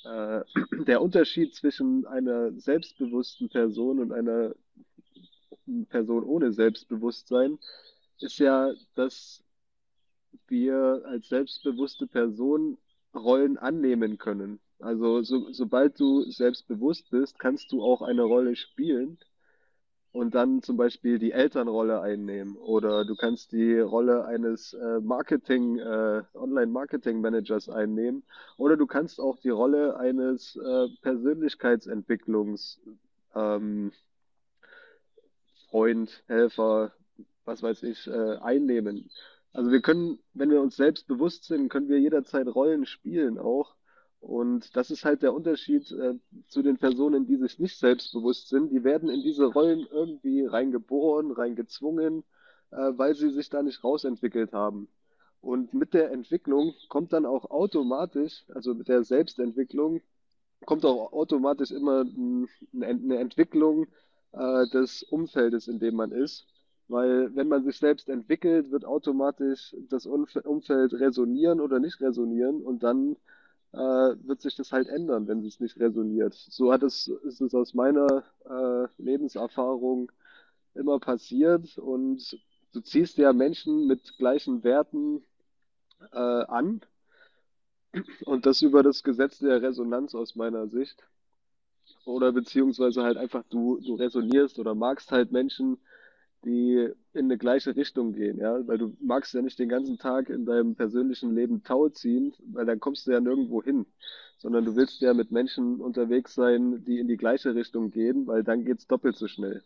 äh, 0.03 0.41
der 0.87 1.01
Unterschied 1.01 1.55
zwischen 1.55 2.05
einer 2.05 2.51
selbstbewussten 2.53 3.49
Person 3.49 3.99
und 3.99 4.11
einer 4.11 4.53
Person 5.89 6.23
ohne 6.23 6.53
Selbstbewusstsein 6.53 7.59
ist 8.19 8.39
ja, 8.39 8.73
dass 8.95 9.43
wir 10.47 11.03
als 11.05 11.29
selbstbewusste 11.29 12.07
Person 12.07 12.77
Rollen 13.13 13.57
annehmen 13.57 14.17
können. 14.17 14.59
Also 14.79 15.21
so, 15.21 15.51
sobald 15.51 15.99
du 15.99 16.23
selbstbewusst 16.31 17.09
bist, 17.11 17.39
kannst 17.39 17.71
du 17.71 17.83
auch 17.83 18.01
eine 18.01 18.23
Rolle 18.23 18.55
spielen 18.55 19.19
und 20.11 20.35
dann 20.35 20.61
zum 20.61 20.75
Beispiel 20.77 21.19
die 21.19 21.31
Elternrolle 21.31 22.01
einnehmen 22.01 22.57
oder 22.57 23.05
du 23.05 23.15
kannst 23.15 23.51
die 23.51 23.77
Rolle 23.79 24.25
eines 24.25 24.73
äh, 24.73 24.99
Marketing, 24.99 25.77
äh, 25.77 26.23
Online-Marketing-Managers 26.33 27.69
einnehmen 27.69 28.23
oder 28.57 28.75
du 28.75 28.87
kannst 28.87 29.19
auch 29.19 29.37
die 29.39 29.49
Rolle 29.49 29.97
eines 29.97 30.55
äh, 30.55 30.87
Persönlichkeitsentwicklungs 31.01 32.81
ähm, 33.35 33.91
Freund, 35.71 36.23
Helfer, 36.27 36.91
was 37.45 37.63
weiß 37.63 37.83
ich, 37.83 38.05
äh, 38.07 38.35
einnehmen. 38.37 39.09
Also 39.53 39.71
wir 39.71 39.81
können, 39.81 40.19
wenn 40.33 40.49
wir 40.49 40.61
uns 40.61 40.75
selbst 40.75 41.07
bewusst 41.07 41.45
sind, 41.45 41.69
können 41.69 41.89
wir 41.89 41.99
jederzeit 41.99 42.47
Rollen 42.47 42.85
spielen 42.85 43.39
auch. 43.39 43.75
Und 44.19 44.75
das 44.75 44.91
ist 44.91 45.03
halt 45.03 45.23
der 45.23 45.33
Unterschied 45.33 45.91
äh, 45.91 46.13
zu 46.47 46.61
den 46.61 46.77
Personen, 46.77 47.25
die 47.25 47.37
sich 47.37 47.57
nicht 47.57 47.79
selbstbewusst 47.79 48.49
sind. 48.49 48.71
Die 48.71 48.83
werden 48.83 49.09
in 49.09 49.21
diese 49.21 49.45
Rollen 49.45 49.87
irgendwie 49.91 50.45
reingeboren, 50.45 51.31
reingezwungen, 51.31 52.23
äh, 52.71 52.91
weil 52.95 53.15
sie 53.15 53.31
sich 53.31 53.49
da 53.49 53.63
nicht 53.63 53.83
rausentwickelt 53.83 54.53
haben. 54.53 54.89
Und 55.41 55.73
mit 55.73 55.93
der 55.93 56.11
Entwicklung 56.11 56.75
kommt 56.89 57.13
dann 57.13 57.25
auch 57.25 57.49
automatisch, 57.49 58.45
also 58.53 58.75
mit 58.75 58.89
der 58.89 59.03
Selbstentwicklung, 59.03 60.01
kommt 60.65 60.85
auch 60.85 61.11
automatisch 61.13 61.71
immer 61.71 62.05
eine 62.79 63.17
Entwicklung 63.17 63.87
äh, 64.33 64.67
des 64.69 65.03
Umfeldes, 65.03 65.67
in 65.67 65.79
dem 65.79 65.95
man 65.95 66.11
ist. 66.11 66.47
Weil 66.87 67.33
wenn 67.35 67.47
man 67.47 67.63
sich 67.63 67.77
selbst 67.77 68.09
entwickelt, 68.09 68.71
wird 68.71 68.85
automatisch 68.85 69.75
das 69.89 70.05
Umfeld 70.05 70.93
resonieren 70.93 71.61
oder 71.61 71.79
nicht 71.79 72.01
resonieren 72.01 72.61
und 72.61 72.83
dann 72.83 73.15
äh, 73.73 73.77
wird 73.77 74.41
sich 74.41 74.55
das 74.55 74.71
halt 74.71 74.89
ändern, 74.89 75.27
wenn 75.27 75.45
es 75.45 75.59
nicht 75.59 75.79
resoniert. 75.79 76.33
So 76.33 76.73
hat 76.73 76.83
es, 76.83 77.07
ist 77.23 77.41
es 77.41 77.55
aus 77.55 77.73
meiner 77.73 78.23
äh, 78.45 79.01
Lebenserfahrung 79.01 80.11
immer 80.73 80.99
passiert 80.99 81.77
und 81.77 82.37
du 82.73 82.81
ziehst 82.81 83.17
ja 83.17 83.33
Menschen 83.33 83.87
mit 83.87 84.17
gleichen 84.17 84.63
Werten 84.63 85.23
äh, 86.11 86.17
an 86.17 86.81
und 88.25 88.45
das 88.45 88.61
über 88.61 88.83
das 88.83 89.03
Gesetz 89.03 89.39
der 89.39 89.61
Resonanz 89.61 90.15
aus 90.15 90.35
meiner 90.35 90.67
Sicht. 90.67 91.03
Oder 92.05 92.31
beziehungsweise 92.31 93.03
halt 93.03 93.17
einfach 93.17 93.43
du, 93.49 93.79
du 93.79 93.95
resonierst 93.95 94.59
oder 94.59 94.75
magst 94.75 95.11
halt 95.11 95.31
Menschen, 95.31 95.77
die 96.43 96.89
in 97.13 97.25
eine 97.25 97.37
gleiche 97.37 97.75
Richtung 97.75 98.13
gehen, 98.13 98.39
ja, 98.39 98.65
weil 98.67 98.77
du 98.77 98.95
magst 98.99 99.33
ja 99.33 99.41
nicht 99.41 99.59
den 99.59 99.69
ganzen 99.69 99.97
Tag 99.97 100.29
in 100.29 100.45
deinem 100.45 100.75
persönlichen 100.75 101.35
Leben 101.35 101.63
Tau 101.63 101.89
ziehen, 101.89 102.33
weil 102.51 102.65
dann 102.65 102.79
kommst 102.79 103.05
du 103.05 103.11
ja 103.11 103.19
nirgendwo 103.19 103.61
hin, 103.61 103.85
sondern 104.37 104.65
du 104.65 104.75
willst 104.75 105.01
ja 105.01 105.13
mit 105.13 105.31
Menschen 105.31 105.79
unterwegs 105.79 106.33
sein, 106.33 106.83
die 106.85 106.99
in 106.99 107.07
die 107.07 107.17
gleiche 107.17 107.53
Richtung 107.53 107.91
gehen, 107.91 108.25
weil 108.25 108.43
dann 108.43 108.65
geht's 108.65 108.87
doppelt 108.87 109.15
so 109.17 109.27
schnell. 109.27 109.63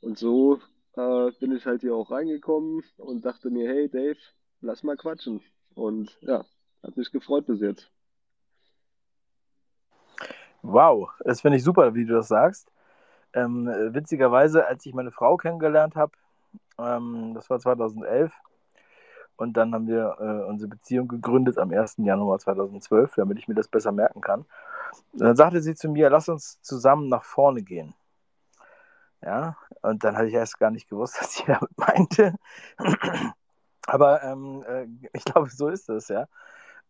Und 0.00 0.18
so 0.18 0.60
äh, 0.96 1.30
bin 1.40 1.52
ich 1.52 1.66
halt 1.66 1.82
hier 1.82 1.94
auch 1.94 2.10
reingekommen 2.10 2.82
und 2.96 3.24
dachte 3.24 3.50
mir, 3.50 3.68
hey 3.68 3.88
Dave, 3.88 4.16
lass 4.60 4.82
mal 4.82 4.96
quatschen. 4.96 5.42
Und 5.74 6.16
ja, 6.22 6.44
hat 6.82 6.96
mich 6.96 7.10
gefreut 7.10 7.46
bis 7.46 7.60
jetzt. 7.60 7.90
Wow, 10.66 11.10
das 11.24 11.42
finde 11.42 11.58
ich 11.58 11.64
super, 11.64 11.94
wie 11.94 12.06
du 12.06 12.14
das 12.14 12.28
sagst. 12.28 12.72
Ähm, 13.34 13.66
witzigerweise, 13.94 14.66
als 14.66 14.86
ich 14.86 14.94
meine 14.94 15.12
Frau 15.12 15.36
kennengelernt 15.36 15.96
habe, 15.96 16.12
ähm, 16.78 17.32
das 17.34 17.50
war 17.50 17.60
2011, 17.60 18.32
und 19.36 19.56
dann 19.56 19.74
haben 19.74 19.88
wir 19.88 20.16
äh, 20.20 20.48
unsere 20.48 20.68
Beziehung 20.70 21.08
gegründet 21.08 21.58
am 21.58 21.72
1. 21.72 22.04
Januar 22.04 22.38
2012, 22.38 23.14
damit 23.16 23.38
ich 23.38 23.48
mir 23.48 23.54
das 23.54 23.68
besser 23.68 23.92
merken 23.92 24.20
kann. 24.20 24.46
Und 25.12 25.22
dann 25.22 25.36
sagte 25.36 25.60
sie 25.62 25.74
zu 25.74 25.88
mir, 25.90 26.10
lass 26.10 26.28
uns 26.28 26.60
zusammen 26.62 27.08
nach 27.08 27.24
vorne 27.24 27.62
gehen. 27.62 27.94
Ja, 29.22 29.56
und 29.82 30.04
dann 30.04 30.16
hatte 30.16 30.28
ich 30.28 30.34
erst 30.34 30.58
gar 30.58 30.70
nicht 30.70 30.88
gewusst, 30.88 31.16
was 31.20 31.34
sie 31.34 31.44
damit 31.46 31.70
meinte. 31.78 32.34
Aber 33.86 34.22
ähm, 34.22 34.64
äh, 34.66 34.86
ich 35.12 35.24
glaube, 35.24 35.50
so 35.50 35.68
ist 35.68 35.88
es, 35.88 36.08
ja. 36.08 36.26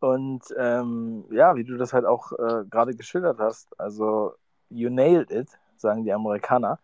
Und 0.05 0.43
ähm, 0.59 1.25
ja, 1.31 1.57
wie 1.57 1.65
du 1.65 1.77
das 1.77 1.93
halt 1.93 2.05
auch 2.05 2.33
äh, 2.33 2.65
gerade 2.71 2.95
geschildert 2.95 3.39
hast, 3.39 3.69
also 3.81 4.35
you 4.69 4.91
nailed 4.91 5.31
it, 5.31 5.49
sagen 5.77 6.05
die 6.05 6.13
Amerikaner. 6.13 6.79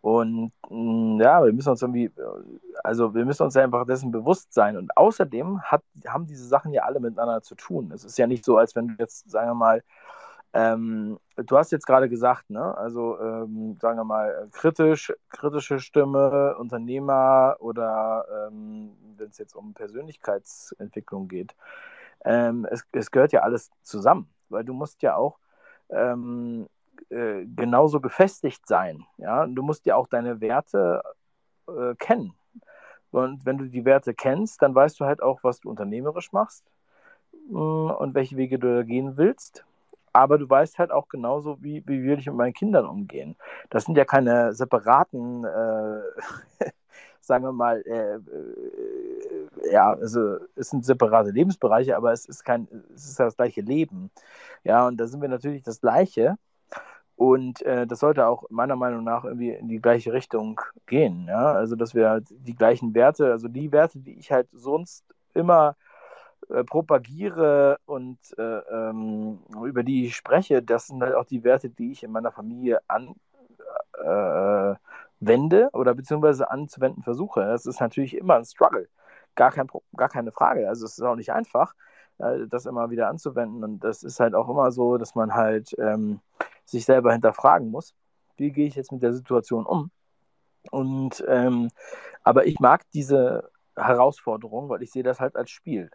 Und 0.00 0.52
mh, 0.70 1.16
mm, 1.16 1.20
ja, 1.20 1.44
wir 1.44 1.52
müssen 1.52 1.70
uns 1.70 1.82
irgendwie, 1.82 2.12
also 2.84 3.12
wir 3.14 3.24
müssen 3.24 3.42
uns 3.42 3.56
einfach 3.56 3.84
dessen 3.86 4.12
bewusst 4.12 4.52
sein. 4.54 4.76
Und 4.76 4.96
außerdem 4.96 5.62
hat, 5.62 5.82
haben 6.06 6.26
diese 6.26 6.46
Sachen 6.46 6.72
ja 6.72 6.82
alle 6.84 7.00
miteinander 7.00 7.42
zu 7.42 7.56
tun. 7.56 7.90
Es 7.92 8.04
ist 8.04 8.16
ja 8.18 8.26
nicht 8.26 8.44
so, 8.44 8.56
als 8.56 8.76
wenn 8.76 8.88
du 8.88 8.94
jetzt, 8.98 9.28
sagen 9.28 9.50
wir 9.50 9.54
mal, 9.54 9.82
ähm, 10.52 11.18
du 11.36 11.58
hast 11.58 11.72
jetzt 11.72 11.86
gerade 11.86 12.08
gesagt, 12.08 12.48
ne? 12.50 12.76
Also 12.78 13.18
ähm, 13.20 13.76
sagen 13.80 13.98
wir 13.98 14.04
mal, 14.04 14.48
kritisch, 14.52 15.12
kritische 15.28 15.80
Stimme, 15.80 16.56
Unternehmer 16.56 17.56
oder 17.58 18.24
ähm, 18.48 18.92
wenn 19.16 19.28
es 19.28 19.38
jetzt 19.38 19.54
um 19.56 19.74
Persönlichkeitsentwicklung 19.74 21.28
geht. 21.28 21.54
Ähm, 22.24 22.66
es, 22.70 22.84
es 22.92 23.10
gehört 23.10 23.32
ja 23.32 23.42
alles 23.42 23.70
zusammen, 23.82 24.32
weil 24.48 24.64
du 24.64 24.72
musst 24.72 25.02
ja 25.02 25.16
auch 25.16 25.38
ähm, 25.90 26.66
äh, 27.10 27.44
genauso 27.44 28.00
gefestigt 28.00 28.66
sein. 28.66 29.04
Ja? 29.18 29.46
Du 29.46 29.62
musst 29.62 29.86
ja 29.86 29.96
auch 29.96 30.08
deine 30.08 30.40
Werte 30.40 31.02
äh, 31.68 31.94
kennen. 31.96 32.34
Und 33.10 33.46
wenn 33.46 33.58
du 33.58 33.66
die 33.66 33.84
Werte 33.84 34.14
kennst, 34.14 34.62
dann 34.62 34.74
weißt 34.74 34.98
du 35.00 35.04
halt 35.04 35.22
auch, 35.22 35.42
was 35.42 35.60
du 35.60 35.70
unternehmerisch 35.70 36.32
machst 36.32 36.64
mh, 37.48 37.60
mm, 37.60 37.90
und 37.96 38.14
welche 38.14 38.36
Wege 38.36 38.58
du 38.58 38.84
gehen 38.84 39.16
willst. 39.16 39.64
Aber 40.12 40.38
du 40.38 40.48
weißt 40.48 40.78
halt 40.78 40.90
auch 40.90 41.08
genauso, 41.08 41.62
wie, 41.62 41.82
wie 41.86 42.02
will 42.02 42.18
ich 42.18 42.26
mit 42.26 42.36
meinen 42.36 42.54
Kindern 42.54 42.86
umgehen. 42.86 43.36
Das 43.70 43.84
sind 43.84 43.96
ja 43.96 44.04
keine 44.04 44.54
separaten, 44.54 45.44
äh, 45.44 46.00
sagen 47.26 47.44
wir 47.44 47.52
mal, 47.52 47.82
äh, 47.86 48.16
äh, 48.16 49.72
ja, 49.72 49.92
also 49.92 50.38
es 50.54 50.70
sind 50.70 50.84
separate 50.84 51.30
Lebensbereiche, 51.30 51.96
aber 51.96 52.12
es 52.12 52.26
ist 52.26 52.44
kein, 52.44 52.68
es 52.94 53.06
ist 53.06 53.20
das 53.20 53.36
gleiche 53.36 53.62
Leben. 53.62 54.10
Ja, 54.64 54.86
und 54.86 54.98
da 54.98 55.06
sind 55.06 55.20
wir 55.22 55.28
natürlich 55.28 55.62
das 55.62 55.80
Gleiche. 55.80 56.36
Und 57.16 57.62
äh, 57.62 57.86
das 57.86 58.00
sollte 58.00 58.26
auch 58.26 58.44
meiner 58.50 58.76
Meinung 58.76 59.02
nach 59.04 59.24
irgendwie 59.24 59.50
in 59.50 59.68
die 59.68 59.80
gleiche 59.80 60.12
Richtung 60.12 60.60
gehen. 60.86 61.26
Ja? 61.28 61.52
Also, 61.52 61.74
dass 61.76 61.94
wir 61.94 62.10
halt 62.10 62.26
die 62.30 62.54
gleichen 62.54 62.94
Werte, 62.94 63.32
also 63.32 63.48
die 63.48 63.72
Werte, 63.72 63.98
die 63.98 64.18
ich 64.18 64.30
halt 64.32 64.48
sonst 64.52 65.04
immer 65.34 65.76
äh, 66.50 66.64
propagiere 66.64 67.78
und 67.86 68.18
äh, 68.38 68.42
ähm, 68.42 69.40
über 69.64 69.82
die 69.82 70.06
ich 70.06 70.16
spreche, 70.16 70.62
das 70.62 70.88
sind 70.88 71.02
halt 71.02 71.14
auch 71.14 71.24
die 71.24 71.42
Werte, 71.44 71.70
die 71.70 71.92
ich 71.92 72.02
in 72.02 72.12
meiner 72.12 72.32
Familie 72.32 72.80
anwende 72.88 73.16
äh, 75.20 75.66
oder 75.72 75.94
beziehungsweise 75.94 76.50
anzuwenden 76.50 77.02
versuche. 77.02 77.40
Das 77.40 77.66
ist 77.66 77.80
natürlich 77.80 78.16
immer 78.16 78.36
ein 78.36 78.44
Struggle. 78.44 78.88
Gar, 79.34 79.52
kein, 79.52 79.68
gar 79.96 80.08
keine 80.08 80.32
Frage. 80.32 80.68
Also, 80.68 80.86
es 80.86 80.98
ist 80.98 81.04
auch 81.04 81.16
nicht 81.16 81.32
einfach, 81.32 81.74
äh, 82.18 82.46
das 82.48 82.66
immer 82.66 82.90
wieder 82.90 83.08
anzuwenden. 83.08 83.64
Und 83.64 83.80
das 83.80 84.02
ist 84.02 84.20
halt 84.20 84.34
auch 84.34 84.48
immer 84.48 84.70
so, 84.72 84.98
dass 84.98 85.14
man 85.14 85.34
halt. 85.34 85.74
Ähm, 85.78 86.20
sich 86.66 86.84
selber 86.84 87.12
hinterfragen 87.12 87.70
muss, 87.70 87.94
wie 88.36 88.50
gehe 88.50 88.66
ich 88.66 88.74
jetzt 88.74 88.92
mit 88.92 89.02
der 89.02 89.14
Situation 89.14 89.64
um? 89.64 89.90
Und 90.70 91.24
ähm, 91.28 91.70
aber 92.24 92.46
ich 92.46 92.58
mag 92.58 92.82
diese 92.92 93.50
Herausforderung, 93.76 94.68
weil 94.68 94.82
ich 94.82 94.90
sehe 94.90 95.04
das 95.04 95.20
halt 95.20 95.36
als 95.36 95.50
Spiel. 95.50 95.90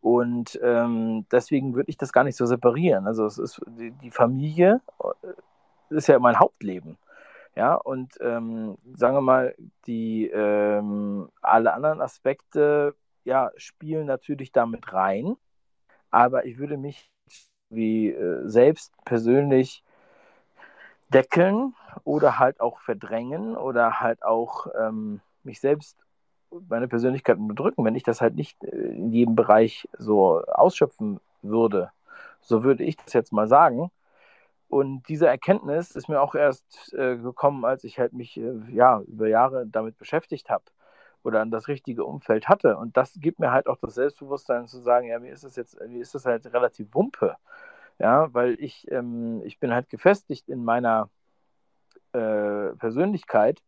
Und 0.00 0.60
ähm, 0.62 1.26
deswegen 1.32 1.74
würde 1.74 1.88
ich 1.88 1.96
das 1.96 2.12
gar 2.12 2.24
nicht 2.24 2.36
so 2.36 2.44
separieren. 2.44 3.06
Also 3.06 3.24
es 3.24 3.38
ist 3.38 3.60
die, 3.66 3.92
die 3.92 4.10
Familie 4.10 4.80
äh, 5.00 5.96
ist 5.96 6.08
ja 6.08 6.18
mein 6.18 6.38
Hauptleben. 6.38 6.98
Ja, 7.54 7.74
und 7.74 8.14
ähm, 8.20 8.78
sagen 8.94 9.14
wir 9.16 9.20
mal, 9.20 9.54
die 9.86 10.26
ähm, 10.28 11.28
alle 11.42 11.74
anderen 11.74 12.00
Aspekte 12.00 12.94
ja, 13.24 13.50
spielen 13.56 14.06
natürlich 14.06 14.52
damit 14.52 14.92
rein. 14.92 15.36
Aber 16.10 16.46
ich 16.46 16.58
würde 16.58 16.78
mich 16.78 17.10
wie 17.70 18.10
äh, 18.10 18.42
selbst 18.48 18.92
persönlich 19.04 19.84
deckeln 21.12 21.74
oder 22.04 22.38
halt 22.38 22.60
auch 22.60 22.80
verdrängen 22.80 23.56
oder 23.56 24.00
halt 24.00 24.22
auch 24.22 24.66
ähm, 24.78 25.20
mich 25.44 25.60
selbst, 25.60 25.96
meine 26.68 26.88
Persönlichkeit 26.88 27.38
unterdrücken, 27.38 27.84
wenn 27.84 27.94
ich 27.94 28.02
das 28.02 28.20
halt 28.20 28.34
nicht 28.34 28.62
äh, 28.64 28.68
in 28.70 29.10
jedem 29.12 29.34
Bereich 29.36 29.88
so 29.98 30.42
ausschöpfen 30.46 31.20
würde 31.42 31.90
So 32.42 32.64
würde 32.64 32.84
ich 32.84 32.96
das 32.98 33.14
jetzt 33.14 33.32
mal 33.32 33.48
sagen. 33.48 33.90
Und 34.72 35.06
diese 35.10 35.26
Erkenntnis 35.26 35.90
ist 35.90 36.08
mir 36.08 36.22
auch 36.22 36.34
erst 36.34 36.94
äh, 36.94 37.18
gekommen, 37.18 37.66
als 37.66 37.84
ich 37.84 37.98
halt 37.98 38.14
mich 38.14 38.38
äh, 38.38 38.54
ja 38.70 39.02
über 39.02 39.28
Jahre 39.28 39.66
damit 39.66 39.98
beschäftigt 39.98 40.48
habe 40.48 40.64
oder 41.22 41.44
das 41.44 41.68
richtige 41.68 42.06
Umfeld 42.06 42.48
hatte. 42.48 42.78
Und 42.78 42.96
das 42.96 43.12
gibt 43.20 43.38
mir 43.38 43.52
halt 43.52 43.66
auch 43.66 43.76
das 43.76 43.96
Selbstbewusstsein 43.96 44.66
zu 44.68 44.80
sagen, 44.80 45.08
ja, 45.08 45.18
mir 45.18 45.30
ist 45.30 45.44
das 45.44 45.56
jetzt, 45.56 45.78
mir 45.86 46.00
ist 46.00 46.14
das 46.14 46.24
halt 46.24 46.50
relativ 46.54 46.88
wumpe. 46.94 47.36
Ja, 47.98 48.32
weil 48.32 48.56
ich, 48.60 48.90
ähm, 48.90 49.42
ich 49.44 49.60
bin 49.60 49.74
halt 49.74 49.90
gefestigt 49.90 50.48
in 50.48 50.64
meiner 50.64 51.10
äh, 52.14 52.70
Persönlichkeit 52.78 53.62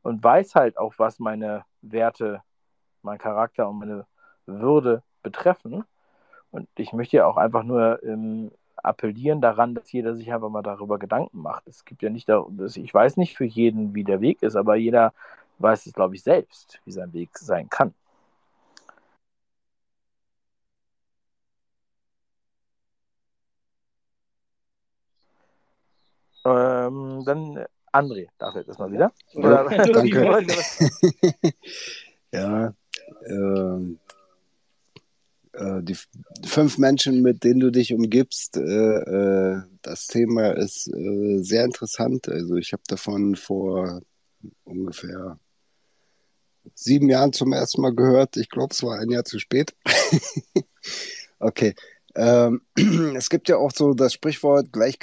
und 0.00 0.24
weiß 0.24 0.54
halt 0.54 0.78
auch, 0.78 0.94
was 0.96 1.18
meine 1.18 1.66
Werte, 1.82 2.42
mein 3.02 3.18
Charakter 3.18 3.68
und 3.68 3.80
meine 3.80 4.06
Würde 4.46 5.02
betreffen. 5.22 5.84
Und 6.50 6.70
ich 6.78 6.94
möchte 6.94 7.18
ja 7.18 7.26
auch 7.26 7.36
einfach 7.36 7.64
nur 7.64 8.02
ähm, 8.02 8.50
appellieren 8.88 9.40
daran, 9.40 9.74
dass 9.74 9.92
jeder 9.92 10.14
sich 10.14 10.32
einfach 10.32 10.48
mal 10.50 10.62
darüber 10.62 10.98
Gedanken 10.98 11.40
macht. 11.42 11.66
Es 11.66 11.84
gibt 11.84 12.02
ja 12.02 12.10
nicht, 12.10 12.28
ich 12.28 12.94
weiß 12.94 13.16
nicht 13.16 13.36
für 13.36 13.44
jeden, 13.44 13.94
wie 13.94 14.04
der 14.04 14.20
Weg 14.20 14.42
ist, 14.42 14.56
aber 14.56 14.76
jeder 14.76 15.12
weiß 15.58 15.86
es, 15.86 15.92
glaube 15.92 16.14
ich, 16.14 16.22
selbst, 16.22 16.80
wie 16.84 16.92
sein 16.92 17.12
Weg 17.12 17.36
sein 17.38 17.68
kann. 17.68 17.94
Ähm, 26.44 27.24
dann 27.24 27.66
André 27.92 28.28
darf 28.38 28.54
jetzt 28.54 28.68
erstmal 28.68 28.92
wieder. 28.92 29.12
Oder, 29.34 29.64
Danke. 29.68 30.46
ja, 32.32 32.72
ähm, 33.26 33.98
äh, 34.04 34.07
die 35.82 35.96
fünf 36.44 36.78
Menschen, 36.78 37.22
mit 37.22 37.44
denen 37.44 37.60
du 37.60 37.70
dich 37.70 37.92
umgibst, 37.92 38.56
äh, 38.56 38.60
äh, 38.60 39.62
das 39.82 40.06
Thema 40.06 40.50
ist 40.56 40.88
äh, 40.88 41.38
sehr 41.42 41.64
interessant. 41.64 42.28
Also 42.28 42.56
ich 42.56 42.72
habe 42.72 42.82
davon 42.86 43.36
vor 43.36 44.00
ungefähr 44.64 45.38
sieben 46.74 47.08
Jahren 47.08 47.32
zum 47.32 47.52
ersten 47.52 47.80
Mal 47.82 47.94
gehört. 47.94 48.36
Ich 48.36 48.50
glaube, 48.50 48.72
es 48.72 48.82
war 48.82 48.98
ein 48.98 49.10
Jahr 49.10 49.24
zu 49.24 49.38
spät. 49.38 49.74
okay. 51.38 51.74
Ähm, 52.14 52.62
es 53.16 53.30
gibt 53.30 53.48
ja 53.48 53.56
auch 53.56 53.70
so 53.72 53.94
das 53.94 54.12
Sprichwort, 54.12 54.72
gleich, 54.72 54.98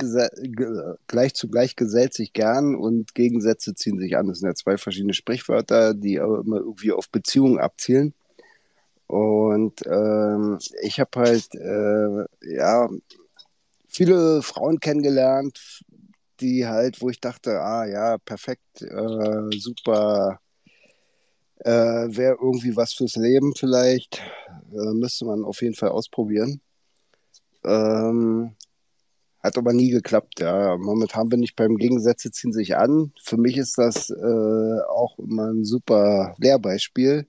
gleich 1.08 1.34
zu 1.34 1.48
gleich 1.48 1.76
gesellt 1.76 2.14
sich 2.14 2.34
gern 2.34 2.76
und 2.76 3.16
Gegensätze 3.16 3.74
ziehen 3.74 4.00
sich 4.00 4.18
an. 4.18 4.28
Das 4.28 4.40
sind 4.40 4.48
ja 4.50 4.56
zwei 4.56 4.78
verschiedene 4.78 5.14
Sprichwörter, 5.14 5.94
die 5.94 6.20
aber 6.20 6.40
immer 6.40 6.58
irgendwie 6.58 6.92
auf 6.92 7.10
Beziehungen 7.10 7.58
abzielen. 7.58 8.14
Und 9.08 9.86
ähm, 9.86 10.60
ich 10.82 11.00
habe 11.00 11.20
halt, 11.20 11.54
äh, 11.56 12.26
ja, 12.56 12.90
viele 13.88 14.42
Frauen 14.42 14.80
kennengelernt, 14.80 15.84
die 16.40 16.68
halt, 16.68 17.02
wo 17.02 17.10
ich 17.10 17.20
dachte, 17.20 17.62
ah 17.62 17.86
ja, 17.86 18.18
perfekt, 18.18 18.82
äh, 18.82 19.58
super, 19.58 20.40
äh, 21.60 21.72
wäre 21.72 22.38
irgendwie 22.42 22.76
was 22.76 22.94
fürs 22.94 23.16
Leben 23.16 23.54
vielleicht, 23.56 24.22
äh, 24.72 24.94
müsste 24.94 25.26
man 25.26 25.46
auf 25.46 25.62
jeden 25.62 25.76
Fall 25.76 25.90
ausprobieren. 25.90 26.62
Ähm, 27.64 28.56
hat 29.46 29.58
aber 29.58 29.74
nie 29.74 29.92
geklappt, 29.92 30.40
ja. 30.40 30.76
Momentan 30.78 31.30
bin 31.30 31.44
ich 31.44 31.56
beim 31.56 31.78
Gegensätze 31.78 32.32
ziehen 32.32 32.52
sich 32.52 32.76
an. 32.78 33.14
Für 33.22 33.38
mich 33.38 33.58
ist 33.58 33.78
das 33.78 34.10
äh, 34.10 34.80
auch 34.90 35.20
immer 35.20 35.52
ein 35.52 35.64
super 35.64 36.34
Lehrbeispiel. 36.40 37.28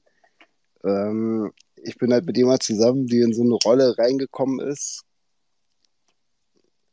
Ähm, 0.83 1.53
ich 1.87 1.99
bin 1.99 2.13
halt 2.13 2.27
mit 2.27 2.37
jemand 2.37 2.63
zusammen, 2.63 3.07
die 3.07 3.21
in 3.21 3.33
so 3.33 3.43
eine 3.43 3.55
Rolle 3.55 3.97
reingekommen 3.99 4.61
ist. 4.61 5.03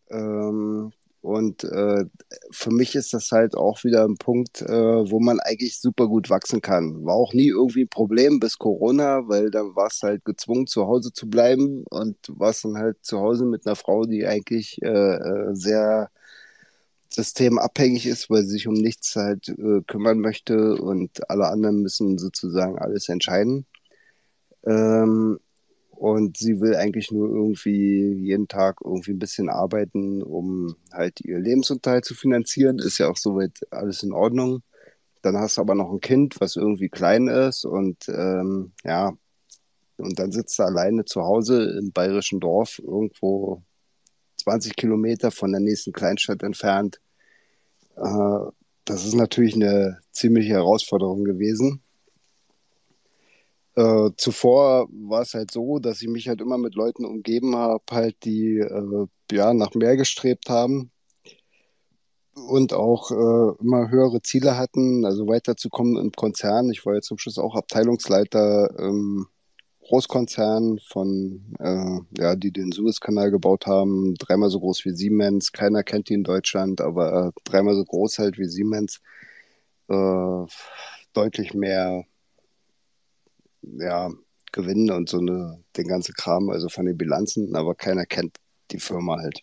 Ähm, 0.09 0.91
und 1.21 1.63
äh, 1.63 2.05
für 2.51 2.71
mich 2.71 2.95
ist 2.95 3.13
das 3.13 3.31
halt 3.31 3.55
auch 3.55 3.83
wieder 3.85 4.03
ein 4.03 4.17
Punkt, 4.17 4.61
äh, 4.61 4.67
wo 5.09 5.21
man 5.21 5.39
eigentlich 5.39 5.79
super 5.79 6.07
gut 6.07 6.29
wachsen 6.29 6.61
kann. 6.61 7.05
War 7.05 7.15
auch 7.15 7.33
nie 7.33 7.47
irgendwie 7.47 7.83
ein 7.85 7.89
Problem 7.89 8.39
bis 8.41 8.57
Corona, 8.57 9.27
weil 9.29 9.49
dann 9.49 9.73
war 9.75 9.87
es 9.87 10.01
halt 10.03 10.25
gezwungen, 10.25 10.67
zu 10.67 10.85
Hause 10.85 11.13
zu 11.13 11.29
bleiben 11.29 11.85
und 11.89 12.17
war 12.27 12.53
dann 12.61 12.77
halt 12.77 12.97
zu 13.03 13.19
Hause 13.19 13.45
mit 13.45 13.65
einer 13.65 13.77
Frau, 13.77 14.05
die 14.05 14.27
eigentlich 14.27 14.81
äh, 14.81 14.87
äh, 14.89 15.55
sehr 15.55 16.11
systemabhängig 17.09 18.05
ist, 18.07 18.29
weil 18.29 18.43
sie 18.43 18.49
sich 18.51 18.67
um 18.67 18.73
nichts 18.73 19.15
halt 19.15 19.47
äh, 19.49 19.81
kümmern 19.87 20.19
möchte 20.19 20.75
und 20.75 21.29
alle 21.29 21.47
anderen 21.47 21.81
müssen 21.81 22.17
sozusagen 22.17 22.77
alles 22.79 23.07
entscheiden. 23.07 23.65
Ähm, 24.65 25.39
und 25.91 26.37
sie 26.37 26.59
will 26.59 26.75
eigentlich 26.75 27.11
nur 27.11 27.29
irgendwie 27.29 28.13
jeden 28.13 28.47
Tag 28.47 28.79
irgendwie 28.83 29.11
ein 29.11 29.19
bisschen 29.19 29.49
arbeiten, 29.49 30.21
um 30.21 30.75
halt 30.91 31.21
ihr 31.21 31.39
Lebensunterhalt 31.39 32.03
zu 32.03 32.13
finanzieren. 32.13 32.79
Ist 32.79 32.97
ja 32.97 33.09
auch 33.09 33.17
soweit 33.17 33.59
alles 33.71 34.03
in 34.03 34.11
Ordnung. 34.11 34.63
Dann 35.21 35.37
hast 35.37 35.57
du 35.57 35.61
aber 35.61 35.75
noch 35.75 35.91
ein 35.91 36.01
Kind, 36.01 36.41
was 36.41 36.57
irgendwie 36.57 36.89
klein 36.89 37.27
ist 37.27 37.63
und 37.63 38.09
ähm, 38.09 38.73
ja, 38.83 39.13
und 39.97 40.19
dann 40.19 40.31
sitzt 40.31 40.59
du 40.59 40.63
alleine 40.63 41.05
zu 41.05 41.21
Hause 41.21 41.77
im 41.79 41.91
bayerischen 41.91 42.39
Dorf, 42.39 42.79
irgendwo 42.79 43.63
20 44.37 44.75
Kilometer 44.75 45.31
von 45.31 45.51
der 45.51 45.61
nächsten 45.61 45.93
Kleinstadt 45.93 46.43
entfernt. 46.43 46.99
Äh, 47.95 48.51
das 48.85 49.05
ist 49.05 49.15
natürlich 49.15 49.55
eine 49.55 49.99
ziemliche 50.11 50.53
Herausforderung 50.53 51.23
gewesen. 51.23 51.81
Äh, 53.75 54.11
zuvor 54.17 54.87
war 54.91 55.21
es 55.21 55.33
halt 55.33 55.51
so, 55.51 55.79
dass 55.79 56.01
ich 56.01 56.07
mich 56.07 56.27
halt 56.27 56.41
immer 56.41 56.57
mit 56.57 56.75
Leuten 56.75 57.05
umgeben 57.05 57.55
habe, 57.55 57.83
halt, 57.91 58.15
die 58.23 58.57
äh, 58.59 59.07
ja 59.31 59.53
nach 59.53 59.73
mehr 59.73 59.97
gestrebt 59.97 60.49
haben 60.49 60.91
und 62.35 62.73
auch 62.73 63.11
äh, 63.11 63.61
immer 63.61 63.89
höhere 63.89 64.21
Ziele 64.21 64.57
hatten, 64.57 65.05
also 65.05 65.27
weiterzukommen 65.27 65.97
im 65.97 66.11
Konzern. 66.11 66.69
Ich 66.71 66.85
war 66.85 66.95
jetzt 66.95 67.07
zum 67.07 67.17
Schluss 67.17 67.37
auch 67.37 67.55
Abteilungsleiter 67.55 68.77
im 68.79 69.27
Großkonzern 69.87 70.79
von, 70.87 71.55
äh, 71.59 71.99
ja, 72.21 72.35
die 72.35 72.51
den 72.51 72.71
Suezkanal 72.71 73.31
gebaut 73.31 73.67
haben, 73.67 74.15
dreimal 74.15 74.49
so 74.49 74.59
groß 74.59 74.85
wie 74.85 74.91
Siemens. 74.91 75.51
Keiner 75.51 75.83
kennt 75.83 76.09
die 76.09 76.13
in 76.13 76.23
Deutschland, 76.23 76.81
aber 76.81 77.33
dreimal 77.43 77.75
so 77.75 77.83
groß 77.83 78.19
halt 78.19 78.37
wie 78.37 78.47
Siemens. 78.47 79.01
Äh, 79.89 80.45
deutlich 81.13 81.53
mehr 81.53 82.05
ja, 83.77 84.11
Gewinn 84.51 84.91
und 84.91 85.09
so 85.09 85.19
eine, 85.19 85.63
den 85.77 85.87
ganzen 85.87 86.13
Kram, 86.13 86.49
also 86.49 86.69
von 86.69 86.85
den 86.85 86.97
Bilanzen, 86.97 87.55
aber 87.55 87.75
keiner 87.75 88.05
kennt 88.05 88.37
die 88.71 88.79
Firma 88.79 89.17
halt. 89.17 89.41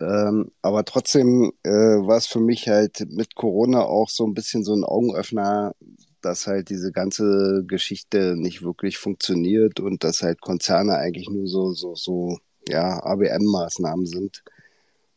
Ähm, 0.00 0.50
aber 0.62 0.84
trotzdem 0.84 1.52
äh, 1.62 1.70
war 1.70 2.16
es 2.16 2.26
für 2.26 2.40
mich 2.40 2.68
halt 2.68 3.06
mit 3.10 3.34
Corona 3.34 3.82
auch 3.82 4.08
so 4.08 4.26
ein 4.26 4.34
bisschen 4.34 4.64
so 4.64 4.74
ein 4.74 4.84
Augenöffner, 4.84 5.74
dass 6.22 6.46
halt 6.46 6.70
diese 6.70 6.92
ganze 6.92 7.64
Geschichte 7.66 8.34
nicht 8.36 8.62
wirklich 8.62 8.98
funktioniert 8.98 9.80
und 9.80 10.04
dass 10.04 10.22
halt 10.22 10.40
Konzerne 10.40 10.96
eigentlich 10.96 11.28
nur 11.30 11.46
so, 11.46 11.72
so, 11.72 11.94
so, 11.94 12.38
ja, 12.68 13.02
ABM-Maßnahmen 13.04 14.06
sind, 14.06 14.42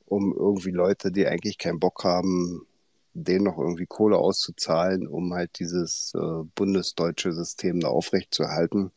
um 0.05 0.33
irgendwie 0.33 0.71
Leute, 0.71 1.11
die 1.11 1.27
eigentlich 1.27 1.57
keinen 1.57 1.79
Bock 1.79 2.03
haben, 2.03 2.65
denen 3.13 3.45
noch 3.45 3.57
irgendwie 3.57 3.85
Kohle 3.85 4.17
auszuzahlen, 4.17 5.07
um 5.07 5.33
halt 5.33 5.59
dieses 5.59 6.13
äh, 6.15 6.43
bundesdeutsche 6.55 7.33
System 7.33 7.79
da 7.79 7.89
aufrechtzuerhalten. 7.89 8.91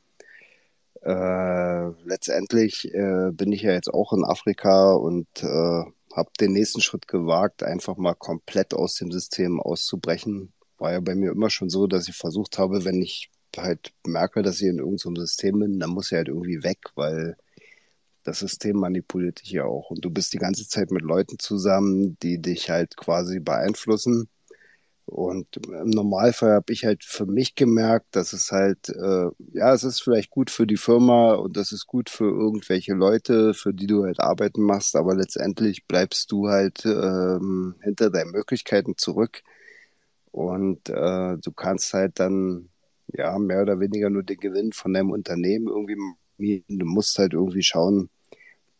Äh, 1.03 1.89
letztendlich 2.05 2.93
äh, 2.93 3.31
bin 3.33 3.53
ich 3.53 3.63
ja 3.63 3.73
jetzt 3.73 3.93
auch 3.93 4.13
in 4.13 4.25
Afrika 4.25 4.93
und 4.93 5.29
äh, 5.43 5.85
habe 6.17 6.31
den 6.41 6.53
nächsten 6.53 6.81
Schritt 6.81 7.07
gewagt, 7.07 7.63
einfach 7.63 7.97
mal 7.97 8.15
komplett 8.15 8.75
aus 8.75 8.95
dem 8.95 9.13
System 9.13 9.61
auszubrechen. 9.61 10.53
War 10.79 10.93
ja 10.93 11.01
bei 11.01 11.15
mir 11.15 11.31
immer 11.31 11.51
schon 11.51 11.69
so, 11.69 11.87
dass 11.87 12.09
ich 12.09 12.17
versucht 12.17 12.59
habe, 12.59 12.85
wenn 12.85 13.03
ich 13.03 13.31
halt 13.57 13.93
merke, 14.07 14.43
dass 14.43 14.61
ich 14.61 14.69
in 14.69 14.79
irgendeinem 14.79 15.17
System 15.17 15.61
bin, 15.61 15.79
dann 15.79 15.91
muss 15.91 16.11
ich 16.11 16.17
halt 16.17 16.29
irgendwie 16.29 16.63
weg, 16.63 16.79
weil 16.95 17.37
das 18.27 18.41
System 18.41 18.77
manipuliert 18.77 19.43
dich 19.43 19.53
ja 19.53 19.65
auch. 19.65 19.91
Und 19.91 20.05
du 20.05 20.11
bist 20.11 20.33
die 20.33 20.39
ganze 20.39 20.69
Zeit 20.69 20.91
mit 20.91 21.03
Leuten 21.03 21.39
zusammen, 21.39 22.17
die 22.23 22.41
dich 22.41 22.71
halt 22.71 22.97
quasi 22.97 23.41
beeinflussen. 23.41 24.29
Und 25.07 25.57
im 25.69 25.91
Normalfall 25.91 26.51
habe 26.51 26.73
ich 26.73 26.85
halt 26.85 27.05
für 27.05 27.27
mich 27.27 27.55
gemerkt, 27.55 28.07
dass 28.17 28.33
es 28.33 28.51
halt, 28.51 28.89
äh, 28.89 29.29
ja, 29.53 29.73
es 29.73 29.85
ist 29.85 30.03
vielleicht 30.03 30.31
gut 30.31 30.51
für 30.51 30.67
die 30.67 30.77
Firma 30.77 31.35
und 31.35 31.57
das 31.57 31.71
ist 31.71 31.87
gut 31.87 32.11
für 32.11 32.25
irgendwelche 32.25 32.95
Leute, 32.95 33.55
für 33.55 33.73
die 33.73 33.87
du 33.87 34.03
halt 34.05 34.19
arbeiten 34.19 34.63
machst, 34.63 34.97
aber 34.97 35.15
letztendlich 35.15 35.87
bleibst 35.87 36.33
du 36.33 36.49
halt 36.49 36.85
ähm, 36.85 37.77
hinter 37.83 38.11
deinen 38.11 38.33
Möglichkeiten 38.33 38.95
zurück. 38.97 39.43
Und 40.33 40.89
äh, 40.91 41.39
du 41.39 41.53
kannst 41.55 41.95
halt 41.95 42.19
dann 42.21 42.71
ja 43.07 43.39
mehr 43.39 43.63
oder 43.63 43.79
weniger 43.81 44.11
nur 44.11 44.25
den 44.25 44.39
Gewinn 44.39 44.73
von 44.73 44.93
deinem 44.93 45.11
Unternehmen 45.11 45.69
irgendwie, 45.69 46.65
du 46.69 46.85
musst 46.85 47.19
halt 47.19 47.33
irgendwie 47.33 47.63
schauen, 47.63 48.11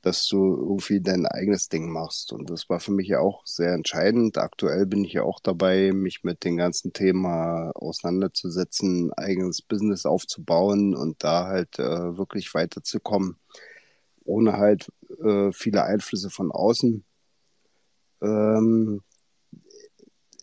dass 0.03 0.27
du 0.29 0.57
irgendwie 0.57 1.01
dein 1.01 1.27
eigenes 1.27 1.69
Ding 1.69 1.91
machst. 1.91 2.33
Und 2.33 2.51
das 2.51 2.69
war 2.69 2.81
für 2.81 2.93
mich 2.93 3.09
ja 3.09 3.19
auch 3.21 3.45
sehr 3.47 3.73
entscheidend. 3.75 4.39
Aktuell 4.39 4.87
bin 4.87 5.05
ich 5.05 5.15
ja 5.15 5.23
auch 5.23 5.41
dabei, 5.41 5.93
mich 5.93 6.23
mit 6.25 6.45
dem 6.45 6.57
ganzen 6.57 6.93
Thema 6.93 7.73
auseinanderzusetzen, 7.75 9.13
eigenes 9.15 9.63
Business 9.63 10.07
aufzubauen 10.07 10.95
und 10.95 11.25
da 11.25 11.47
halt 11.47 11.79
äh, 11.79 12.17
wirklich 12.17 12.55
weiterzukommen. 12.55 13.37
ohne 14.25 14.55
halt 14.59 14.91
äh, 15.23 15.53
viele 15.53 15.85
Einflüsse 15.85 16.31
von 16.31 16.51
außen. 16.53 17.05
Ähm, 18.23 19.03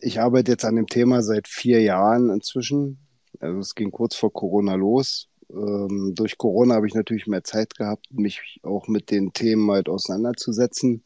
ich 0.00 0.20
arbeite 0.20 0.52
jetzt 0.52 0.64
an 0.64 0.76
dem 0.76 0.86
Thema 0.86 1.22
seit 1.22 1.48
vier 1.48 1.82
Jahren 1.82 2.30
inzwischen. 2.30 2.98
Also 3.40 3.58
es 3.58 3.74
ging 3.74 3.90
kurz 3.90 4.14
vor 4.14 4.32
Corona 4.32 4.74
los. 4.74 5.28
Ähm, 5.50 6.12
durch 6.14 6.38
Corona 6.38 6.74
habe 6.74 6.86
ich 6.86 6.94
natürlich 6.94 7.26
mehr 7.26 7.44
Zeit 7.44 7.74
gehabt, 7.76 8.06
mich 8.12 8.60
auch 8.62 8.88
mit 8.88 9.10
den 9.10 9.32
Themen 9.32 9.70
halt 9.70 9.88
auseinanderzusetzen. 9.88 11.04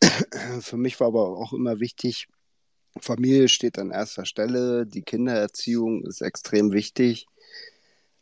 Für 0.60 0.76
mich 0.76 1.00
war 1.00 1.08
aber 1.08 1.38
auch 1.38 1.52
immer 1.52 1.80
wichtig, 1.80 2.28
Familie 3.00 3.48
steht 3.48 3.78
an 3.78 3.90
erster 3.90 4.24
Stelle, 4.24 4.86
die 4.86 5.02
Kindererziehung 5.02 6.04
ist 6.04 6.22
extrem 6.22 6.72
wichtig. 6.72 7.26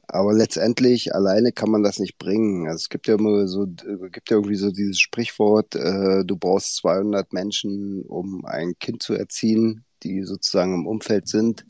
Aber 0.06 0.34
letztendlich 0.34 1.14
alleine 1.14 1.52
kann 1.52 1.70
man 1.70 1.82
das 1.82 1.98
nicht 1.98 2.18
bringen. 2.18 2.66
Also 2.66 2.76
es 2.76 2.88
gibt 2.90 3.08
ja 3.08 3.14
immer 3.14 3.48
so, 3.48 3.66
gibt 3.66 4.30
ja 4.30 4.36
irgendwie 4.36 4.56
so 4.56 4.70
dieses 4.70 5.00
Sprichwort, 5.00 5.74
äh, 5.76 6.24
du 6.24 6.36
brauchst 6.36 6.76
200 6.76 7.32
Menschen, 7.32 8.02
um 8.02 8.44
ein 8.44 8.78
Kind 8.78 9.02
zu 9.02 9.14
erziehen, 9.14 9.84
die 10.02 10.22
sozusagen 10.24 10.74
im 10.74 10.86
Umfeld 10.86 11.28
sind, 11.28 11.64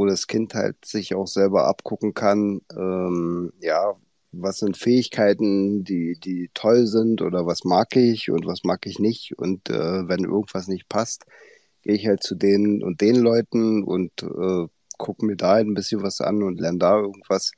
wo 0.00 0.06
das 0.06 0.26
Kind 0.26 0.54
halt 0.54 0.82
sich 0.82 1.14
auch 1.14 1.26
selber 1.26 1.66
abgucken 1.66 2.14
kann, 2.14 2.62
ähm, 2.74 3.52
ja, 3.60 3.94
was 4.32 4.56
sind 4.56 4.78
Fähigkeiten, 4.78 5.84
die, 5.84 6.18
die 6.18 6.50
toll 6.54 6.86
sind 6.86 7.20
oder 7.20 7.44
was 7.44 7.64
mag 7.64 7.94
ich 7.96 8.30
und 8.30 8.46
was 8.46 8.64
mag 8.64 8.86
ich 8.86 8.98
nicht. 8.98 9.36
Und 9.36 9.68
äh, 9.68 10.08
wenn 10.08 10.24
irgendwas 10.24 10.68
nicht 10.68 10.88
passt, 10.88 11.26
gehe 11.82 11.96
ich 11.96 12.06
halt 12.06 12.22
zu 12.22 12.34
den 12.34 12.82
und 12.82 13.02
den 13.02 13.16
Leuten 13.16 13.82
und 13.82 14.22
äh, 14.22 14.68
gucke 14.96 15.26
mir 15.26 15.36
da 15.36 15.56
ein 15.56 15.74
bisschen 15.74 16.02
was 16.02 16.22
an 16.22 16.42
und 16.42 16.58
lerne 16.58 16.78
da 16.78 16.98
irgendwas. 16.98 17.52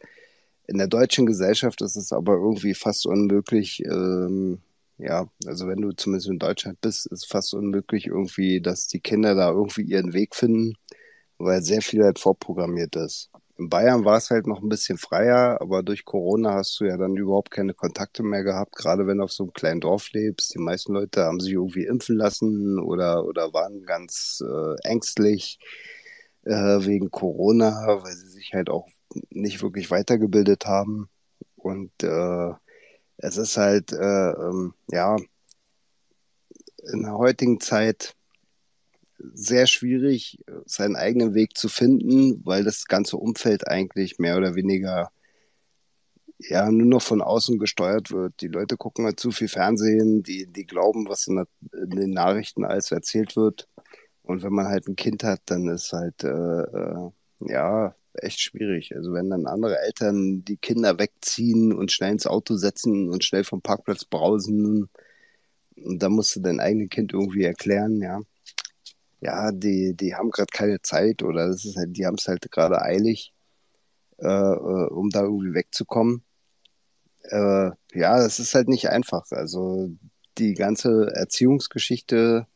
In 0.66 0.78
der 0.78 0.88
deutschen 0.88 1.26
Gesellschaft 1.26 1.80
ist 1.80 1.95
es 1.95 2.12
aber 2.12 2.34
irgendwie 2.34 2.74
fast 2.74 3.07
unmöglich, 3.07 3.84
ähm, 3.84 4.59
ja, 4.99 5.28
also 5.47 5.68
wenn 5.68 5.80
du 5.80 5.93
zumindest 5.93 6.28
in 6.28 6.40
Deutschland 6.40 6.80
bist, 6.80 7.07
ist 7.07 7.22
es 7.22 7.24
fast 7.24 7.55
unmöglich 7.55 8.09
irgendwie, 8.09 8.61
dass 8.61 8.88
die 8.88 9.01
Kinder 9.01 9.36
da 9.36 9.53
irgendwie 9.53 9.82
ihren 9.82 10.12
Weg 10.12 10.34
finden, 10.34 10.74
weil 11.45 11.62
sehr 11.62 11.82
viel 11.82 12.05
halt 12.05 12.18
vorprogrammiert 12.18 12.97
ist. 12.97 13.30
In 13.59 13.68
Bayern 13.68 14.05
war 14.05 14.16
es 14.16 14.30
halt 14.30 14.47
noch 14.47 14.62
ein 14.62 14.68
bisschen 14.68 14.99
freier, 14.99 15.61
aber 15.61 15.82
durch 15.82 16.05
Corona 16.05 16.55
hast 16.55 16.80
du 16.80 16.84
ja 16.84 16.97
dann 16.97 17.16
überhaupt 17.16 17.51
keine 17.51 17.74
Kontakte 17.74 18.22
mehr 18.22 18.43
gehabt, 18.43 18.74
gerade 18.74 19.07
wenn 19.07 19.18
du 19.18 19.24
auf 19.24 19.32
so 19.32 19.45
einem 19.45 19.53
kleinen 19.53 19.80
Dorf 19.80 20.11
lebst. 20.12 20.55
Die 20.55 20.59
meisten 20.59 20.95
Leute 20.95 21.24
haben 21.24 21.38
sich 21.38 21.53
irgendwie 21.53 21.84
impfen 21.84 22.16
lassen 22.16 22.78
oder, 22.78 23.24
oder 23.24 23.53
waren 23.53 23.84
ganz 23.84 24.43
äh, 24.43 24.88
ängstlich 24.88 25.59
äh, 26.45 26.53
wegen 26.86 27.11
Corona, 27.11 28.03
weil 28.03 28.14
sie 28.14 28.28
sich 28.28 28.53
halt 28.55 28.70
auch 28.70 28.88
nicht 29.30 29.62
wirklich 29.62 29.90
weitergebildet 29.90 30.66
haben. 30.66 31.09
Und 31.57 31.93
äh, 32.03 32.51
es 33.18 33.36
ist 33.36 33.57
halt, 33.57 33.93
äh, 33.93 34.30
ähm, 34.30 34.74
ja, 34.88 35.16
in 36.93 37.03
der 37.03 37.16
heutigen 37.16 37.61
Zeit 37.61 38.16
sehr 39.34 39.66
schwierig, 39.66 40.38
seinen 40.66 40.96
eigenen 40.96 41.34
Weg 41.34 41.56
zu 41.56 41.68
finden, 41.68 42.44
weil 42.44 42.64
das 42.64 42.86
ganze 42.86 43.16
Umfeld 43.16 43.68
eigentlich 43.68 44.18
mehr 44.18 44.36
oder 44.36 44.54
weniger 44.54 45.10
ja 46.38 46.70
nur 46.70 46.86
noch 46.86 47.02
von 47.02 47.22
außen 47.22 47.58
gesteuert 47.58 48.10
wird. 48.10 48.40
Die 48.40 48.48
Leute 48.48 48.76
gucken 48.76 49.04
halt 49.04 49.20
zu 49.20 49.30
viel 49.30 49.48
Fernsehen, 49.48 50.22
die, 50.22 50.46
die 50.46 50.66
glauben, 50.66 51.08
was 51.08 51.26
in, 51.26 51.36
der, 51.36 51.46
in 51.72 51.90
den 51.90 52.10
Nachrichten 52.10 52.64
alles 52.64 52.90
erzählt 52.90 53.36
wird. 53.36 53.68
Und 54.22 54.42
wenn 54.42 54.52
man 54.52 54.66
halt 54.66 54.88
ein 54.88 54.96
Kind 54.96 55.24
hat, 55.24 55.40
dann 55.46 55.68
ist 55.68 55.92
halt 55.92 56.24
äh, 56.24 56.28
äh, 56.28 57.10
ja 57.40 57.94
echt 58.14 58.40
schwierig. 58.40 58.94
Also 58.94 59.12
wenn 59.12 59.30
dann 59.30 59.46
andere 59.46 59.78
Eltern 59.80 60.44
die 60.44 60.56
Kinder 60.56 60.98
wegziehen 60.98 61.72
und 61.72 61.92
schnell 61.92 62.12
ins 62.12 62.26
Auto 62.26 62.56
setzen 62.56 63.08
und 63.08 63.24
schnell 63.24 63.44
vom 63.44 63.62
Parkplatz 63.62 64.04
brausen, 64.04 64.88
und 65.76 66.02
dann 66.02 66.12
musst 66.12 66.36
du 66.36 66.40
dein 66.40 66.60
eigenes 66.60 66.90
Kind 66.90 67.12
irgendwie 67.12 67.44
erklären, 67.44 68.00
ja. 68.00 68.20
Ja, 69.22 69.52
die, 69.52 69.94
die 69.94 70.14
haben 70.16 70.30
gerade 70.30 70.50
keine 70.52 70.82
Zeit 70.82 71.22
oder 71.22 71.48
das 71.48 71.64
ist 71.64 71.76
halt, 71.76 71.96
die 71.96 72.06
haben 72.06 72.16
es 72.16 72.26
halt 72.28 72.50
gerade 72.50 72.82
eilig, 72.82 73.32
äh, 74.18 74.26
äh, 74.26 74.88
um 74.90 75.10
da 75.10 75.22
irgendwie 75.22 75.54
wegzukommen. 75.54 76.24
Äh, 77.22 77.70
ja, 77.94 78.18
das 78.18 78.40
ist 78.40 78.54
halt 78.54 78.68
nicht 78.68 78.88
einfach. 78.90 79.30
Also 79.30 79.90
die 80.38 80.54
ganze 80.54 81.12
Erziehungsgeschichte 81.14 82.46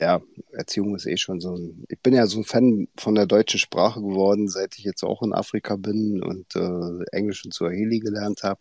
ja, 0.00 0.22
Erziehung 0.52 0.96
ist 0.96 1.06
eh 1.06 1.16
schon 1.18 1.40
so 1.40 1.54
ein. 1.54 1.84
Ich 1.88 2.00
bin 2.00 2.14
ja 2.14 2.26
so 2.26 2.38
ein 2.40 2.44
Fan 2.44 2.88
von 2.98 3.14
der 3.14 3.26
deutschen 3.26 3.60
Sprache 3.60 4.00
geworden, 4.00 4.48
seit 4.48 4.78
ich 4.78 4.84
jetzt 4.84 5.04
auch 5.04 5.22
in 5.22 5.34
Afrika 5.34 5.76
bin 5.76 6.22
und 6.22 6.56
äh, 6.56 7.04
Englisch 7.12 7.44
und 7.44 7.52
Swahili 7.52 8.00
gelernt 8.00 8.42
habe. 8.42 8.60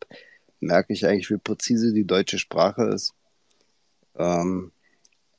Merke 0.59 0.93
ich 0.93 1.05
eigentlich, 1.05 1.29
wie 1.29 1.37
präzise 1.37 1.93
die 1.93 2.05
deutsche 2.05 2.39
Sprache 2.39 2.83
ist. 2.93 3.13
Ähm, 4.17 4.73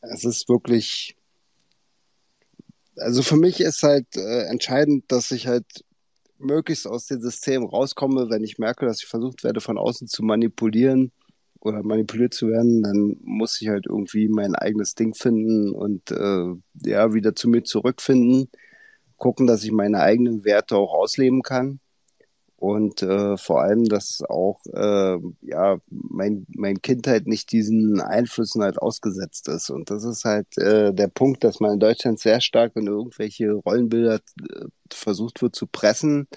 es 0.00 0.24
ist 0.24 0.48
wirklich. 0.48 1.16
Also 2.96 3.22
für 3.22 3.36
mich 3.36 3.60
ist 3.60 3.82
halt 3.82 4.16
äh, 4.16 4.44
entscheidend, 4.44 5.04
dass 5.08 5.30
ich 5.30 5.46
halt 5.46 5.84
möglichst 6.38 6.86
aus 6.86 7.06
dem 7.06 7.20
System 7.20 7.64
rauskomme, 7.64 8.28
wenn 8.30 8.44
ich 8.44 8.58
merke, 8.58 8.86
dass 8.86 9.02
ich 9.02 9.08
versucht 9.08 9.44
werde, 9.44 9.60
von 9.60 9.78
außen 9.78 10.08
zu 10.08 10.22
manipulieren 10.22 11.12
oder 11.60 11.82
manipuliert 11.82 12.34
zu 12.34 12.48
werden, 12.48 12.82
dann 12.82 13.16
muss 13.22 13.60
ich 13.60 13.68
halt 13.68 13.86
irgendwie 13.86 14.28
mein 14.28 14.54
eigenes 14.54 14.94
Ding 14.94 15.14
finden 15.14 15.72
und 15.72 16.10
äh, 16.10 16.54
ja, 16.86 17.14
wieder 17.14 17.34
zu 17.34 17.48
mir 17.48 17.62
zurückfinden, 17.62 18.50
gucken, 19.16 19.46
dass 19.46 19.64
ich 19.64 19.72
meine 19.72 20.00
eigenen 20.00 20.44
Werte 20.44 20.76
auch 20.76 20.94
ausleben 20.94 21.42
kann 21.42 21.80
und 22.60 23.02
äh, 23.02 23.38
vor 23.38 23.62
allem, 23.62 23.86
dass 23.86 24.22
auch 24.28 24.60
äh, 24.74 25.16
ja 25.40 25.78
mein 25.88 26.46
mein 26.54 26.82
Kind 26.82 27.06
halt 27.06 27.26
nicht 27.26 27.52
diesen 27.52 28.00
Einflüssen 28.02 28.62
halt 28.62 28.78
ausgesetzt 28.78 29.48
ist. 29.48 29.70
Und 29.70 29.90
das 29.90 30.04
ist 30.04 30.26
halt 30.26 30.58
äh, 30.58 30.92
der 30.92 31.08
Punkt, 31.08 31.42
dass 31.42 31.60
man 31.60 31.72
in 31.74 31.80
Deutschland 31.80 32.20
sehr 32.20 32.40
stark 32.42 32.76
in 32.76 32.86
irgendwelche 32.86 33.52
Rollenbilder 33.52 34.16
äh, 34.16 34.66
versucht 34.92 35.40
wird 35.40 35.56
zu 35.56 35.66
pressen, 35.66 36.28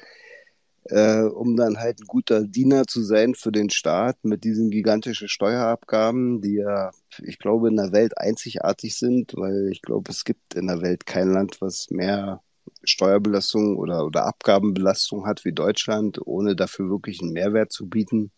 äh, 0.85 1.23
um 1.23 1.57
dann 1.57 1.77
halt 1.79 1.99
ein 2.01 2.07
guter 2.07 2.43
Diener 2.47 2.85
zu 2.87 3.03
sein 3.03 3.35
für 3.35 3.51
den 3.51 3.69
Staat 3.69 4.17
mit 4.23 4.45
diesen 4.45 4.71
gigantischen 4.71 5.27
Steuerabgaben, 5.27 6.41
die 6.41 6.55
ja, 6.55 6.91
ich 7.21 7.37
glaube, 7.37 7.67
in 7.69 7.75
der 7.75 7.91
Welt 7.91 8.17
einzigartig 8.17 8.97
sind, 8.97 9.33
weil 9.35 9.69
ich 9.71 9.81
glaube, 9.81 10.11
es 10.11 10.23
gibt 10.23 10.55
in 10.55 10.67
der 10.67 10.81
Welt 10.81 11.05
kein 11.05 11.29
Land, 11.33 11.61
was 11.61 11.89
mehr 11.89 12.41
Steuerbelastung 12.83 13.77
oder, 13.77 14.05
oder 14.05 14.25
Abgabenbelastung 14.25 15.25
hat 15.25 15.45
wie 15.45 15.53
Deutschland, 15.53 16.19
ohne 16.25 16.55
dafür 16.55 16.89
wirklich 16.89 17.21
einen 17.21 17.33
Mehrwert 17.33 17.71
zu 17.71 17.87
bieten. 17.87 18.31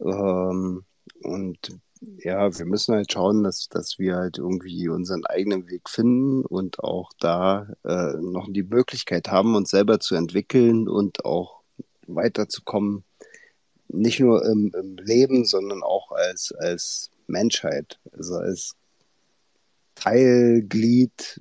Ähm, 0.00 0.84
und 1.22 1.80
ja, 2.18 2.56
wir 2.58 2.66
müssen 2.66 2.94
halt 2.94 3.12
schauen, 3.12 3.44
dass, 3.44 3.68
dass 3.68 3.98
wir 3.98 4.16
halt 4.16 4.38
irgendwie 4.38 4.88
unseren 4.88 5.24
eigenen 5.26 5.68
Weg 5.68 5.88
finden 5.88 6.44
und 6.44 6.80
auch 6.80 7.10
da 7.18 7.68
äh, 7.84 8.14
noch 8.20 8.46
die 8.50 8.62
Möglichkeit 8.62 9.28
haben, 9.28 9.54
uns 9.54 9.70
selber 9.70 10.00
zu 10.00 10.14
entwickeln 10.14 10.88
und 10.88 11.24
auch 11.24 11.62
weiterzukommen. 12.06 13.04
Nicht 13.88 14.20
nur 14.20 14.44
im, 14.44 14.72
im 14.78 14.96
Leben, 14.96 15.44
sondern 15.44 15.82
auch 15.82 16.12
als, 16.12 16.52
als 16.52 17.10
Menschheit, 17.26 17.98
also 18.12 18.36
als 18.36 18.74
Teilglied 19.94 21.40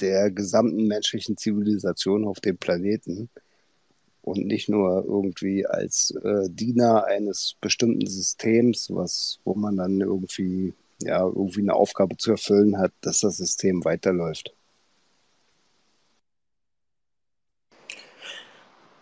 der 0.00 0.30
gesamten 0.30 0.86
menschlichen 0.86 1.36
Zivilisation 1.36 2.24
auf 2.26 2.40
dem 2.40 2.56
Planeten 2.56 3.28
und 4.22 4.46
nicht 4.46 4.68
nur 4.68 5.04
irgendwie 5.04 5.66
als 5.66 6.14
äh, 6.22 6.48
Diener 6.48 7.04
eines 7.04 7.56
bestimmten 7.60 8.06
Systems, 8.06 8.88
was, 8.90 9.38
wo 9.44 9.54
man 9.54 9.76
dann 9.76 10.00
irgendwie, 10.00 10.72
ja, 11.00 11.20
irgendwie 11.20 11.60
eine 11.60 11.74
Aufgabe 11.74 12.16
zu 12.16 12.32
erfüllen 12.32 12.78
hat, 12.78 12.92
dass 13.02 13.20
das 13.20 13.36
System 13.36 13.84
weiterläuft. 13.84 14.54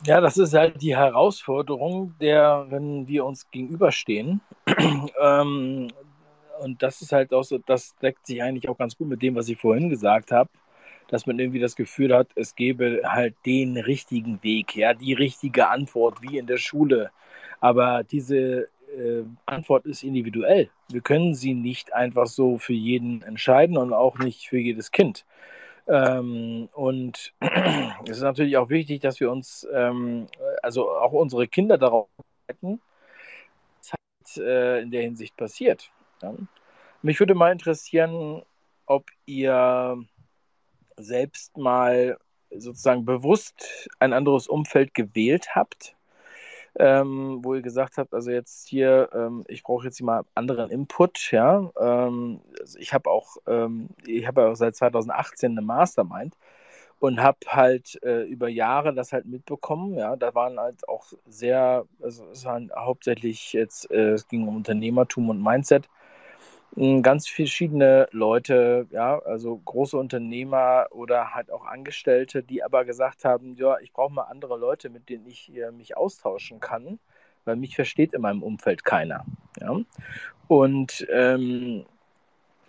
Ja, 0.05 0.21
das 0.21 0.37
ist 0.37 0.53
halt 0.53 0.83
die 0.83 0.97
Herausforderung, 0.97 2.17
der, 2.21 2.67
wenn 2.71 3.07
wir 3.07 3.25
uns 3.25 3.49
gegenüberstehen. 3.53 4.41
ähm, 5.21 5.89
und 6.61 6.83
das 6.83 7.01
ist 7.03 7.13
halt 7.13 7.33
auch 7.33 7.45
so, 7.45 7.59
das 7.59 7.95
deckt 8.03 8.27
sich 8.27 8.43
eigentlich 8.43 8.69
auch 8.69 8.77
ganz 8.77 8.97
gut 8.97 9.07
mit 9.07 9.23
dem, 9.23 9.37
was 9.37 9.49
ich 9.49 9.59
vorhin 9.59 9.89
gesagt 9.89 10.33
habe 10.33 10.51
dass 11.13 11.27
man 11.27 11.39
irgendwie 11.39 11.61
das 11.61 11.77
Gefühl 11.77 12.15
hat, 12.15 12.29
es 12.37 12.57
gäbe 12.57 13.03
halt 13.05 13.35
den 13.45 13.77
richtigen 13.77 14.43
Weg, 14.43 14.75
ja, 14.75 14.95
die 14.95 15.13
richtige 15.13 15.69
Antwort 15.69 16.23
wie 16.23 16.39
in 16.39 16.47
der 16.47 16.57
Schule. 16.57 17.11
Aber 17.61 18.03
diese 18.03 18.69
äh, 18.97 19.25
Antwort 19.45 19.85
ist 19.85 20.05
individuell. 20.05 20.71
Wir 20.89 21.03
können 21.03 21.35
sie 21.35 21.53
nicht 21.53 21.93
einfach 21.93 22.27
so 22.27 22.57
für 22.57 22.73
jeden 22.73 23.21
entscheiden 23.21 23.77
und 23.77 23.93
auch 23.93 24.19
nicht 24.19 24.49
für 24.49 24.57
jedes 24.57 24.91
Kind. 24.91 25.27
Ähm, 25.87 26.71
und 26.73 27.35
es 28.05 28.17
ist 28.17 28.23
natürlich 28.23 28.57
auch 28.57 28.71
wichtig, 28.71 29.03
dass 29.03 29.21
wir 29.21 29.31
uns, 29.31 29.69
ähm, 29.71 30.29
also 30.63 30.91
auch 30.93 31.13
unsere 31.13 31.47
Kinder 31.47 31.77
darauf 31.77 32.09
halten, 32.49 32.81
was 33.81 33.93
halt, 33.93 34.47
äh, 34.47 34.81
in 34.81 34.91
der 34.91 35.03
Hinsicht 35.03 35.37
passiert. 35.37 35.91
Ja. 36.23 36.35
Mich 37.03 37.21
würde 37.21 37.35
mal 37.35 37.53
interessieren, 37.53 38.43
ob 38.87 39.11
ihr 39.27 40.03
selbst 41.03 41.57
mal 41.57 42.19
sozusagen 42.51 43.05
bewusst 43.05 43.89
ein 43.99 44.13
anderes 44.13 44.47
Umfeld 44.49 44.95
gewählt 44.95 45.55
habt, 45.55 45.97
ähm, 46.79 47.41
wo 47.43 47.55
ihr 47.55 47.63
gesagt 47.63 47.99
habt, 47.99 48.15
also 48.15 48.31
jetzt 48.31 48.69
hier, 48.69 49.11
ähm, 49.15 49.45
ich 49.49 49.63
brauche 49.63 49.87
jetzt 49.87 50.01
mal 50.03 50.25
anderen 50.35 50.71
Input, 50.71 51.31
ja. 51.33 51.71
Ähm, 51.79 52.41
also 52.61 52.79
ich 52.79 52.93
habe 52.95 53.11
auch, 53.11 53.37
ähm, 53.47 53.91
ich 54.07 54.27
habe 54.27 54.43
ja 54.43 54.49
auch 54.49 54.57
seit 54.57 54.77
2018 54.77 55.53
eine 55.53 55.63
Mastermind 55.63 56.37
und 56.99 57.21
habe 57.21 57.39
halt 57.49 57.99
äh, 58.05 58.23
über 58.23 58.49
Jahre 58.49 58.95
das 58.95 59.13
halt 59.13 59.27
mitbekommen. 59.27 59.95
Ja, 59.99 60.17
da 60.17 60.35
waren 60.35 60.59
halt 60.61 60.89
auch 60.89 61.13
sehr, 61.27 61.85
also 62.01 62.25
es 62.31 62.45
waren 62.45 62.71
hauptsächlich 62.77 63.53
jetzt, 63.53 63.91
äh, 63.91 64.13
es 64.13 64.29
ging 64.29 64.47
um 64.49 64.57
Unternehmertum 64.57 65.29
und 65.29 65.43
Mindset. 65.43 65.89
Hm, 66.75 67.03
ganz 67.03 67.29
verschiedene 67.29 68.09
Leute, 68.13 68.87
ja, 68.91 69.19
also 69.19 69.57
große 69.59 69.97
Unternehmer 69.97 70.87
oder 70.91 71.35
halt 71.35 71.51
auch 71.51 71.67
Angestellte, 71.67 72.43
die 72.43 72.63
aber 72.63 72.85
gesagt 72.85 73.25
haben, 73.25 73.55
ja, 73.57 73.79
ich 73.81 73.93
brauche 73.93 74.13
mal 74.13 74.23
andere 74.23 74.57
Leute, 74.57 74.89
mit 74.89 75.09
denen 75.09 75.27
ich 75.27 75.55
äh, 75.55 75.71
mich 75.71 75.97
austauschen 75.97 76.61
kann, 76.61 76.99
weil 77.45 77.57
mich 77.57 77.77
versteht 77.77 78.15
in 78.15 78.23
meinem 78.23 78.43
Umfeld 78.43 78.85
keiner. 78.85 79.27
Ja. 79.61 79.77
Und 80.49 81.07
ähm, 81.11 81.85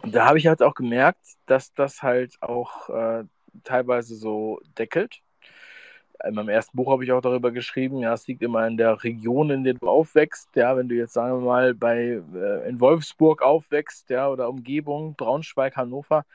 da 0.03 0.27
habe 0.27 0.37
ich 0.37 0.47
halt 0.47 0.61
auch 0.61 0.75
gemerkt, 0.75 1.25
dass 1.45 1.73
das 1.73 2.03
halt 2.03 2.41
auch 2.41 2.89
äh, 2.89 3.23
teilweise 3.63 4.15
so 4.15 4.59
deckelt. 4.77 5.22
In 6.25 6.35
meinem 6.35 6.49
ersten 6.49 6.77
Buch 6.77 6.91
habe 6.91 7.03
ich 7.03 7.11
auch 7.11 7.21
darüber 7.21 7.51
geschrieben, 7.51 7.99
ja, 7.99 8.13
es 8.13 8.27
liegt 8.27 8.41
immer 8.41 8.65
in 8.67 8.77
der 8.77 9.03
Region, 9.03 9.49
in 9.49 9.63
der 9.63 9.73
du 9.73 9.89
aufwächst. 9.89 10.55
Ja, 10.55 10.77
wenn 10.77 10.87
du 10.87 10.95
jetzt, 10.95 11.13
sagen 11.13 11.39
wir 11.39 11.45
mal, 11.45 11.73
bei, 11.73 12.21
äh, 12.33 12.69
in 12.69 12.79
Wolfsburg 12.79 13.41
aufwächst, 13.41 14.09
ja, 14.09 14.29
oder 14.29 14.49
Umgebung, 14.49 15.15
Braunschweig, 15.15 15.75
Hannover, 15.75 16.25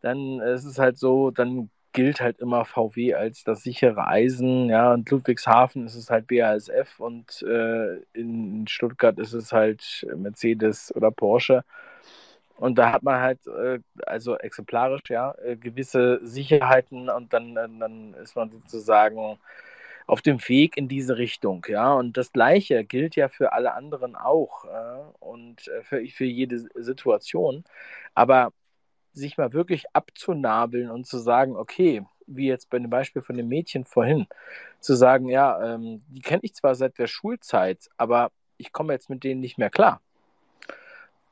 dann 0.00 0.40
ist 0.40 0.64
es 0.64 0.78
halt 0.78 0.98
so, 0.98 1.30
dann 1.32 1.70
gilt 1.92 2.20
halt 2.20 2.38
immer 2.40 2.64
VW 2.66 3.14
als 3.14 3.42
das 3.44 3.62
sichere 3.62 4.06
Eisen, 4.06 4.68
ja, 4.68 4.92
und 4.92 5.10
Ludwigshafen 5.10 5.86
ist 5.86 5.94
es 5.96 6.10
halt 6.10 6.26
BASF 6.28 7.00
und 7.00 7.42
äh, 7.42 7.96
in 8.12 8.66
Stuttgart 8.68 9.18
ist 9.18 9.32
es 9.32 9.52
halt 9.52 10.06
Mercedes 10.14 10.94
oder 10.94 11.10
Porsche. 11.10 11.64
Und 12.56 12.76
da 12.78 12.92
hat 12.92 13.02
man 13.02 13.20
halt, 13.20 13.46
äh, 13.46 13.80
also 14.06 14.36
exemplarisch, 14.38 15.02
ja, 15.10 15.34
äh, 15.44 15.56
gewisse 15.56 16.20
Sicherheiten 16.22 17.08
und 17.10 17.32
dann, 17.32 17.56
äh, 17.56 17.68
dann 17.78 18.14
ist 18.14 18.34
man 18.36 18.50
sozusagen 18.50 19.38
auf 20.06 20.22
dem 20.22 20.38
Weg 20.48 20.76
in 20.76 20.88
diese 20.88 21.18
Richtung, 21.18 21.66
ja. 21.68 21.92
Und 21.94 22.16
das 22.16 22.32
Gleiche 22.32 22.84
gilt 22.84 23.16
ja 23.16 23.28
für 23.28 23.52
alle 23.52 23.74
anderen 23.74 24.16
auch 24.16 24.64
und 25.20 25.62
für, 25.82 26.06
für 26.06 26.24
jede 26.24 26.60
Situation. 26.76 27.64
Aber 28.14 28.52
sich 29.12 29.38
mal 29.38 29.52
wirklich 29.52 29.84
abzunabeln 29.94 30.90
und 30.90 31.06
zu 31.06 31.18
sagen, 31.18 31.56
okay, 31.56 32.04
wie 32.26 32.48
jetzt 32.48 32.70
bei 32.70 32.78
dem 32.78 32.90
Beispiel 32.90 33.22
von 33.22 33.36
dem 33.36 33.48
Mädchen 33.48 33.84
vorhin, 33.84 34.26
zu 34.80 34.94
sagen, 34.96 35.28
ja, 35.28 35.74
ähm, 35.74 36.04
die 36.08 36.20
kenne 36.22 36.40
ich 36.44 36.54
zwar 36.54 36.74
seit 36.76 36.98
der 36.98 37.06
Schulzeit, 37.08 37.88
aber 37.96 38.30
ich 38.58 38.72
komme 38.72 38.92
jetzt 38.92 39.10
mit 39.10 39.24
denen 39.24 39.40
nicht 39.40 39.58
mehr 39.58 39.70
klar 39.70 40.00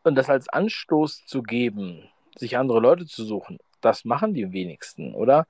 und 0.04 0.14
das 0.14 0.30
als 0.30 0.48
Anstoß 0.48 1.26
zu 1.26 1.42
geben, 1.42 2.08
sich 2.36 2.56
andere 2.56 2.80
Leute 2.80 3.06
zu 3.06 3.24
suchen, 3.24 3.58
das 3.80 4.04
machen 4.04 4.34
die 4.34 4.52
wenigsten, 4.52 5.14
oder? 5.14 5.46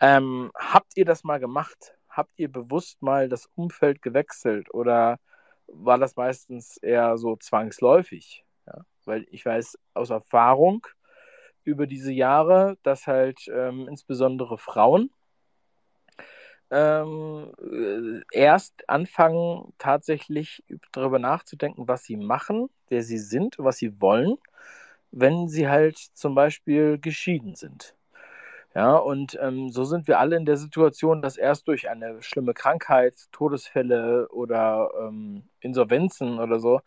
Ähm, 0.00 0.50
habt 0.54 0.96
ihr 0.96 1.04
das 1.04 1.24
mal 1.24 1.40
gemacht? 1.40 1.94
Habt 2.08 2.32
ihr 2.36 2.50
bewusst 2.50 3.00
mal 3.02 3.28
das 3.28 3.48
Umfeld 3.54 4.02
gewechselt 4.02 4.72
oder 4.74 5.18
war 5.68 5.98
das 5.98 6.16
meistens 6.16 6.76
eher 6.76 7.16
so 7.16 7.36
zwangsläufig? 7.36 8.44
Ja? 8.66 8.82
Weil 9.04 9.26
ich 9.30 9.46
weiß 9.46 9.78
aus 9.94 10.10
Erfahrung 10.10 10.86
über 11.64 11.86
diese 11.86 12.12
Jahre, 12.12 12.76
dass 12.82 13.06
halt 13.06 13.48
ähm, 13.48 13.88
insbesondere 13.88 14.58
Frauen 14.58 15.10
ähm, 16.72 17.52
äh, 17.62 18.38
erst 18.38 18.88
anfangen, 18.90 19.74
tatsächlich 19.78 20.64
darüber 20.92 21.20
nachzudenken, 21.20 21.88
was 21.88 22.04
sie 22.04 22.16
machen, 22.16 22.70
wer 22.88 23.02
sie 23.04 23.18
sind, 23.18 23.56
was 23.58 23.78
sie 23.78 24.00
wollen, 24.00 24.38
wenn 25.12 25.48
sie 25.48 25.68
halt 25.68 25.98
zum 25.98 26.34
Beispiel 26.34 26.98
geschieden 26.98 27.54
sind. 27.56 27.94
Ja, 28.74 28.96
und 28.96 29.38
ähm, 29.42 29.68
so 29.70 29.84
sind 29.84 30.08
wir 30.08 30.18
alle 30.18 30.36
in 30.36 30.46
der 30.46 30.56
Situation, 30.56 31.20
dass 31.20 31.36
erst 31.36 31.68
durch 31.68 31.90
eine 31.90 32.22
schlimme 32.22 32.54
Krankheit, 32.54 33.14
Todesfälle 33.32 34.28
oder 34.28 34.90
ähm, 35.00 35.44
Insolvenzen 35.60 36.38
oder 36.40 36.58
so, 36.58 36.80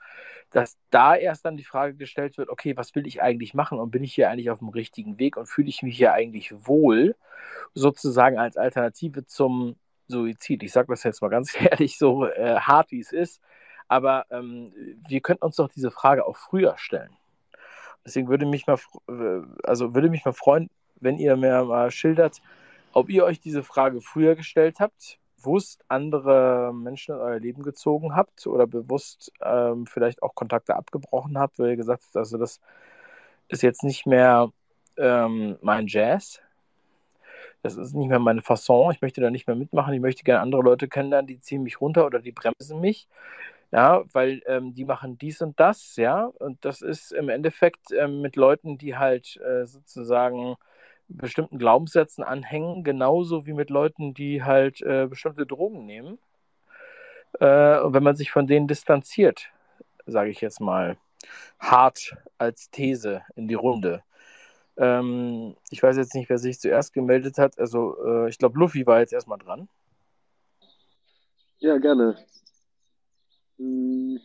dass 0.51 0.77
da 0.89 1.15
erst 1.15 1.45
dann 1.45 1.57
die 1.57 1.63
Frage 1.63 1.95
gestellt 1.95 2.37
wird, 2.37 2.49
okay, 2.49 2.77
was 2.77 2.95
will 2.95 3.07
ich 3.07 3.21
eigentlich 3.21 3.53
machen 3.53 3.79
und 3.79 3.91
bin 3.91 4.03
ich 4.03 4.13
hier 4.13 4.29
eigentlich 4.29 4.49
auf 4.49 4.59
dem 4.59 4.69
richtigen 4.69 5.19
Weg 5.19 5.37
und 5.37 5.47
fühle 5.47 5.69
ich 5.69 5.83
mich 5.83 5.97
hier 5.97 6.13
eigentlich 6.13 6.53
wohl, 6.67 7.15
sozusagen 7.73 8.37
als 8.37 8.57
Alternative 8.57 9.25
zum 9.25 9.75
Suizid. 10.07 10.63
Ich 10.63 10.71
sage 10.71 10.87
das 10.89 11.03
jetzt 11.03 11.21
mal 11.21 11.29
ganz 11.29 11.55
ehrlich, 11.59 11.97
so 11.97 12.25
äh, 12.25 12.59
hart 12.59 12.91
wie 12.91 12.99
es 12.99 13.11
ist, 13.11 13.41
aber 13.87 14.25
ähm, 14.29 14.73
wir 15.07 15.21
könnten 15.21 15.45
uns 15.45 15.57
doch 15.57 15.69
diese 15.69 15.91
Frage 15.91 16.25
auch 16.25 16.37
früher 16.37 16.77
stellen. 16.77 17.15
Deswegen 18.05 18.27
würde 18.27 18.45
mich 18.45 18.67
mal, 18.67 18.77
äh, 19.09 19.41
also 19.63 19.95
würde 19.95 20.09
mich 20.09 20.25
mal 20.25 20.33
freuen, 20.33 20.69
wenn 20.95 21.17
ihr 21.17 21.35
mir 21.35 21.63
mal 21.65 21.91
schildert, 21.91 22.41
ob 22.93 23.09
ihr 23.09 23.25
euch 23.25 23.39
diese 23.39 23.63
Frage 23.63 24.01
früher 24.01 24.35
gestellt 24.35 24.79
habt, 24.79 25.19
bewusst 25.45 25.83
andere 25.87 26.73
Menschen 26.73 27.15
in 27.15 27.21
euer 27.21 27.39
Leben 27.39 27.63
gezogen 27.63 28.15
habt 28.15 28.47
oder 28.47 28.67
bewusst 28.67 29.31
ähm, 29.41 29.85
vielleicht 29.85 30.23
auch 30.23 30.35
Kontakte 30.35 30.75
abgebrochen 30.75 31.37
habt, 31.37 31.59
weil 31.59 31.71
ihr 31.71 31.75
gesagt 31.75 32.03
habt, 32.03 32.17
also 32.17 32.37
das 32.37 32.59
ist 33.47 33.61
jetzt 33.61 33.83
nicht 33.83 34.05
mehr 34.05 34.51
ähm, 34.97 35.57
mein 35.61 35.87
Jazz. 35.87 36.41
Das 37.61 37.77
ist 37.77 37.93
nicht 37.93 38.09
mehr 38.09 38.19
meine 38.19 38.41
Fasson. 38.41 38.91
Ich 38.91 39.01
möchte 39.01 39.21
da 39.21 39.31
nicht 39.31 39.47
mehr 39.47 39.55
mitmachen. 39.55 39.93
Ich 39.93 40.01
möchte 40.01 40.23
gerne 40.23 40.41
andere 40.41 40.61
Leute 40.61 40.87
kennenlernen, 40.87 41.27
die 41.27 41.39
ziehen 41.39 41.63
mich 41.63 41.81
runter 41.81 42.05
oder 42.05 42.19
die 42.19 42.31
bremsen 42.31 42.79
mich 42.79 43.07
ja, 43.71 44.03
weil 44.13 44.41
ähm, 44.45 44.73
die 44.73 44.85
machen 44.85 45.17
dies 45.17 45.41
und 45.41 45.59
das, 45.59 45.95
ja, 45.97 46.25
und 46.25 46.63
das 46.63 46.81
ist 46.81 47.11
im 47.11 47.29
Endeffekt 47.29 47.91
ähm, 47.91 48.21
mit 48.21 48.35
Leuten, 48.35 48.77
die 48.77 48.95
halt 48.95 49.37
äh, 49.37 49.65
sozusagen 49.65 50.55
bestimmten 51.07 51.57
Glaubenssätzen 51.57 52.23
anhängen, 52.23 52.83
genauso 52.83 53.45
wie 53.45 53.53
mit 53.53 53.69
Leuten, 53.69 54.13
die 54.13 54.43
halt 54.43 54.81
äh, 54.81 55.07
bestimmte 55.07 55.45
Drogen 55.45 55.85
nehmen. 55.85 56.17
Äh, 57.39 57.45
wenn 57.45 58.03
man 58.03 58.15
sich 58.15 58.31
von 58.31 58.47
denen 58.47 58.67
distanziert, 58.67 59.49
sage 60.05 60.29
ich 60.29 60.41
jetzt 60.41 60.61
mal, 60.61 60.97
hart 61.59 62.15
als 62.37 62.69
These 62.69 63.23
in 63.35 63.47
die 63.47 63.55
Runde. 63.55 64.03
Ähm, 64.77 65.55
ich 65.69 65.81
weiß 65.81 65.97
jetzt 65.97 66.15
nicht, 66.15 66.29
wer 66.29 66.37
sich 66.37 66.59
zuerst 66.59 66.93
gemeldet 66.93 67.37
hat. 67.37 67.57
Also, 67.59 67.95
äh, 68.05 68.29
ich 68.29 68.37
glaube, 68.37 68.59
Luffy 68.59 68.85
war 68.85 68.99
jetzt 68.99 69.13
erstmal 69.13 69.37
dran. 69.37 69.67
Ja, 71.59 71.77
gerne. 71.77 72.17
Hm. 73.57 74.19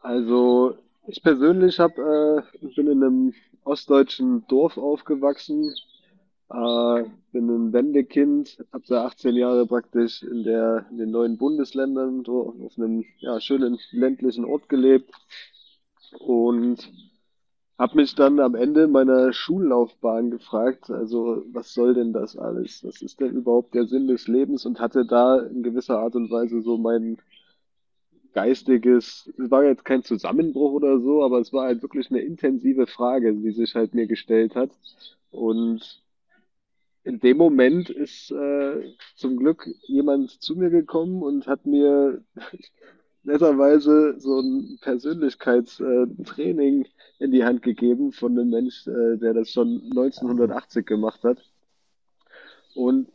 Also, 0.00 0.78
ich 1.06 1.22
persönlich 1.22 1.78
hab, 1.78 1.96
äh, 1.98 2.42
bin 2.60 2.88
in 2.88 3.02
einem 3.02 3.34
ostdeutschen 3.64 4.46
Dorf 4.48 4.78
aufgewachsen, 4.78 5.74
äh, 6.50 7.04
bin 7.32 7.48
ein 7.48 7.72
Wendekind, 7.72 8.64
habe 8.72 8.84
da 8.88 9.04
18 9.06 9.34
Jahre 9.36 9.66
praktisch 9.66 10.22
in 10.22 10.44
der, 10.44 10.86
in 10.90 10.98
den 10.98 11.10
neuen 11.10 11.36
Bundesländern 11.36 12.24
auf 12.26 12.78
einem 12.78 13.04
ja, 13.18 13.40
schönen 13.40 13.78
ländlichen 13.90 14.44
Ort 14.44 14.68
gelebt 14.68 15.12
und 16.18 16.90
habe 17.78 17.96
mich 17.96 18.14
dann 18.16 18.40
am 18.40 18.56
Ende 18.56 18.88
meiner 18.88 19.32
Schullaufbahn 19.32 20.30
gefragt, 20.30 20.90
also 20.90 21.44
was 21.52 21.72
soll 21.72 21.94
denn 21.94 22.12
das 22.12 22.36
alles? 22.36 22.84
Was 22.84 23.02
ist 23.02 23.20
denn 23.20 23.36
überhaupt 23.36 23.74
der 23.74 23.86
Sinn 23.86 24.08
des 24.08 24.26
Lebens? 24.26 24.66
Und 24.66 24.80
hatte 24.80 25.06
da 25.06 25.38
in 25.38 25.62
gewisser 25.62 26.00
Art 26.00 26.16
und 26.16 26.28
Weise 26.30 26.60
so 26.60 26.76
mein 26.76 27.18
geistiges, 28.32 29.30
es 29.38 29.50
war 29.50 29.64
jetzt 29.64 29.84
kein 29.84 30.02
Zusammenbruch 30.02 30.72
oder 30.72 30.98
so, 31.00 31.22
aber 31.24 31.40
es 31.40 31.52
war 31.52 31.66
halt 31.66 31.82
wirklich 31.82 32.10
eine 32.10 32.20
intensive 32.20 32.86
Frage, 32.86 33.34
die 33.34 33.52
sich 33.52 33.74
halt 33.74 33.94
mir 33.94 34.06
gestellt 34.06 34.54
hat. 34.54 34.70
Und 35.30 36.02
in 37.04 37.20
dem 37.20 37.36
Moment 37.36 37.90
ist 37.90 38.30
äh, 38.30 38.94
zum 39.16 39.36
Glück 39.36 39.68
jemand 39.86 40.30
zu 40.42 40.56
mir 40.56 40.70
gekommen 40.70 41.22
und 41.22 41.46
hat 41.46 41.66
mir 41.66 42.22
netterweise 43.22 44.18
so 44.18 44.40
ein 44.40 44.78
Persönlichkeitstraining 44.80 46.86
in 47.18 47.32
die 47.32 47.44
Hand 47.44 47.62
gegeben 47.62 48.12
von 48.12 48.32
einem 48.32 48.50
Mensch, 48.50 48.86
äh, 48.86 49.16
der 49.16 49.34
das 49.34 49.50
schon 49.50 49.82
1980 49.90 50.86
gemacht 50.86 51.24
hat. 51.24 51.44
Und 52.74 53.08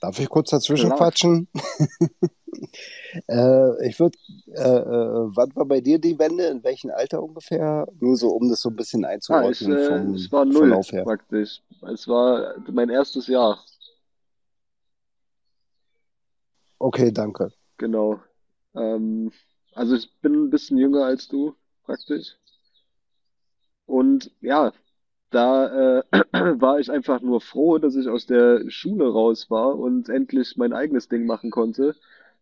Darf 0.00 0.18
ich 0.18 0.28
kurz 0.28 0.50
dazwischen 0.50 0.90
Klar. 0.90 0.98
quatschen? 0.98 1.48
äh, 3.28 3.88
ich 3.88 3.98
würde, 3.98 4.18
äh, 4.48 4.60
äh, 4.60 5.36
wann 5.36 5.56
war 5.56 5.64
bei 5.64 5.80
dir 5.80 5.98
die 5.98 6.18
Wende? 6.18 6.46
In 6.46 6.62
welchem 6.64 6.90
Alter 6.90 7.22
ungefähr? 7.22 7.86
Nur 7.98 8.16
so, 8.16 8.28
um 8.28 8.48
das 8.48 8.60
so 8.60 8.68
ein 8.68 8.76
bisschen 8.76 9.04
einzuordnen. 9.04 9.72
Ah, 9.72 9.80
ich, 9.80 9.86
vom, 9.86 10.14
es 10.14 10.32
war 10.32 10.44
null 10.44 10.82
her. 10.82 11.04
praktisch. 11.04 11.62
Es 11.92 12.06
war 12.06 12.54
mein 12.70 12.90
erstes 12.90 13.26
Jahr. 13.26 13.58
Okay, 16.78 17.10
danke. 17.10 17.52
Genau. 17.78 18.20
Ähm, 18.74 19.32
also 19.72 19.94
ich 19.94 20.10
bin 20.20 20.46
ein 20.46 20.50
bisschen 20.50 20.78
jünger 20.78 21.04
als 21.04 21.28
du, 21.28 21.54
praktisch. 21.84 22.36
Und 23.86 24.30
ja, 24.40 24.72
da 25.30 26.00
äh, 26.00 26.02
war 26.60 26.80
ich 26.80 26.90
einfach 26.90 27.20
nur 27.20 27.40
froh, 27.40 27.78
dass 27.78 27.96
ich 27.96 28.08
aus 28.08 28.26
der 28.26 28.68
Schule 28.70 29.08
raus 29.12 29.50
war 29.50 29.78
und 29.78 30.08
endlich 30.08 30.56
mein 30.56 30.72
eigenes 30.72 31.08
Ding 31.08 31.26
machen 31.26 31.50
konnte. 31.50 31.96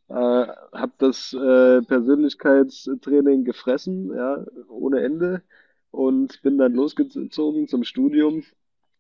äh, 0.08 0.14
habe 0.14 0.92
das 0.98 1.32
äh, 1.34 1.82
Persönlichkeitstraining 1.82 3.44
gefressen, 3.44 4.14
ja, 4.14 4.44
ohne 4.68 5.00
Ende 5.02 5.42
und 5.90 6.42
bin 6.42 6.58
dann 6.58 6.74
losgezogen 6.74 7.68
zum 7.68 7.84
Studium 7.84 8.44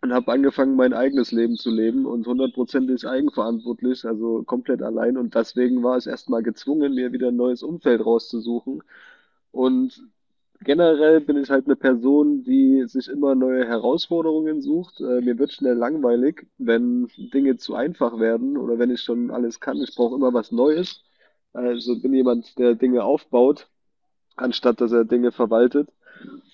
und 0.02 0.12
habe 0.12 0.32
angefangen, 0.32 0.76
mein 0.76 0.92
eigenes 0.92 1.32
Leben 1.32 1.56
zu 1.56 1.70
leben 1.70 2.06
und 2.06 2.26
hundertprozentig 2.26 3.06
eigenverantwortlich, 3.08 4.04
also 4.04 4.42
komplett 4.44 4.82
allein. 4.82 5.16
Und 5.16 5.34
deswegen 5.34 5.82
war 5.82 5.96
es 5.96 6.06
erstmal 6.06 6.42
gezwungen, 6.42 6.94
mir 6.94 7.12
wieder 7.12 7.28
ein 7.28 7.36
neues 7.36 7.62
Umfeld 7.62 8.04
rauszusuchen. 8.04 8.82
Und 9.52 10.02
generell 10.64 11.20
bin 11.20 11.36
ich 11.36 11.50
halt 11.50 11.66
eine 11.66 11.76
Person, 11.76 12.42
die 12.44 12.84
sich 12.86 13.08
immer 13.08 13.34
neue 13.34 13.66
Herausforderungen 13.66 14.62
sucht. 14.62 15.00
Äh, 15.00 15.20
mir 15.20 15.38
wird 15.38 15.52
schnell 15.52 15.74
langweilig, 15.76 16.46
wenn 16.58 17.08
Dinge 17.16 17.56
zu 17.56 17.74
einfach 17.74 18.18
werden 18.18 18.56
oder 18.56 18.78
wenn 18.78 18.90
ich 18.90 19.02
schon 19.02 19.30
alles 19.30 19.60
kann. 19.60 19.80
Ich 19.82 19.94
brauche 19.94 20.16
immer 20.16 20.32
was 20.34 20.52
Neues. 20.52 21.02
Also 21.52 22.00
bin 22.00 22.14
jemand, 22.14 22.58
der 22.58 22.74
Dinge 22.74 23.04
aufbaut, 23.04 23.68
anstatt 24.36 24.80
dass 24.80 24.92
er 24.92 25.04
Dinge 25.04 25.32
verwaltet. 25.32 25.88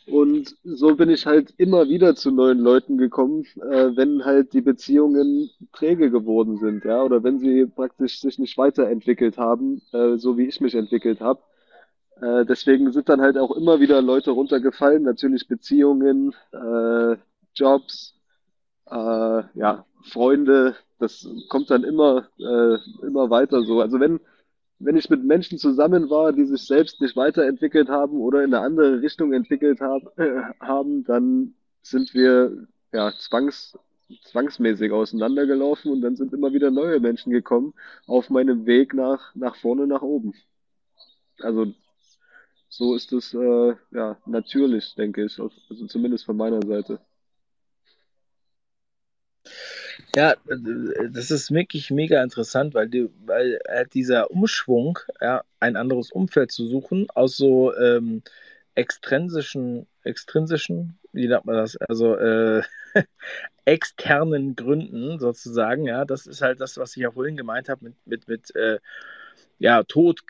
Und 0.07 0.57
so 0.65 0.97
bin 0.97 1.09
ich 1.09 1.27
halt 1.27 1.55
immer 1.57 1.89
wieder 1.89 2.17
zu 2.17 2.31
neuen 2.33 2.59
Leuten 2.59 2.99
gekommen, 2.99 3.45
äh, 3.57 3.97
wenn 3.97 4.25
halt 4.25 4.53
die 4.53 4.61
Beziehungen 4.61 5.51
träge 5.73 6.11
geworden 6.11 6.59
sind, 6.59 6.85
ja, 6.85 7.03
oder 7.03 7.23
wenn 7.23 7.39
sie 7.39 7.67
praktisch 7.67 8.21
sich 8.21 8.39
nicht 8.39 8.59
weiterentwickelt 8.59 9.39
haben, 9.39 9.83
äh, 9.93 10.17
so 10.17 10.37
wie 10.37 10.47
ich 10.47 10.61
mich 10.61 10.75
entwickelt 10.75 11.21
habe. 11.21 11.41
Äh, 12.21 12.45
deswegen 12.47 12.93
sind 12.93 13.09
dann 13.09 13.21
halt 13.21 13.39
auch 13.39 13.53
immer 13.57 13.81
wieder 13.81 14.03
Leute 14.03 14.31
runtergefallen, 14.33 15.03
natürlich 15.03 15.49
Beziehungen, 15.49 16.35
äh, 16.53 17.17
Jobs, 17.55 18.15
äh, 18.91 18.95
ja, 19.55 19.87
Freunde, 20.05 20.77
das 20.99 21.29
kommt 21.49 21.71
dann 21.71 21.85
immer, 21.85 22.29
äh, 22.39 22.77
immer 23.07 23.31
weiter 23.31 23.63
so. 23.65 23.81
Also 23.81 24.01
wenn 24.01 24.21
wenn 24.81 24.97
ich 24.97 25.11
mit 25.11 25.23
Menschen 25.25 25.59
zusammen 25.59 26.11
war, 26.11 26.33
die 26.33 26.47
sich 26.47 26.63
selbst 26.67 27.01
nicht 27.01 27.17
weiterentwickelt 27.17 27.89
haben 27.89 28.19
oder 28.21 28.43
in 28.43 28.55
eine 28.55 28.65
andere 28.65 29.03
Richtung 29.03 29.33
entwickelt 29.33 29.81
hab, 29.81 30.19
äh, 30.19 30.43
haben, 30.61 31.05
dann 31.05 31.55
sind 31.83 32.15
wir 32.15 32.67
ja 32.93 33.13
zwangs, 33.19 33.79
zwangsmäßig 34.25 34.91
auseinandergelaufen 34.93 35.93
und 35.93 36.01
dann 36.01 36.17
sind 36.17 36.33
immer 36.33 36.53
wieder 36.53 36.71
neue 36.71 36.99
Menschen 37.01 37.31
gekommen 37.31 37.75
auf 38.07 38.31
meinem 38.31 38.67
Weg 38.67 38.95
nach, 38.95 39.35
nach 39.35 39.57
vorne, 39.57 39.87
nach 39.87 40.03
oben. 40.03 40.35
Also 41.41 41.73
so 42.71 42.95
ist 42.95 43.13
es 43.13 43.35
äh, 43.35 43.75
ja 43.91 44.17
natürlich, 44.27 44.95
denke 44.95 45.25
ich, 45.25 45.39
also 45.39 45.87
zumindest 45.87 46.25
von 46.25 46.37
meiner 46.37 46.65
Seite. 46.67 47.01
Ja, 50.15 50.35
das 51.11 51.31
ist 51.31 51.51
wirklich 51.51 51.91
mega 51.91 52.23
interessant, 52.23 52.75
weil, 52.75 52.89
die, 52.89 53.11
weil 53.27 53.61
dieser 53.93 54.31
Umschwung, 54.31 54.99
ja, 55.21 55.43
ein 55.59 55.77
anderes 55.77 56.11
Umfeld 56.13 56.53
zu 56.53 56.67
suchen, 56.67 57.09
aus 57.11 57.37
so 57.37 57.77
ähm, 57.77 58.23
extrinsischen, 58.75 59.87
extrinsischen, 60.05 60.99
wie 61.13 61.29
nennt 61.29 61.45
man 61.45 61.57
das, 61.57 61.77
also 61.77 62.17
äh, 62.17 62.63
externen 63.65 64.57
Gründen 64.57 65.19
sozusagen, 65.19 65.87
ja, 65.87 66.05
das 66.05 66.27
ist 66.27 66.43
halt 66.43 66.61
das, 66.61 66.77
was 66.79 66.97
ich 66.97 67.03
ja 67.03 67.11
vorhin 67.11 67.37
gemeint 67.37 67.69
habe 67.69 67.85
mit, 67.85 67.95
mit, 68.07 68.29
mit 68.29 68.55
äh, 68.57 68.79
ja, 69.59 69.83
Tod, 69.83 70.21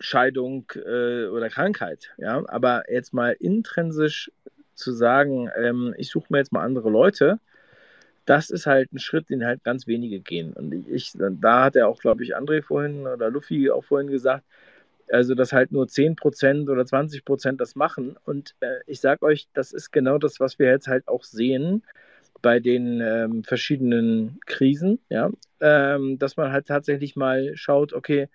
Scheidung 0.00 0.70
äh, 0.74 1.26
oder 1.26 1.48
Krankheit, 1.48 2.12
ja, 2.18 2.42
aber 2.48 2.90
jetzt 2.90 3.14
mal 3.14 3.36
intrinsisch 3.38 4.30
zu 4.74 4.92
sagen, 4.92 5.50
ähm, 5.56 5.94
ich 5.96 6.10
suche 6.10 6.26
mir 6.30 6.38
jetzt 6.38 6.52
mal 6.52 6.64
andere 6.64 6.90
Leute, 6.90 7.38
das 8.24 8.50
ist 8.50 8.66
halt 8.66 8.92
ein 8.92 8.98
Schritt, 8.98 9.30
den 9.30 9.44
halt 9.44 9.64
ganz 9.64 9.86
wenige 9.86 10.20
gehen. 10.20 10.52
Und 10.52 10.72
ich, 10.88 11.12
da 11.16 11.64
hat 11.64 11.76
er 11.76 11.88
auch, 11.88 12.00
glaube 12.00 12.22
ich, 12.22 12.36
André 12.36 12.62
vorhin 12.62 13.06
oder 13.06 13.30
Luffy 13.30 13.70
auch 13.70 13.84
vorhin 13.84 14.10
gesagt, 14.10 14.44
also 15.10 15.34
dass 15.34 15.52
halt 15.52 15.72
nur 15.72 15.86
10% 15.88 16.70
oder 16.70 16.82
20% 16.82 17.56
das 17.56 17.74
machen. 17.74 18.16
Und 18.24 18.54
äh, 18.60 18.78
ich 18.86 19.00
sage 19.00 19.24
euch, 19.24 19.48
das 19.54 19.72
ist 19.72 19.90
genau 19.90 20.18
das, 20.18 20.40
was 20.40 20.58
wir 20.58 20.68
jetzt 20.68 20.88
halt 20.88 21.08
auch 21.08 21.24
sehen 21.24 21.82
bei 22.40 22.60
den 22.60 23.00
ähm, 23.00 23.44
verschiedenen 23.44 24.40
Krisen, 24.46 24.98
ja, 25.08 25.30
ähm, 25.60 26.18
dass 26.18 26.36
man 26.36 26.52
halt 26.52 26.66
tatsächlich 26.66 27.14
mal 27.16 27.52
schaut, 27.56 27.92
okay, 27.92 28.28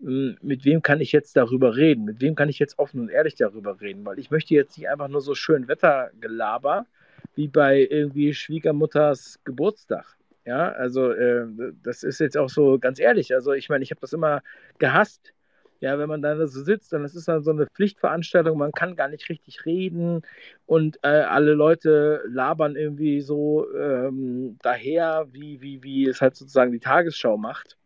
mit 0.00 0.64
wem 0.64 0.82
kann 0.82 1.00
ich 1.00 1.12
jetzt 1.12 1.36
darüber 1.36 1.76
reden? 1.76 2.04
Mit 2.04 2.20
wem 2.20 2.34
kann 2.34 2.48
ich 2.48 2.58
jetzt 2.58 2.78
offen 2.78 3.00
und 3.00 3.08
ehrlich 3.08 3.34
darüber 3.34 3.80
reden? 3.80 4.04
Weil 4.04 4.18
ich 4.18 4.30
möchte 4.30 4.54
jetzt 4.54 4.78
nicht 4.78 4.88
einfach 4.88 5.08
nur 5.08 5.20
so 5.20 5.34
schön 5.34 5.68
Wettergelaber, 5.68 6.86
wie 7.34 7.48
bei 7.48 7.86
irgendwie 7.90 8.32
Schwiegermutters 8.34 9.40
Geburtstag. 9.44 10.16
Ja, 10.44 10.70
also 10.72 11.10
äh, 11.10 11.46
das 11.82 12.02
ist 12.04 12.20
jetzt 12.20 12.38
auch 12.38 12.48
so 12.48 12.78
ganz 12.78 13.00
ehrlich. 13.00 13.34
Also 13.34 13.52
ich 13.52 13.68
meine, 13.68 13.82
ich 13.84 13.90
habe 13.90 14.00
das 14.00 14.12
immer 14.12 14.42
gehasst. 14.78 15.32
Ja, 15.80 15.96
wenn 15.98 16.08
man 16.08 16.22
da 16.22 16.36
so 16.48 16.62
sitzt 16.64 16.92
und 16.92 17.04
es 17.04 17.14
ist 17.14 17.28
dann 17.28 17.44
so 17.44 17.52
eine 17.52 17.66
Pflichtveranstaltung, 17.66 18.58
man 18.58 18.72
kann 18.72 18.96
gar 18.96 19.08
nicht 19.08 19.28
richtig 19.28 19.64
reden 19.64 20.22
und 20.66 20.98
äh, 21.02 21.08
alle 21.08 21.54
Leute 21.54 22.22
labern 22.26 22.74
irgendwie 22.74 23.20
so 23.20 23.72
ähm, 23.74 24.58
daher, 24.60 25.28
wie, 25.30 25.60
wie, 25.60 25.82
wie 25.84 26.08
es 26.08 26.20
halt 26.20 26.34
sozusagen 26.34 26.72
die 26.72 26.80
Tagesschau 26.80 27.36
macht 27.36 27.76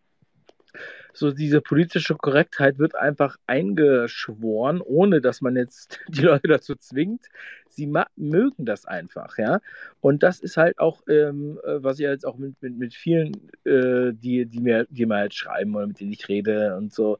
so 1.12 1.30
diese 1.30 1.60
politische 1.60 2.14
Korrektheit 2.14 2.78
wird 2.78 2.94
einfach 2.94 3.36
eingeschworen, 3.46 4.80
ohne 4.80 5.20
dass 5.20 5.40
man 5.40 5.56
jetzt 5.56 6.00
die 6.08 6.22
Leute 6.22 6.48
dazu 6.48 6.74
zwingt. 6.74 7.26
Sie 7.68 7.90
mögen 8.16 8.66
das 8.66 8.84
einfach, 8.84 9.38
ja. 9.38 9.60
Und 10.00 10.22
das 10.22 10.40
ist 10.40 10.58
halt 10.58 10.78
auch, 10.78 11.02
ähm, 11.08 11.58
äh, 11.64 11.82
was 11.82 11.98
ich 11.98 12.04
jetzt 12.04 12.26
auch 12.26 12.36
mit, 12.36 12.60
mit, 12.60 12.76
mit 12.76 12.94
vielen, 12.94 13.32
äh, 13.64 14.12
die, 14.12 14.44
die, 14.46 14.60
mir, 14.60 14.86
die 14.90 15.06
mir 15.06 15.16
halt 15.16 15.34
schreiben 15.34 15.74
oder 15.74 15.86
mit 15.86 16.00
denen 16.00 16.12
ich 16.12 16.28
rede 16.28 16.76
und 16.76 16.92
so 16.92 17.18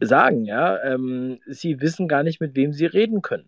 sagen, 0.00 0.44
ja. 0.44 0.80
Ähm, 0.84 1.40
sie 1.46 1.80
wissen 1.80 2.08
gar 2.08 2.22
nicht, 2.22 2.40
mit 2.40 2.54
wem 2.54 2.72
sie 2.72 2.86
reden 2.86 3.22
können. 3.22 3.46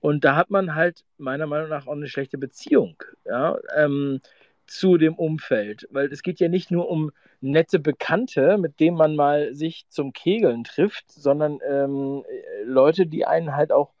Und 0.00 0.24
da 0.24 0.36
hat 0.36 0.50
man 0.50 0.74
halt 0.74 1.04
meiner 1.18 1.46
Meinung 1.46 1.68
nach 1.68 1.86
auch 1.86 1.92
eine 1.92 2.08
schlechte 2.08 2.38
Beziehung, 2.38 2.96
ja. 3.24 3.56
Ähm, 3.76 4.20
zu 4.66 4.96
dem 4.98 5.14
Umfeld, 5.14 5.86
weil 5.90 6.12
es 6.12 6.22
geht 6.22 6.40
ja 6.40 6.48
nicht 6.48 6.70
nur 6.70 6.88
um 6.88 7.12
nette 7.40 7.78
Bekannte, 7.78 8.58
mit 8.58 8.80
denen 8.80 8.96
man 8.96 9.16
mal 9.16 9.54
sich 9.54 9.86
zum 9.88 10.12
Kegeln 10.12 10.64
trifft, 10.64 11.10
sondern 11.12 11.60
ähm, 11.68 12.24
Leute, 12.64 13.06
die 13.06 13.26
einen 13.26 13.56
halt 13.56 13.72
auch, 13.72 13.92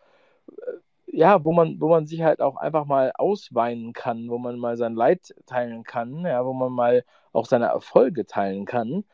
äh, 0.50 1.16
ja, 1.18 1.44
wo 1.44 1.52
man, 1.52 1.80
wo 1.80 1.88
man 1.88 2.06
sich 2.06 2.22
halt 2.22 2.40
auch 2.40 2.56
einfach 2.56 2.86
mal 2.86 3.12
ausweinen 3.16 3.92
kann, 3.92 4.28
wo 4.30 4.38
man 4.38 4.58
mal 4.58 4.76
sein 4.76 4.94
Leid 4.94 5.34
teilen 5.46 5.84
kann, 5.84 6.24
ja, 6.26 6.44
wo 6.44 6.52
man 6.52 6.72
mal 6.72 7.04
auch 7.32 7.46
seine 7.46 7.66
Erfolge 7.66 8.26
teilen 8.26 8.64
kann 8.66 9.04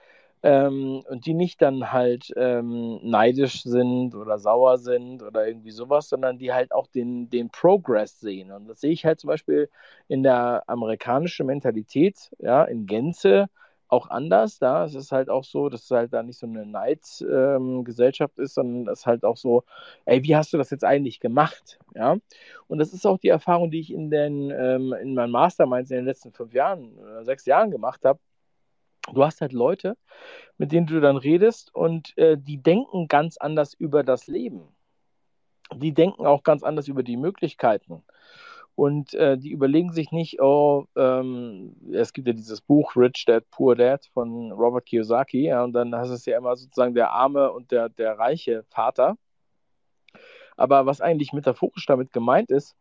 ähm, 0.42 1.02
und 1.08 1.26
die 1.26 1.34
nicht 1.34 1.62
dann 1.62 1.92
halt 1.92 2.32
ähm, 2.36 2.98
neidisch 3.02 3.62
sind 3.62 4.14
oder 4.14 4.38
sauer 4.38 4.78
sind 4.78 5.22
oder 5.22 5.46
irgendwie 5.46 5.70
sowas, 5.70 6.08
sondern 6.08 6.38
die 6.38 6.52
halt 6.52 6.72
auch 6.72 6.88
den, 6.88 7.30
den 7.30 7.50
Progress 7.50 8.18
sehen. 8.20 8.50
Und 8.50 8.66
das 8.68 8.80
sehe 8.80 8.90
ich 8.92 9.04
halt 9.04 9.20
zum 9.20 9.28
Beispiel 9.28 9.70
in 10.08 10.22
der 10.22 10.64
amerikanischen 10.66 11.46
Mentalität, 11.46 12.30
ja, 12.38 12.64
in 12.64 12.86
Gänze 12.86 13.48
auch 13.92 14.08
anders. 14.08 14.58
Da 14.58 14.84
es 14.84 14.94
ist 14.94 15.12
halt 15.12 15.28
auch 15.28 15.44
so, 15.44 15.68
dass 15.68 15.84
es 15.84 15.90
halt 15.90 16.12
da 16.12 16.22
nicht 16.22 16.38
so 16.38 16.46
eine 16.46 16.66
Neidgesellschaft 16.66 18.38
ähm, 18.38 18.44
ist, 18.44 18.54
sondern 18.54 18.92
es 18.92 19.00
ist 19.00 19.06
halt 19.06 19.24
auch 19.24 19.36
so, 19.36 19.64
ey, 20.04 20.22
wie 20.24 20.34
hast 20.36 20.52
du 20.52 20.58
das 20.58 20.70
jetzt 20.70 20.84
eigentlich 20.84 21.20
gemacht? 21.20 21.78
Ja. 21.94 22.16
Und 22.68 22.78
das 22.78 22.92
ist 22.92 23.06
auch 23.06 23.18
die 23.18 23.28
Erfahrung, 23.28 23.70
die 23.70 23.80
ich 23.80 23.92
in 23.92 24.10
den 24.10 24.50
ähm, 24.50 24.92
in 24.94 25.14
meinen 25.14 25.30
Masterminds 25.30 25.90
in 25.90 25.98
den 25.98 26.06
letzten 26.06 26.32
fünf 26.32 26.54
Jahren 26.54 26.98
oder 26.98 27.24
sechs 27.24 27.46
Jahren 27.46 27.70
gemacht 27.70 28.04
habe 28.04 28.18
du 29.12 29.24
hast 29.24 29.40
halt 29.40 29.52
Leute, 29.52 29.96
mit 30.58 30.72
denen 30.72 30.86
du 30.86 31.00
dann 31.00 31.16
redest 31.16 31.74
und 31.74 32.16
äh, 32.16 32.36
die 32.38 32.62
denken 32.62 33.08
ganz 33.08 33.36
anders 33.36 33.74
über 33.74 34.02
das 34.04 34.26
Leben. 34.26 34.68
Die 35.74 35.92
denken 35.92 36.26
auch 36.26 36.42
ganz 36.42 36.62
anders 36.62 36.88
über 36.88 37.02
die 37.02 37.16
Möglichkeiten. 37.16 38.02
Und 38.74 39.14
äh, 39.14 39.36
die 39.36 39.50
überlegen 39.50 39.92
sich 39.92 40.12
nicht, 40.12 40.40
oh, 40.40 40.86
ähm, 40.96 41.76
es 41.92 42.12
gibt 42.12 42.26
ja 42.26 42.32
dieses 42.32 42.60
Buch 42.62 42.96
Rich 42.96 43.24
Dad, 43.26 43.44
Poor 43.50 43.76
Dad 43.76 44.06
von 44.14 44.50
Robert 44.52 44.86
Kiyosaki, 44.86 45.44
ja, 45.44 45.62
und 45.62 45.74
dann 45.74 45.94
hast 45.94 46.10
es 46.10 46.24
ja 46.24 46.38
immer 46.38 46.56
sozusagen 46.56 46.94
der 46.94 47.10
arme 47.10 47.52
und 47.52 47.70
der, 47.70 47.90
der 47.90 48.18
reiche 48.18 48.64
Vater. 48.70 49.16
Aber 50.56 50.86
was 50.86 51.00
eigentlich 51.00 51.32
metaphorisch 51.32 51.86
damit 51.86 52.12
gemeint 52.12 52.50
ist, 52.50 52.74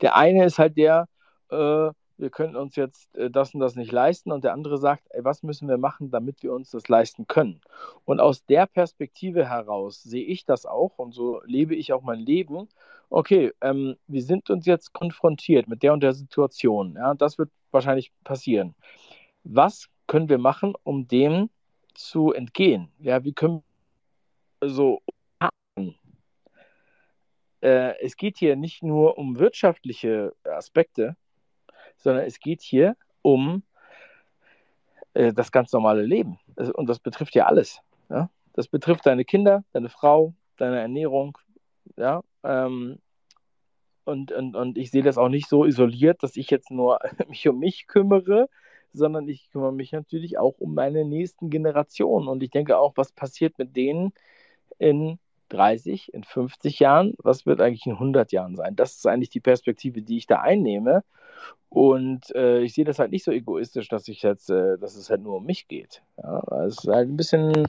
der 0.00 0.16
eine 0.16 0.44
ist 0.44 0.58
halt 0.58 0.76
der, 0.76 1.08
äh, 1.50 1.90
wir 2.16 2.30
können 2.30 2.56
uns 2.56 2.76
jetzt 2.76 3.14
äh, 3.16 3.30
das 3.30 3.54
und 3.54 3.60
das 3.60 3.74
nicht 3.76 3.92
leisten 3.92 4.32
und 4.32 4.44
der 4.44 4.52
andere 4.52 4.78
sagt, 4.78 5.06
ey, 5.10 5.24
was 5.24 5.42
müssen 5.42 5.68
wir 5.68 5.78
machen, 5.78 6.10
damit 6.10 6.42
wir 6.42 6.52
uns 6.52 6.70
das 6.70 6.88
leisten 6.88 7.26
können. 7.26 7.60
Und 8.04 8.20
aus 8.20 8.44
der 8.44 8.66
Perspektive 8.66 9.48
heraus 9.48 10.02
sehe 10.02 10.24
ich 10.24 10.44
das 10.44 10.66
auch 10.66 10.98
und 10.98 11.12
so 11.12 11.40
lebe 11.44 11.74
ich 11.74 11.92
auch 11.92 12.02
mein 12.02 12.20
Leben. 12.20 12.68
Okay, 13.10 13.52
ähm, 13.60 13.96
wir 14.06 14.22
sind 14.22 14.50
uns 14.50 14.66
jetzt 14.66 14.92
konfrontiert 14.92 15.68
mit 15.68 15.82
der 15.82 15.92
und 15.92 16.02
der 16.02 16.14
Situation. 16.14 16.94
Ja, 16.96 17.14
das 17.14 17.38
wird 17.38 17.50
wahrscheinlich 17.70 18.12
passieren. 18.24 18.74
Was 19.44 19.88
können 20.06 20.28
wir 20.28 20.38
machen, 20.38 20.74
um 20.82 21.06
dem 21.06 21.50
zu 21.94 22.32
entgehen? 22.32 22.90
Ja, 22.98 23.24
wie 23.24 23.32
können 23.32 23.62
so 24.60 25.00
äh, 27.60 27.98
es 28.00 28.16
geht 28.16 28.38
hier 28.38 28.56
nicht 28.56 28.82
nur 28.82 29.16
um 29.16 29.38
wirtschaftliche 29.38 30.34
Aspekte, 30.44 31.16
sondern 31.96 32.24
es 32.24 32.38
geht 32.38 32.60
hier 32.60 32.96
um 33.22 33.62
äh, 35.14 35.32
das 35.32 35.50
ganz 35.50 35.72
normale 35.72 36.02
Leben. 36.02 36.38
Und 36.74 36.88
das 36.88 36.98
betrifft 36.98 37.34
ja 37.34 37.46
alles. 37.46 37.80
Das 38.56 38.68
betrifft 38.68 39.04
deine 39.06 39.24
Kinder, 39.24 39.64
deine 39.72 39.88
Frau, 39.88 40.32
deine 40.58 40.78
Ernährung. 40.78 41.36
Ähm, 42.44 42.98
und, 44.04 44.32
und, 44.32 44.54
und 44.54 44.78
ich 44.78 44.90
sehe 44.90 45.02
das 45.02 45.18
auch 45.18 45.28
nicht 45.28 45.48
so 45.48 45.64
isoliert, 45.64 46.22
dass 46.22 46.36
ich 46.36 46.50
jetzt 46.50 46.70
nur 46.70 46.98
mich 47.28 47.48
um 47.48 47.58
mich 47.58 47.86
kümmere, 47.86 48.48
sondern 48.92 49.26
ich 49.28 49.50
kümmere 49.50 49.72
mich 49.72 49.92
natürlich 49.92 50.38
auch 50.38 50.58
um 50.58 50.74
meine 50.74 51.04
nächsten 51.04 51.50
Generationen. 51.50 52.28
Und 52.28 52.42
ich 52.42 52.50
denke 52.50 52.78
auch, 52.78 52.92
was 52.96 53.12
passiert 53.12 53.58
mit 53.58 53.76
denen 53.76 54.12
in 54.78 55.18
30, 55.48 56.12
in 56.14 56.24
50 56.24 56.78
Jahren? 56.80 57.14
Was 57.18 57.46
wird 57.46 57.60
eigentlich 57.60 57.86
in 57.86 57.92
100 57.92 58.32
Jahren 58.32 58.56
sein? 58.56 58.76
Das 58.76 58.96
ist 58.96 59.06
eigentlich 59.06 59.30
die 59.30 59.40
Perspektive, 59.40 60.02
die 60.02 60.18
ich 60.18 60.26
da 60.26 60.40
einnehme. 60.40 61.02
Und 61.68 62.32
äh, 62.36 62.60
ich 62.60 62.74
sehe 62.74 62.84
das 62.84 63.00
halt 63.00 63.10
nicht 63.10 63.24
so 63.24 63.32
egoistisch, 63.32 63.88
dass 63.88 64.06
ich 64.06 64.22
jetzt, 64.22 64.48
äh, 64.48 64.78
dass 64.78 64.94
es 64.94 65.10
halt 65.10 65.22
nur 65.22 65.38
um 65.38 65.44
mich 65.44 65.66
geht. 65.66 66.02
Ja, 66.22 66.40
es 66.66 66.78
ist 66.78 66.86
halt 66.88 67.08
ein 67.08 67.16
bisschen 67.16 67.66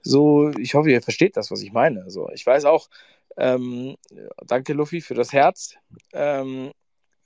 so, 0.00 0.50
ich 0.50 0.74
hoffe, 0.74 0.90
ihr 0.90 1.02
versteht 1.02 1.36
das, 1.36 1.50
was 1.50 1.62
ich 1.62 1.72
meine. 1.72 2.08
So, 2.08 2.30
ich 2.30 2.46
weiß 2.46 2.66
auch, 2.66 2.88
ähm, 3.36 3.96
danke 4.46 4.72
Luffy 4.72 5.00
für 5.00 5.14
das 5.14 5.32
Herz. 5.32 5.74
Ähm, 6.12 6.72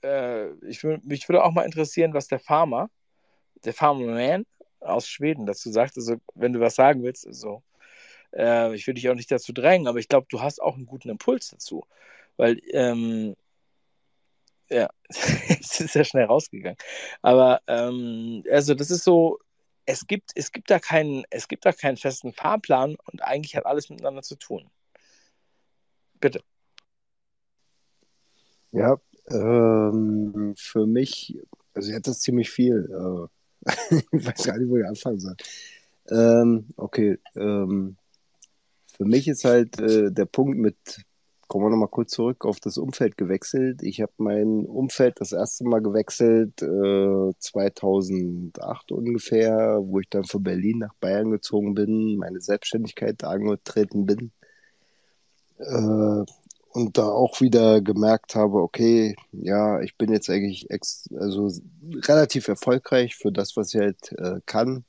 äh, 0.03 0.51
ich, 0.65 0.83
mich 0.83 1.27
würde 1.27 1.43
auch 1.43 1.51
mal 1.51 1.65
interessieren, 1.65 2.13
was 2.13 2.27
der 2.27 2.39
Farmer, 2.39 2.89
der 3.65 3.73
Farmerman 3.73 4.45
aus 4.79 5.07
Schweden 5.07 5.45
dazu 5.45 5.71
sagt. 5.71 5.97
Also, 5.97 6.15
wenn 6.35 6.53
du 6.53 6.59
was 6.59 6.75
sagen 6.75 7.03
willst, 7.03 7.27
so. 7.33 7.63
Äh, 8.33 8.75
ich 8.75 8.85
will 8.87 8.93
dich 8.93 9.09
auch 9.09 9.15
nicht 9.15 9.31
dazu 9.31 9.53
drängen, 9.53 9.87
aber 9.87 9.99
ich 9.99 10.09
glaube, 10.09 10.27
du 10.29 10.41
hast 10.41 10.61
auch 10.61 10.75
einen 10.75 10.85
guten 10.85 11.09
Impuls 11.09 11.49
dazu. 11.49 11.85
Weil 12.37 12.59
ähm, 12.71 13.35
ja, 14.69 14.89
es 15.09 15.79
ist 15.79 15.95
ja 15.95 16.03
schnell 16.03 16.25
rausgegangen. 16.25 16.77
Aber 17.21 17.61
ähm, 17.67 18.43
also 18.51 18.73
das 18.73 18.91
ist 18.91 19.03
so, 19.03 19.39
es 19.85 20.05
gibt, 20.07 20.31
es 20.35 20.51
gibt 20.51 20.69
da 20.69 20.79
keinen, 20.79 21.23
es 21.29 21.47
gibt 21.47 21.65
da 21.65 21.71
keinen 21.71 21.97
festen 21.97 22.33
Fahrplan 22.33 22.97
und 23.05 23.23
eigentlich 23.23 23.55
hat 23.55 23.65
alles 23.65 23.89
miteinander 23.89 24.21
zu 24.21 24.35
tun. 24.35 24.69
Bitte. 26.19 26.41
Ja, 28.71 28.97
ähm, 29.29 30.53
für 30.57 30.85
mich, 30.85 31.37
also 31.73 31.91
jetzt 31.91 32.07
ist 32.07 32.21
ziemlich 32.21 32.49
viel. 32.49 32.89
Äh, 32.91 33.65
ich 34.11 34.25
weiß 34.25 34.43
gar 34.43 34.57
nicht, 34.57 34.69
wo 34.69 34.77
ich 34.77 34.85
anfangen 34.85 35.19
soll. 35.19 35.35
Ähm, 36.09 36.67
okay, 36.77 37.17
ähm, 37.35 37.97
für 38.95 39.05
mich 39.05 39.27
ist 39.27 39.45
halt 39.45 39.79
äh, 39.79 40.11
der 40.11 40.25
Punkt 40.25 40.57
mit 40.57 40.77
kommen 41.47 41.65
wir 41.65 41.69
nochmal 41.69 41.87
kurz 41.87 42.11
zurück 42.11 42.45
auf 42.45 42.59
das 42.59 42.77
Umfeld 42.77 43.17
gewechselt. 43.17 43.81
Ich 43.81 44.01
habe 44.01 44.11
mein 44.17 44.65
Umfeld 44.65 45.21
das 45.21 45.31
erste 45.31 45.63
Mal 45.63 45.81
gewechselt 45.81 46.61
äh, 46.61 47.31
2008 47.39 48.91
ungefähr, 48.91 49.79
wo 49.81 49.99
ich 49.99 50.09
dann 50.09 50.25
von 50.25 50.43
Berlin 50.43 50.79
nach 50.79 50.93
Bayern 50.99 51.31
gezogen 51.31 51.73
bin, 51.73 52.17
meine 52.17 52.41
Selbstständigkeit 52.41 53.23
angetreten 53.23 54.05
bin. 54.05 54.31
Äh, 55.59 56.25
und 56.77 56.97
da 56.97 57.07
auch 57.07 57.41
wieder 57.41 57.81
gemerkt 57.81 58.35
habe, 58.35 58.61
okay, 58.61 59.15
ja, 59.31 59.81
ich 59.81 59.97
bin 59.97 60.11
jetzt 60.11 60.29
eigentlich 60.29 60.69
ex 60.69 61.09
also 61.17 61.49
relativ 62.05 62.47
erfolgreich 62.47 63.15
für 63.15 63.31
das, 63.31 63.57
was 63.57 63.73
ich 63.73 63.81
halt 63.81 64.11
äh, 64.19 64.41
kann. 64.45 64.85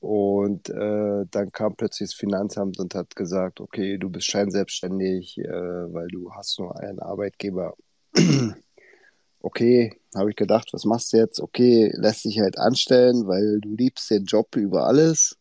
Und 0.00 0.70
äh, 0.70 1.24
dann 1.30 1.50
kam 1.50 1.74
plötzlich 1.74 2.10
das 2.10 2.14
Finanzamt 2.14 2.78
und 2.78 2.94
hat 2.94 3.16
gesagt, 3.16 3.60
okay, 3.60 3.98
du 3.98 4.10
bist 4.10 4.26
scheinselbstständig, 4.26 5.38
äh, 5.38 5.50
weil 5.50 6.06
du 6.08 6.30
hast 6.32 6.58
nur 6.60 6.78
einen 6.78 7.00
Arbeitgeber. 7.00 7.74
okay, 9.40 9.98
habe 10.14 10.30
ich 10.30 10.36
gedacht, 10.36 10.68
was 10.72 10.84
machst 10.84 11.12
du 11.12 11.16
jetzt? 11.16 11.40
Okay, 11.40 11.90
lässt 11.96 12.24
dich 12.24 12.38
halt 12.38 12.58
anstellen, 12.58 13.26
weil 13.26 13.60
du 13.60 13.70
liebst 13.70 14.10
den 14.10 14.24
Job 14.24 14.54
über 14.54 14.86
alles 14.86 15.37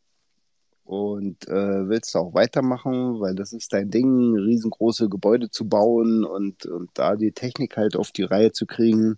und 0.87 1.47
äh, 1.47 1.89
willst 1.89 2.15
auch 2.15 2.33
weitermachen, 2.33 3.19
weil 3.19 3.35
das 3.35 3.53
ist 3.53 3.73
dein 3.73 3.89
Ding, 3.91 4.35
riesengroße 4.35 5.09
Gebäude 5.09 5.49
zu 5.49 5.67
bauen 5.67 6.23
und, 6.23 6.65
und 6.65 6.89
da 6.93 7.15
die 7.15 7.33
Technik 7.33 7.77
halt 7.77 7.95
auf 7.95 8.11
die 8.11 8.23
Reihe 8.23 8.51
zu 8.51 8.65
kriegen 8.65 9.17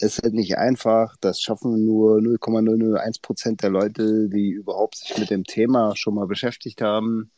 ist 0.00 0.22
halt 0.22 0.34
nicht 0.34 0.56
einfach. 0.58 1.16
Das 1.20 1.40
schaffen 1.40 1.84
nur 1.84 2.20
0,001 2.20 3.18
Prozent 3.20 3.62
der 3.62 3.70
Leute, 3.70 4.28
die 4.28 4.50
überhaupt 4.50 4.96
sich 4.96 5.16
mit 5.18 5.30
dem 5.30 5.44
Thema 5.44 5.94
schon 5.96 6.14
mal 6.14 6.26
beschäftigt 6.26 6.80
haben. 6.80 7.30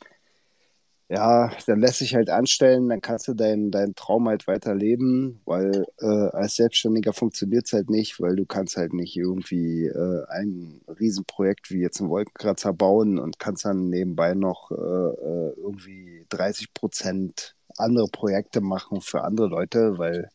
Ja, 1.11 1.52
dann 1.66 1.80
lässt 1.80 1.98
sich 1.98 2.14
halt 2.14 2.30
anstellen, 2.30 2.88
dann 2.88 3.02
kannst 3.02 3.28
du 3.28 3.34
deinen 3.34 3.70
dein 3.70 3.94
Traum 3.94 4.26
halt 4.26 4.46
weiterleben, 4.46 5.40
weil 5.44 5.84
äh, 6.00 6.07
als 6.07 6.57
Selbstständiger 6.57 7.12
funktioniert 7.12 7.66
es 7.66 7.74
halt 7.74 7.90
nicht, 7.90 8.20
weil 8.20 8.36
du 8.36 8.46
kannst 8.46 8.78
halt 8.78 8.94
nicht 8.94 9.14
irgendwie 9.16 9.86
äh, 9.86 10.24
ein 10.30 10.80
Riesenprojekt 10.88 11.70
wie 11.70 11.80
jetzt 11.80 12.00
ein 12.00 12.09
Wolkenkratzer 12.09 12.72
bauen 12.72 13.18
und 13.18 13.38
kannst 13.38 13.66
dann 13.66 13.90
nebenbei 13.90 14.32
noch 14.34 14.70
äh, 14.70 14.74
äh 14.74 15.52
irgendwie 15.59 16.24
30 16.30 16.72
Prozent 16.72 17.55
andere 17.76 18.09
Projekte 18.09 18.62
machen 18.62 19.02
für 19.02 19.24
andere 19.24 19.48
Leute, 19.48 19.98
weil 19.98 20.30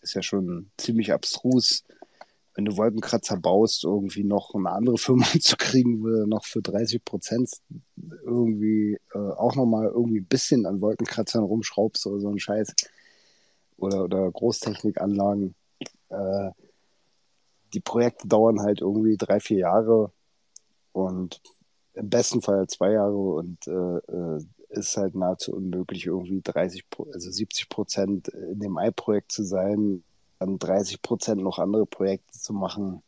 ist 0.00 0.14
ja 0.14 0.22
schon 0.22 0.70
ziemlich 0.78 1.12
abstrus, 1.12 1.84
wenn 2.54 2.64
du 2.64 2.76
Wolkenkratzer 2.76 3.36
baust, 3.36 3.84
irgendwie 3.84 4.24
noch 4.24 4.54
eine 4.54 4.70
andere 4.70 4.98
Firma 4.98 5.26
zu 5.40 5.56
kriegen, 5.56 6.02
wo 6.02 6.08
du 6.08 6.26
noch 6.26 6.44
für 6.44 6.62
30 6.62 7.04
Prozent 7.04 7.50
irgendwie 8.24 8.98
äh, 9.14 9.18
auch 9.18 9.56
nochmal 9.56 9.86
irgendwie 9.86 10.20
ein 10.20 10.26
bisschen 10.26 10.66
an 10.66 10.80
Wolkenkratzern 10.80 11.44
rumschraubst 11.44 12.06
oder 12.06 12.20
so 12.20 12.28
ein 12.28 12.38
Scheiß. 12.38 12.74
Oder, 13.76 14.04
oder 14.04 14.30
Großtechnikanlagen. 14.30 15.54
Äh, 16.08 16.50
die 17.72 17.80
Projekte 17.80 18.28
dauern 18.28 18.60
halt 18.60 18.80
irgendwie 18.80 19.16
drei, 19.16 19.40
vier 19.40 19.58
Jahre 19.58 20.12
und 20.92 21.40
im 21.94 22.08
besten 22.08 22.40
Fall 22.40 22.68
zwei 22.68 22.92
Jahre 22.92 23.16
und 23.16 23.66
äh, 23.66 23.96
äh 23.96 24.44
ist 24.74 24.96
halt 24.96 25.14
nahezu 25.14 25.54
unmöglich, 25.54 26.06
irgendwie 26.06 26.40
30, 26.42 26.84
also 27.12 27.30
70 27.30 27.68
Prozent 27.68 28.28
in 28.28 28.58
dem 28.58 28.76
Ei-Projekt 28.76 29.32
zu 29.32 29.44
sein, 29.44 30.02
dann 30.38 30.58
30 30.58 31.02
Prozent 31.02 31.42
noch 31.42 31.58
andere 31.58 31.86
Projekte 31.86 32.38
zu 32.38 32.52
machen, 32.52 33.02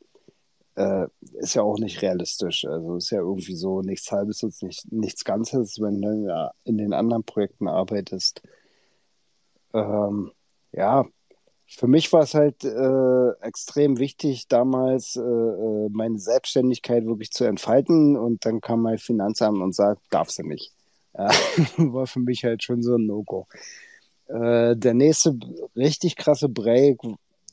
äh, 0.76 1.06
ist 1.34 1.54
ja 1.54 1.62
auch 1.62 1.78
nicht 1.78 2.02
realistisch. 2.02 2.64
Also 2.66 2.96
ist 2.96 3.10
ja 3.10 3.18
irgendwie 3.18 3.56
so 3.56 3.82
nichts 3.82 4.10
Halbes 4.12 4.42
und 4.42 4.60
nicht, 4.62 4.90
nichts 4.92 5.24
Ganzes, 5.24 5.80
wenn 5.80 6.00
du 6.00 6.52
in 6.64 6.78
den 6.78 6.92
anderen 6.92 7.24
Projekten 7.24 7.68
arbeitest. 7.68 8.42
Ähm, 9.72 10.32
ja, 10.72 11.06
für 11.66 11.88
mich 11.88 12.12
war 12.12 12.22
es 12.22 12.34
halt 12.34 12.64
äh, 12.64 13.30
extrem 13.40 13.98
wichtig, 13.98 14.46
damals 14.48 15.16
äh, 15.16 15.20
äh 15.20 15.88
meine 15.90 16.18
Selbstständigkeit 16.18 17.06
wirklich 17.06 17.32
zu 17.32 17.44
entfalten 17.44 18.16
und 18.16 18.44
dann 18.44 18.60
kam 18.60 18.82
mein 18.82 18.98
Finanzamt 18.98 19.60
und 19.60 19.74
sagt, 19.74 20.02
darfst 20.10 20.38
du 20.38 20.44
nicht. 20.44 20.72
Ja, 21.16 21.28
war 21.78 22.06
für 22.06 22.20
mich 22.20 22.44
halt 22.44 22.62
schon 22.62 22.82
so 22.82 22.94
ein 22.94 23.06
No-Go. 23.06 23.46
Äh, 24.28 24.76
der 24.76 24.94
nächste 24.94 25.38
richtig 25.76 26.16
krasse 26.16 26.48
Break, 26.48 26.98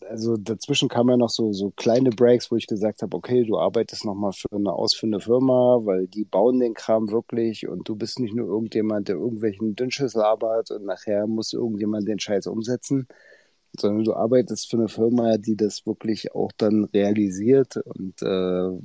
also 0.09 0.38
dazwischen 0.38 0.89
kamen 0.89 1.11
ja 1.11 1.17
noch 1.17 1.30
so, 1.30 1.53
so 1.53 1.71
kleine 1.76 2.09
Breaks, 2.09 2.51
wo 2.51 2.55
ich 2.55 2.67
gesagt 2.67 3.01
habe, 3.01 3.15
okay, 3.15 3.43
du 3.43 3.57
arbeitest 3.57 4.05
nochmal 4.05 4.34
für 4.34 4.51
eine 4.51 4.74
ausführende 4.74 5.19
Firma, 5.19 5.80
weil 5.84 6.07
die 6.07 6.26
bauen 6.26 6.59
den 6.59 6.74
Kram 6.74 7.11
wirklich 7.11 7.67
und 7.67 7.88
du 7.88 7.95
bist 7.95 8.19
nicht 8.19 8.34
nur 8.34 8.47
irgendjemand, 8.47 9.07
der 9.07 9.15
irgendwelchen 9.15 9.76
Dünnschiss 9.76 10.13
labert 10.13 10.71
und 10.71 10.86
nachher 10.86 11.28
muss 11.28 11.53
irgendjemand 11.53 12.07
den 12.07 12.19
Scheiß 12.19 12.47
umsetzen, 12.47 13.07
sondern 13.80 14.03
du 14.03 14.13
arbeitest 14.13 14.69
für 14.69 14.78
eine 14.78 14.89
Firma, 14.89 15.38
die 15.38 15.55
das 15.55 15.86
wirklich 15.86 16.34
auch 16.34 16.51
dann 16.57 16.86
realisiert 16.86 17.78
und 17.78 18.21
äh, 18.21 18.80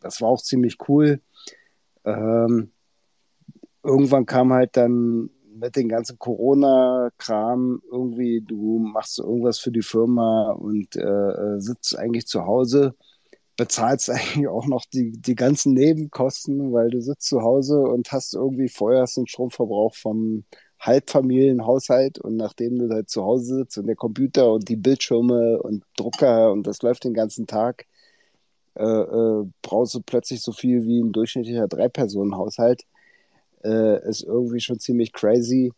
das 0.00 0.20
war 0.20 0.28
auch 0.28 0.42
ziemlich 0.42 0.76
cool. 0.88 1.20
Ähm, 2.04 2.72
irgendwann 3.82 4.26
kam 4.26 4.52
halt 4.52 4.76
dann 4.76 5.30
mit 5.54 5.76
dem 5.76 5.88
ganzen 5.88 6.18
Corona-Kram 6.18 7.82
irgendwie, 7.90 8.40
du 8.42 8.78
machst 8.78 9.18
irgendwas 9.18 9.58
für 9.58 9.72
die 9.72 9.82
Firma 9.82 10.52
und 10.52 10.96
äh, 10.96 11.00
äh 11.02 11.60
sitzt 11.60 11.98
eigentlich 11.98 12.26
zu 12.26 12.46
Hause, 12.46 12.94
bezahlst 13.56 14.10
eigentlich 14.10 14.48
auch 14.48 14.66
noch 14.66 14.84
die, 14.92 15.12
die 15.12 15.34
ganzen 15.34 15.74
Nebenkosten, 15.74 16.72
weil 16.72 16.90
du 16.90 17.00
sitzt 17.00 17.28
zu 17.28 17.42
Hause 17.42 17.80
und 17.80 18.12
hast 18.12 18.34
irgendwie 18.34 18.68
vorher 18.68 19.06
einen 19.16 19.26
Stromverbrauch 19.26 19.94
vom 19.94 20.44
Halbfamilienhaushalt 20.80 22.18
und 22.18 22.36
nachdem 22.36 22.78
du 22.78 22.88
halt 22.94 23.10
zu 23.10 23.22
Hause 23.22 23.56
sitzt 23.56 23.78
und 23.78 23.86
der 23.86 23.96
Computer 23.96 24.52
und 24.52 24.68
die 24.68 24.76
Bildschirme 24.76 25.60
und 25.62 25.84
Drucker 25.96 26.52
und 26.52 26.66
das 26.66 26.82
läuft 26.82 27.04
den 27.04 27.14
ganzen 27.14 27.46
Tag, 27.46 27.86
äh, 28.76 28.84
äh, 28.84 29.44
brauchst 29.62 29.94
du 29.94 30.00
plötzlich 30.00 30.40
so 30.42 30.52
viel 30.52 30.86
wie 30.86 31.00
ein 31.02 31.12
durchschnittlicher 31.12 31.68
Drei-Personen-Haushalt 31.68 32.84
äh, 33.64 34.08
ist 34.08 34.22
irgendwie 34.22 34.60
schon 34.60 34.78
ziemlich 34.78 35.12
crazy. 35.12 35.72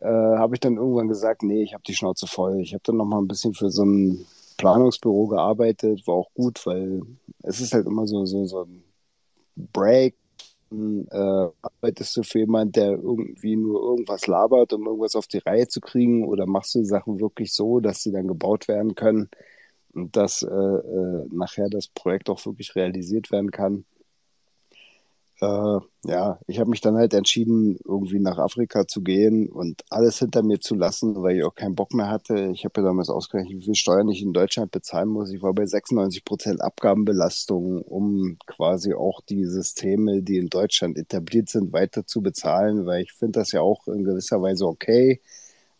Äh, 0.00 0.06
habe 0.06 0.54
ich 0.56 0.60
dann 0.60 0.76
irgendwann 0.76 1.08
gesagt, 1.08 1.42
nee, 1.42 1.62
ich 1.62 1.74
habe 1.74 1.82
die 1.86 1.94
Schnauze 1.94 2.26
voll. 2.26 2.60
Ich 2.60 2.74
habe 2.74 2.82
dann 2.84 2.96
noch 2.96 3.06
mal 3.06 3.18
ein 3.18 3.28
bisschen 3.28 3.54
für 3.54 3.70
so 3.70 3.84
ein 3.84 4.26
Planungsbüro 4.58 5.28
gearbeitet, 5.28 6.06
war 6.06 6.14
auch 6.14 6.30
gut, 6.34 6.64
weil 6.66 7.02
es 7.42 7.60
ist 7.60 7.74
halt 7.74 7.86
immer 7.86 8.06
so, 8.06 8.24
so, 8.26 8.44
so 8.46 8.64
ein 8.64 8.84
Break. 9.56 10.16
Äh, 10.72 11.48
arbeitest 11.62 12.16
du 12.16 12.22
für 12.24 12.40
jemanden, 12.40 12.72
der 12.72 12.90
irgendwie 12.92 13.56
nur 13.56 13.80
irgendwas 13.82 14.26
labert, 14.26 14.72
um 14.72 14.86
irgendwas 14.86 15.14
auf 15.14 15.26
die 15.28 15.38
Reihe 15.38 15.68
zu 15.68 15.80
kriegen, 15.80 16.26
oder 16.26 16.46
machst 16.46 16.74
du 16.74 16.80
die 16.80 16.86
Sachen 16.86 17.20
wirklich 17.20 17.52
so, 17.52 17.80
dass 17.80 18.02
sie 18.02 18.10
dann 18.12 18.26
gebaut 18.26 18.66
werden 18.68 18.94
können? 18.94 19.30
und 19.96 20.14
dass 20.14 20.42
äh, 20.42 20.46
äh, 20.46 21.26
nachher 21.30 21.68
das 21.70 21.88
Projekt 21.88 22.28
auch 22.28 22.44
wirklich 22.44 22.76
realisiert 22.76 23.32
werden 23.32 23.50
kann. 23.50 23.86
Äh, 25.40 25.78
ja, 26.04 26.40
ich 26.46 26.58
habe 26.60 26.70
mich 26.70 26.80
dann 26.80 26.96
halt 26.96 27.12
entschieden, 27.12 27.78
irgendwie 27.84 28.20
nach 28.20 28.38
Afrika 28.38 28.86
zu 28.88 29.02
gehen 29.02 29.48
und 29.50 29.84
alles 29.90 30.18
hinter 30.18 30.42
mir 30.42 30.60
zu 30.60 30.74
lassen, 30.74 31.22
weil 31.22 31.36
ich 31.36 31.44
auch 31.44 31.54
keinen 31.54 31.74
Bock 31.74 31.92
mehr 31.92 32.08
hatte. 32.08 32.50
Ich 32.54 32.64
habe 32.64 32.80
ja 32.80 32.86
damals 32.86 33.10
ausgerechnet, 33.10 33.58
wie 33.58 33.64
viel 33.64 33.74
Steuern 33.74 34.08
ich 34.08 34.22
in 34.22 34.32
Deutschland 34.32 34.70
bezahlen 34.70 35.08
muss. 35.10 35.30
Ich 35.30 35.42
war 35.42 35.52
bei 35.52 35.66
96 35.66 36.24
Prozent 36.24 36.62
Abgabenbelastung, 36.62 37.82
um 37.82 38.38
quasi 38.46 38.94
auch 38.94 39.20
die 39.20 39.44
Systeme, 39.44 40.22
die 40.22 40.38
in 40.38 40.48
Deutschland 40.48 40.96
etabliert 40.96 41.50
sind, 41.50 41.72
weiter 41.72 42.06
zu 42.06 42.22
bezahlen, 42.22 42.86
weil 42.86 43.02
ich 43.02 43.12
finde 43.12 43.40
das 43.40 43.52
ja 43.52 43.60
auch 43.60 43.86
in 43.88 44.04
gewisser 44.04 44.40
Weise 44.40 44.66
okay. 44.66 45.20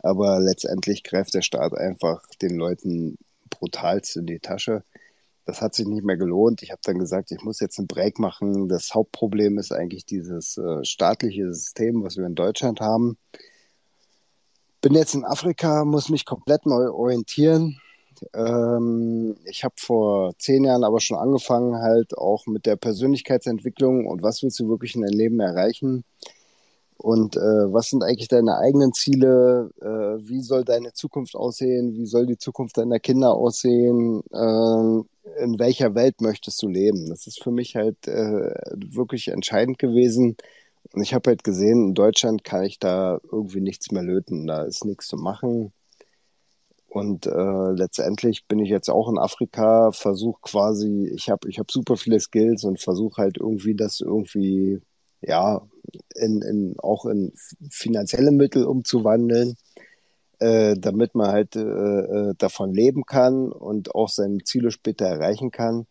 Aber 0.00 0.38
letztendlich 0.40 1.02
greift 1.02 1.34
der 1.34 1.42
Staat 1.42 1.74
einfach 1.74 2.22
den 2.42 2.56
Leuten 2.56 3.16
brutalst 3.50 4.16
in 4.16 4.26
die 4.26 4.40
Tasche 4.40 4.82
das 5.46 5.62
hat 5.62 5.74
sich 5.74 5.86
nicht 5.86 6.04
mehr 6.04 6.16
gelohnt. 6.16 6.62
Ich 6.62 6.72
habe 6.72 6.80
dann 6.84 6.98
gesagt, 6.98 7.30
ich 7.30 7.42
muss 7.42 7.60
jetzt 7.60 7.78
einen 7.78 7.86
Break 7.86 8.18
machen. 8.18 8.68
Das 8.68 8.94
Hauptproblem 8.94 9.58
ist 9.58 9.72
eigentlich 9.72 10.04
dieses 10.04 10.58
äh, 10.58 10.84
staatliche 10.84 11.54
System, 11.54 12.02
was 12.02 12.16
wir 12.16 12.26
in 12.26 12.34
Deutschland 12.34 12.80
haben. 12.80 13.16
Bin 14.82 14.94
jetzt 14.94 15.14
in 15.14 15.24
Afrika, 15.24 15.84
muss 15.84 16.08
mich 16.08 16.24
komplett 16.24 16.66
neu 16.66 16.90
orientieren. 16.90 17.80
Ähm, 18.34 19.36
ich 19.44 19.62
habe 19.62 19.74
vor 19.78 20.36
zehn 20.38 20.64
Jahren 20.64 20.84
aber 20.84 21.00
schon 21.00 21.16
angefangen, 21.16 21.76
halt 21.76 22.18
auch 22.18 22.46
mit 22.46 22.66
der 22.66 22.76
Persönlichkeitsentwicklung 22.76 24.06
und 24.06 24.22
was 24.22 24.42
willst 24.42 24.58
du 24.58 24.68
wirklich 24.68 24.96
in 24.96 25.02
deinem 25.02 25.16
Leben 25.16 25.40
erreichen 25.40 26.04
und 26.98 27.36
äh, 27.36 27.40
was 27.40 27.90
sind 27.90 28.02
eigentlich 28.02 28.28
deine 28.28 28.56
eigenen 28.56 28.92
Ziele? 28.92 29.70
Äh, 29.80 30.28
wie 30.28 30.40
soll 30.40 30.64
deine 30.64 30.92
Zukunft 30.92 31.34
aussehen? 31.36 31.94
Wie 31.94 32.06
soll 32.06 32.26
die 32.26 32.38
Zukunft 32.38 32.78
deiner 32.78 32.98
Kinder 32.98 33.34
aussehen? 33.34 34.22
Äh, 34.32 35.42
in 35.42 35.58
welcher 35.58 35.94
Welt 35.94 36.20
möchtest 36.20 36.62
du 36.62 36.68
leben? 36.68 37.08
Das 37.08 37.26
ist 37.26 37.42
für 37.42 37.50
mich 37.50 37.76
halt 37.76 38.08
äh, 38.08 38.54
wirklich 38.74 39.28
entscheidend 39.28 39.78
gewesen. 39.78 40.36
Und 40.92 41.02
ich 41.02 41.14
habe 41.14 41.30
halt 41.30 41.44
gesehen, 41.44 41.88
in 41.88 41.94
Deutschland 41.94 42.44
kann 42.44 42.64
ich 42.64 42.78
da 42.78 43.18
irgendwie 43.30 43.60
nichts 43.60 43.90
mehr 43.90 44.02
löten. 44.02 44.46
Da 44.46 44.62
ist 44.62 44.84
nichts 44.84 45.08
zu 45.08 45.16
machen. 45.16 45.72
Und 46.88 47.26
äh, 47.26 47.70
letztendlich 47.72 48.46
bin 48.46 48.58
ich 48.58 48.70
jetzt 48.70 48.88
auch 48.88 49.10
in 49.10 49.18
Afrika, 49.18 49.92
versuche 49.92 50.40
quasi, 50.40 51.10
ich 51.14 51.28
habe 51.28 51.48
ich 51.50 51.58
hab 51.58 51.70
super 51.70 51.96
viele 51.98 52.20
Skills 52.20 52.64
und 52.64 52.80
versuche 52.80 53.20
halt 53.20 53.36
irgendwie 53.38 53.74
das 53.74 54.00
irgendwie, 54.00 54.80
ja, 55.26 55.66
in, 56.14 56.42
in, 56.42 56.74
auch 56.78 57.06
in 57.06 57.32
finanzielle 57.70 58.30
Mittel 58.30 58.64
umzuwandeln 58.64 59.56
äh, 60.38 60.74
damit 60.76 61.14
man 61.14 61.28
halt 61.28 61.56
äh, 61.56 61.60
äh, 61.60 62.34
davon 62.36 62.72
leben 62.72 63.04
kann 63.04 63.50
und 63.50 63.94
auch 63.94 64.08
seine 64.08 64.38
Ziele 64.38 64.70
später 64.70 65.06
erreichen 65.06 65.50
kann. 65.50 65.86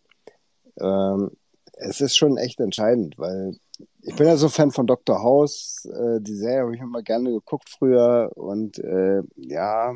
Ähm, 0.80 1.32
es 1.74 2.02
ist 2.02 2.16
schon 2.16 2.38
echt 2.38 2.60
entscheidend, 2.60 3.18
weil 3.18 3.58
ich 4.02 4.16
bin 4.16 4.28
ja 4.28 4.38
so 4.38 4.50
Fan 4.50 4.72
von 4.72 4.88
Dr. 4.88 5.22
House. 5.22 5.86
Äh, 5.86 6.22
die 6.22 6.36
Serie 6.36 6.62
habe 6.62 6.76
ich 6.76 6.82
immer 6.82 7.02
gerne 7.02 7.32
geguckt 7.32 7.70
früher 7.70 8.32
und 8.36 8.78
äh, 8.80 9.22
ja, 9.36 9.96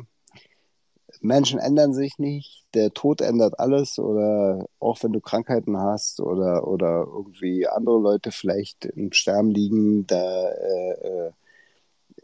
Menschen 1.20 1.58
ändern 1.58 1.92
sich 1.92 2.18
nicht, 2.18 2.64
der 2.74 2.92
Tod 2.92 3.20
ändert 3.20 3.58
alles 3.60 3.98
oder 3.98 4.66
auch 4.78 5.02
wenn 5.02 5.12
du 5.12 5.20
Krankheiten 5.20 5.76
hast 5.76 6.20
oder, 6.20 6.66
oder 6.66 7.06
irgendwie 7.06 7.66
andere 7.66 7.98
Leute 7.98 8.32
vielleicht 8.32 8.86
im 8.86 9.12
Sterben 9.12 9.50
liegen, 9.50 10.06
da 10.06 10.50
äh, 10.50 10.92
äh 10.92 11.30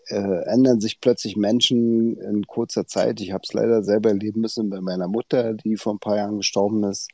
äh, 0.09 0.45
ändern 0.45 0.81
sich 0.81 1.01
plötzlich 1.01 1.37
Menschen 1.37 2.17
in 2.19 2.47
kurzer 2.47 2.87
Zeit. 2.87 3.21
Ich 3.21 3.33
habe 3.33 3.43
es 3.45 3.53
leider 3.53 3.83
selber 3.83 4.11
erleben 4.11 4.41
müssen 4.41 4.71
bei 4.71 4.81
meiner 4.81 5.09
Mutter, 5.09 5.55
die 5.55 5.77
vor 5.77 5.95
ein 5.95 5.99
paar 5.99 6.17
Jahren 6.17 6.37
gestorben 6.37 6.85
ist. 6.85 7.11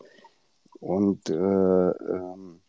Und 0.79 1.31
äh, 1.31 1.35
ähm, 1.35 2.61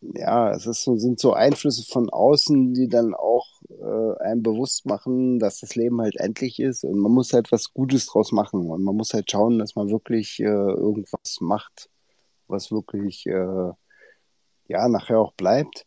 ja, 0.00 0.52
es 0.52 0.66
ist 0.66 0.84
so, 0.84 0.96
sind 0.96 1.18
so 1.18 1.32
Einflüsse 1.32 1.84
von 1.84 2.10
außen, 2.10 2.74
die 2.74 2.88
dann 2.88 3.14
auch 3.14 3.55
äh, 3.68 4.18
einem 4.22 4.42
bewusst 4.42 4.86
machen, 4.86 5.38
dass 5.38 5.60
das 5.60 5.74
Leben 5.74 6.00
halt 6.00 6.16
endlich 6.16 6.60
ist 6.60 6.84
und 6.84 6.98
man 6.98 7.12
muss 7.12 7.32
halt 7.32 7.52
was 7.52 7.72
Gutes 7.72 8.06
draus 8.06 8.32
machen 8.32 8.70
und 8.70 8.82
man 8.82 8.96
muss 8.96 9.12
halt 9.14 9.30
schauen, 9.30 9.58
dass 9.58 9.76
man 9.76 9.90
wirklich 9.90 10.40
äh, 10.40 10.44
irgendwas 10.44 11.38
macht, 11.40 11.88
was 12.48 12.70
wirklich 12.70 13.26
äh, 13.26 13.72
ja 14.68 14.88
nachher 14.88 15.18
auch 15.20 15.32
bleibt 15.32 15.86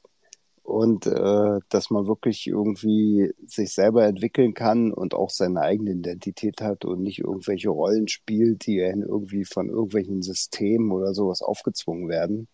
und 0.69 1.07
äh, 1.07 1.59
dass 1.69 1.89
man 1.89 2.07
wirklich 2.07 2.45
irgendwie 2.47 3.34
sich 3.45 3.73
selber 3.73 4.05
entwickeln 4.05 4.53
kann 4.53 4.93
und 4.93 5.15
auch 5.15 5.32
seine 5.32 5.61
eigene 5.61 5.91
Identität 5.93 6.61
hat 6.61 6.86
und 6.86 7.01
nicht 7.01 7.19
irgendwelche 7.19 7.69
Rollen 7.69 8.07
spielt, 8.07 8.67
die 8.67 8.77
irgendwie 8.77 9.45
von 9.45 9.69
irgendwelchen 9.69 10.21
Systemen 10.21 10.91
oder 10.91 11.13
sowas 11.13 11.41
aufgezwungen 11.41 12.07
werden. 12.07 12.47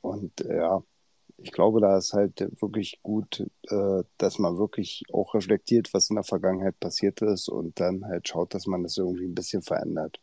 Und 0.00 0.40
äh, 0.40 0.56
ja, 0.56 0.82
ich 1.38 1.52
glaube, 1.52 1.80
da 1.80 1.96
ist 1.96 2.12
halt 2.12 2.40
wirklich 2.60 2.98
gut, 3.02 3.46
äh, 3.68 4.02
dass 4.18 4.38
man 4.38 4.58
wirklich 4.58 5.04
auch 5.12 5.34
reflektiert, 5.34 5.94
was 5.94 6.10
in 6.10 6.16
der 6.16 6.24
Vergangenheit 6.24 6.78
passiert 6.80 7.22
ist 7.22 7.48
und 7.48 7.78
dann 7.80 8.04
halt 8.04 8.28
schaut, 8.28 8.54
dass 8.54 8.66
man 8.66 8.82
das 8.82 8.96
irgendwie 8.98 9.26
ein 9.26 9.34
bisschen 9.34 9.62
verändert. 9.62 10.20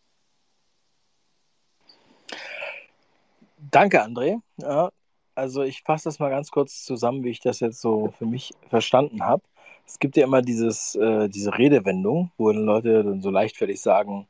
Danke, 3.72 4.03
André. 4.03 4.41
Ja, 4.57 4.91
also 5.36 5.63
ich 5.63 5.84
fasse 5.84 6.05
das 6.05 6.20
mal 6.20 6.30
ganz 6.30 6.51
kurz 6.51 6.84
zusammen, 6.84 7.24
wie 7.24 7.30
ich 7.30 7.39
das 7.39 7.61
jetzt 7.61 7.82
so 7.82 8.13
für 8.18 8.26
mich 8.26 8.53
verstanden 8.70 9.24
habe. 9.24 9.43
Es 9.88 9.99
gibt 9.99 10.18
ja 10.18 10.26
immer 10.26 10.41
dieses, 10.41 10.95
äh, 10.95 11.30
diese 11.30 11.57
Redewendung, 11.57 12.32
wo 12.38 12.51
Leute 12.51 13.03
dann 13.03 13.22
so 13.22 13.30
leichtfertig 13.30 13.82
sagen, 13.82 14.28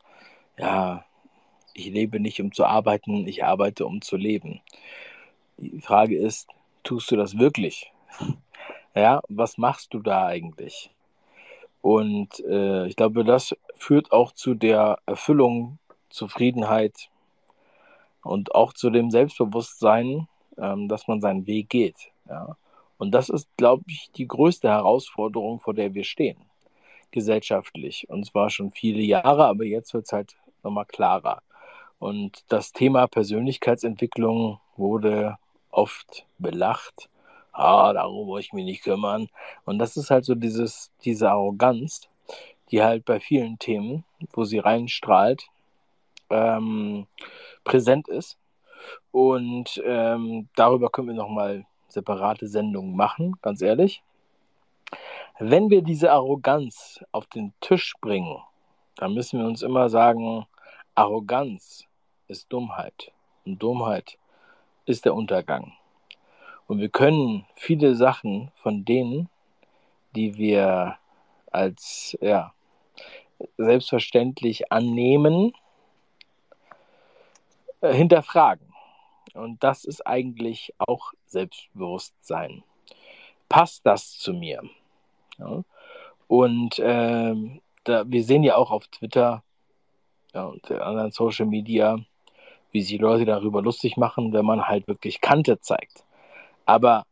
ja, 0.57 1.05
ich 1.73 1.87
lebe 1.87 2.19
nicht, 2.19 2.39
um 2.41 2.51
zu 2.51 2.65
arbeiten, 2.65 3.27
ich 3.27 3.43
arbeite, 3.43 3.85
um 3.85 4.01
zu 4.01 4.17
leben. 4.17 4.61
Die 5.57 5.81
Frage 5.81 6.17
ist, 6.17 6.47
tust 6.85 7.11
du 7.11 7.17
das 7.17 7.37
wirklich? 7.37 7.91
Ja, 8.97 9.19
was 9.27 9.57
machst 9.57 9.93
du 9.93 9.99
da 9.99 10.27
eigentlich? 10.27 10.89
Und 11.81 12.39
äh, 12.45 12.87
ich 12.87 12.95
glaube, 12.95 13.25
das 13.25 13.53
führt 13.75 14.13
auch 14.13 14.31
zu 14.31 14.53
der 14.53 14.99
Erfüllung, 15.05 15.79
Zufriedenheit 16.09 17.09
und 18.23 18.55
auch 18.55 18.71
zu 18.71 18.89
dem 18.89 19.11
Selbstbewusstsein, 19.11 20.29
ähm, 20.57 20.87
dass 20.87 21.09
man 21.09 21.19
seinen 21.19 21.45
Weg 21.45 21.69
geht. 21.69 22.13
Ja? 22.29 22.55
Und 22.97 23.11
das 23.11 23.27
ist, 23.27 23.49
glaube 23.57 23.83
ich, 23.87 24.11
die 24.15 24.29
größte 24.29 24.69
Herausforderung, 24.69 25.59
vor 25.59 25.73
der 25.73 25.93
wir 25.93 26.05
stehen, 26.05 26.37
gesellschaftlich. 27.11 28.07
Und 28.09 28.25
zwar 28.25 28.49
schon 28.49 28.71
viele 28.71 29.01
Jahre, 29.01 29.45
aber 29.45 29.65
jetzt 29.65 29.93
wird 29.93 30.05
es 30.05 30.13
halt 30.13 30.37
nochmal 30.63 30.85
klarer. 30.85 31.41
Und 31.99 32.45
das 32.47 32.71
Thema 32.71 33.07
Persönlichkeitsentwicklung 33.07 34.61
wurde 34.77 35.37
oft 35.75 36.25
belacht. 36.37 37.09
Ah, 37.51 37.93
darum 37.93 38.27
muss 38.27 38.41
ich 38.41 38.53
mich 38.53 38.65
nicht 38.65 38.83
kümmern. 38.83 39.29
Und 39.65 39.79
das 39.79 39.97
ist 39.97 40.11
halt 40.11 40.25
so 40.25 40.35
dieses, 40.35 40.91
diese 41.03 41.29
Arroganz, 41.29 42.01
die 42.71 42.83
halt 42.83 43.05
bei 43.05 43.19
vielen 43.19 43.59
Themen, 43.59 44.03
wo 44.33 44.43
sie 44.43 44.59
reinstrahlt, 44.59 45.47
ähm, 46.29 47.07
präsent 47.63 48.07
ist. 48.07 48.37
Und 49.11 49.81
ähm, 49.85 50.49
darüber 50.55 50.89
können 50.89 51.07
wir 51.09 51.15
nochmal 51.15 51.65
separate 51.87 52.47
Sendungen 52.47 52.95
machen, 52.95 53.35
ganz 53.41 53.61
ehrlich. 53.61 54.03
Wenn 55.39 55.69
wir 55.69 55.81
diese 55.81 56.11
Arroganz 56.11 57.03
auf 57.11 57.25
den 57.27 57.53
Tisch 57.61 57.93
bringen, 58.01 58.37
dann 58.95 59.13
müssen 59.13 59.39
wir 59.39 59.47
uns 59.47 59.61
immer 59.61 59.89
sagen, 59.89 60.45
Arroganz 60.93 61.85
ist 62.27 62.51
Dummheit. 62.51 63.11
Und 63.45 63.61
Dummheit 63.61 64.17
ist 64.85 65.05
der 65.05 65.15
Untergang. 65.15 65.73
Und 66.67 66.79
wir 66.79 66.89
können 66.89 67.45
viele 67.55 67.95
Sachen 67.95 68.51
von 68.55 68.85
denen, 68.85 69.29
die 70.15 70.37
wir 70.37 70.97
als 71.51 72.17
ja, 72.21 72.53
selbstverständlich 73.57 74.71
annehmen, 74.71 75.53
äh, 77.81 77.93
hinterfragen. 77.93 78.73
Und 79.33 79.63
das 79.63 79.83
ist 79.83 80.05
eigentlich 80.07 80.73
auch 80.77 81.11
Selbstbewusstsein. 81.25 82.63
Passt 83.49 83.85
das 83.85 84.17
zu 84.17 84.33
mir? 84.33 84.63
Ja. 85.37 85.63
Und 86.27 86.79
ähm, 86.79 87.61
da, 87.83 88.03
wir 88.07 88.23
sehen 88.23 88.43
ja 88.43 88.55
auch 88.55 88.71
auf 88.71 88.87
Twitter 88.87 89.43
ja, 90.33 90.45
und 90.45 90.71
anderen 90.71 91.11
Social 91.11 91.45
Media, 91.45 91.99
wie 92.75 92.81
sich 92.81 92.99
Leute 92.99 93.23
darüber 93.23 93.61
lustig 93.61 93.95
machen, 93.95 94.33
wenn 94.33 94.43
man 94.43 94.67
halt 94.67 94.85
wirklich 94.85 95.21
Kante 95.21 95.61
zeigt. 95.61 96.03
Aber 96.65 97.05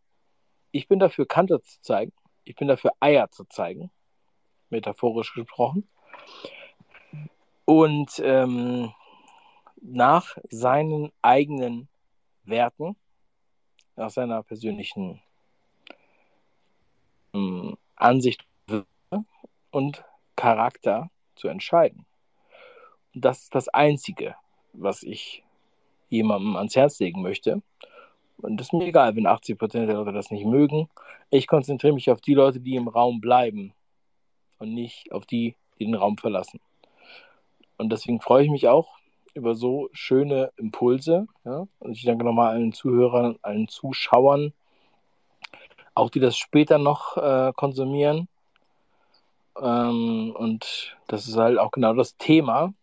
ich 0.72 0.90
bin 0.90 1.00
dafür, 1.00 1.26
Kante 1.26 1.62
zu 1.62 1.80
zeigen. 1.80 2.12
Ich 2.44 2.56
bin 2.56 2.68
dafür, 2.68 2.92
Eier 3.00 3.32
zu 3.32 3.46
zeigen, 3.46 3.90
metaphorisch 4.70 5.34
gesprochen. 5.34 5.88
Und 7.64 8.20
ähm, 8.22 8.92
nach 9.82 10.38
seinen 10.50 11.14
eigenen 11.22 11.88
Werten, 12.44 12.98
nach 13.96 14.10
seiner 14.10 14.44
persönlichen 14.44 15.22
ähm, 17.34 17.78
Ansicht 17.96 18.46
und 19.72 20.04
Charakter 20.36 21.10
zu 21.36 21.48
entscheiden. 21.48 22.06
Und 23.16 23.24
das 23.24 23.44
ist 23.44 23.56
das 23.56 23.70
Einzige, 23.70 24.36
was 24.74 25.04
ich 25.04 25.43
jemandem 26.10 26.56
ans 26.56 26.76
Herz 26.76 27.00
legen 27.00 27.22
möchte. 27.22 27.62
Und 28.38 28.60
es 28.60 28.68
ist 28.68 28.74
mir 28.74 28.88
egal, 28.88 29.16
wenn 29.16 29.28
80 29.28 29.58
Prozent 29.58 29.88
der 29.88 29.96
Leute 29.96 30.12
das 30.12 30.32
nicht 30.32 30.46
mögen. 30.46 30.90
Ich 31.30 31.48
konzentriere 31.48 31.94
mich 31.94 32.12
auf 32.12 32.22
die 32.22 32.34
Leute, 32.34 32.60
die 32.60 32.76
im 32.76 32.88
Raum 32.88 33.22
bleiben 33.22 33.74
und 34.60 34.74
nicht 34.74 35.12
auf 35.12 35.26
die, 35.26 35.56
die 35.80 35.86
den 35.86 35.96
Raum 35.96 36.18
verlassen. 36.18 36.60
Und 37.78 37.92
deswegen 37.92 38.22
freue 38.22 38.44
ich 38.44 38.52
mich 38.52 38.68
auch 38.68 38.98
über 39.34 39.56
so 39.56 39.90
schöne 39.94 40.52
Impulse. 40.58 41.28
Ja? 41.44 41.68
Und 41.80 41.94
ich 41.94 42.04
danke 42.04 42.24
nochmal 42.24 42.52
allen 42.52 42.74
Zuhörern, 42.74 43.38
allen 43.42 43.68
Zuschauern, 43.68 44.54
auch 45.96 46.10
die 46.10 46.20
das 46.20 46.38
später 46.38 46.78
noch 46.78 47.18
äh, 47.18 47.52
konsumieren. 47.56 48.28
Ähm, 49.60 50.34
und 50.36 50.96
das 51.08 51.28
ist 51.28 51.38
halt 51.38 51.58
auch 51.58 51.72
genau 51.72 51.94
das 51.94 52.18
Thema, 52.18 52.74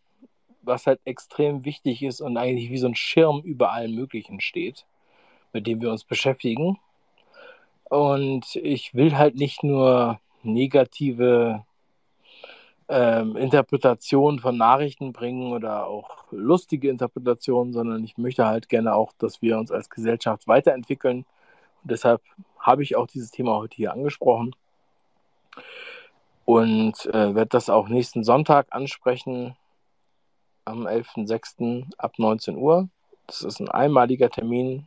was 0.63 0.87
halt 0.87 1.01
extrem 1.05 1.65
wichtig 1.65 2.03
ist 2.03 2.21
und 2.21 2.37
eigentlich 2.37 2.71
wie 2.71 2.79
so 2.79 2.87
ein 2.87 2.95
Schirm 2.95 3.41
über 3.43 3.73
allem 3.73 3.95
Möglichen 3.95 4.41
steht, 4.41 4.87
mit 5.53 5.67
dem 5.67 5.81
wir 5.81 5.91
uns 5.91 6.05
beschäftigen. 6.05 6.79
Und 7.85 8.57
ich 8.57 8.95
will 8.95 9.17
halt 9.17 9.37
nicht 9.37 9.65
nur 9.65 10.21
negative 10.43 11.65
ähm, 12.89 13.37
Interpretationen 13.37 14.41
von 14.41 14.57
Nachrichten 14.57 15.13
bringen 15.13 15.53
oder 15.53 15.87
auch 15.87 16.25
lustige 16.31 16.91
Interpretationen, 16.91 17.73
sondern 17.73 18.05
ich 18.05 18.19
möchte 18.19 18.47
halt 18.47 18.69
gerne 18.69 18.95
auch, 18.95 19.13
dass 19.19 19.43
wir 19.43 19.59
uns 19.59 19.71
als 19.71 19.91
Gesellschaft 19.91 20.47
weiterentwickeln. 20.49 21.25
Und 21.83 21.91
deshalb 21.91 22.21
habe 22.59 22.83
ich 22.83 22.97
auch 22.97 23.07
dieses 23.07 23.31
Thema 23.31 23.57
heute 23.57 23.77
hier 23.77 23.93
angesprochen 23.93 24.55
und 26.45 27.07
äh, 27.07 27.35
werde 27.35 27.47
das 27.47 27.71
auch 27.71 27.89
nächsten 27.89 28.25
Sonntag 28.25 28.67
ansprechen 28.71 29.57
am 30.71 30.87
11.06. 30.87 31.85
ab 31.99 32.15
19 32.19 32.57
Uhr. 32.57 32.89
Das 33.27 33.43
ist 33.43 33.61
ein 33.61 33.69
einmaliger 33.69 34.31
Termin. 34.31 34.87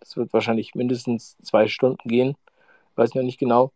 Das 0.00 0.16
wird 0.16 0.32
wahrscheinlich 0.32 0.74
mindestens 0.74 1.36
zwei 1.42 1.68
Stunden 1.68 2.08
gehen. 2.08 2.36
Weiß 2.96 3.14
noch 3.14 3.22
nicht 3.22 3.38
genau. 3.38 3.72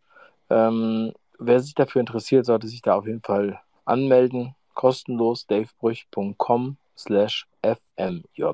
Ähm, 0.50 1.12
wer 1.38 1.60
sich 1.60 1.74
dafür 1.74 2.00
interessiert, 2.00 2.46
sollte 2.46 2.68
sich 2.68 2.82
da 2.82 2.96
auf 2.96 3.06
jeden 3.06 3.22
Fall 3.22 3.60
anmelden. 3.84 4.54
Kostenlos 4.74 5.46
davebrüch.com 5.46 6.76
slash 6.96 7.46
fmj. 7.62 8.52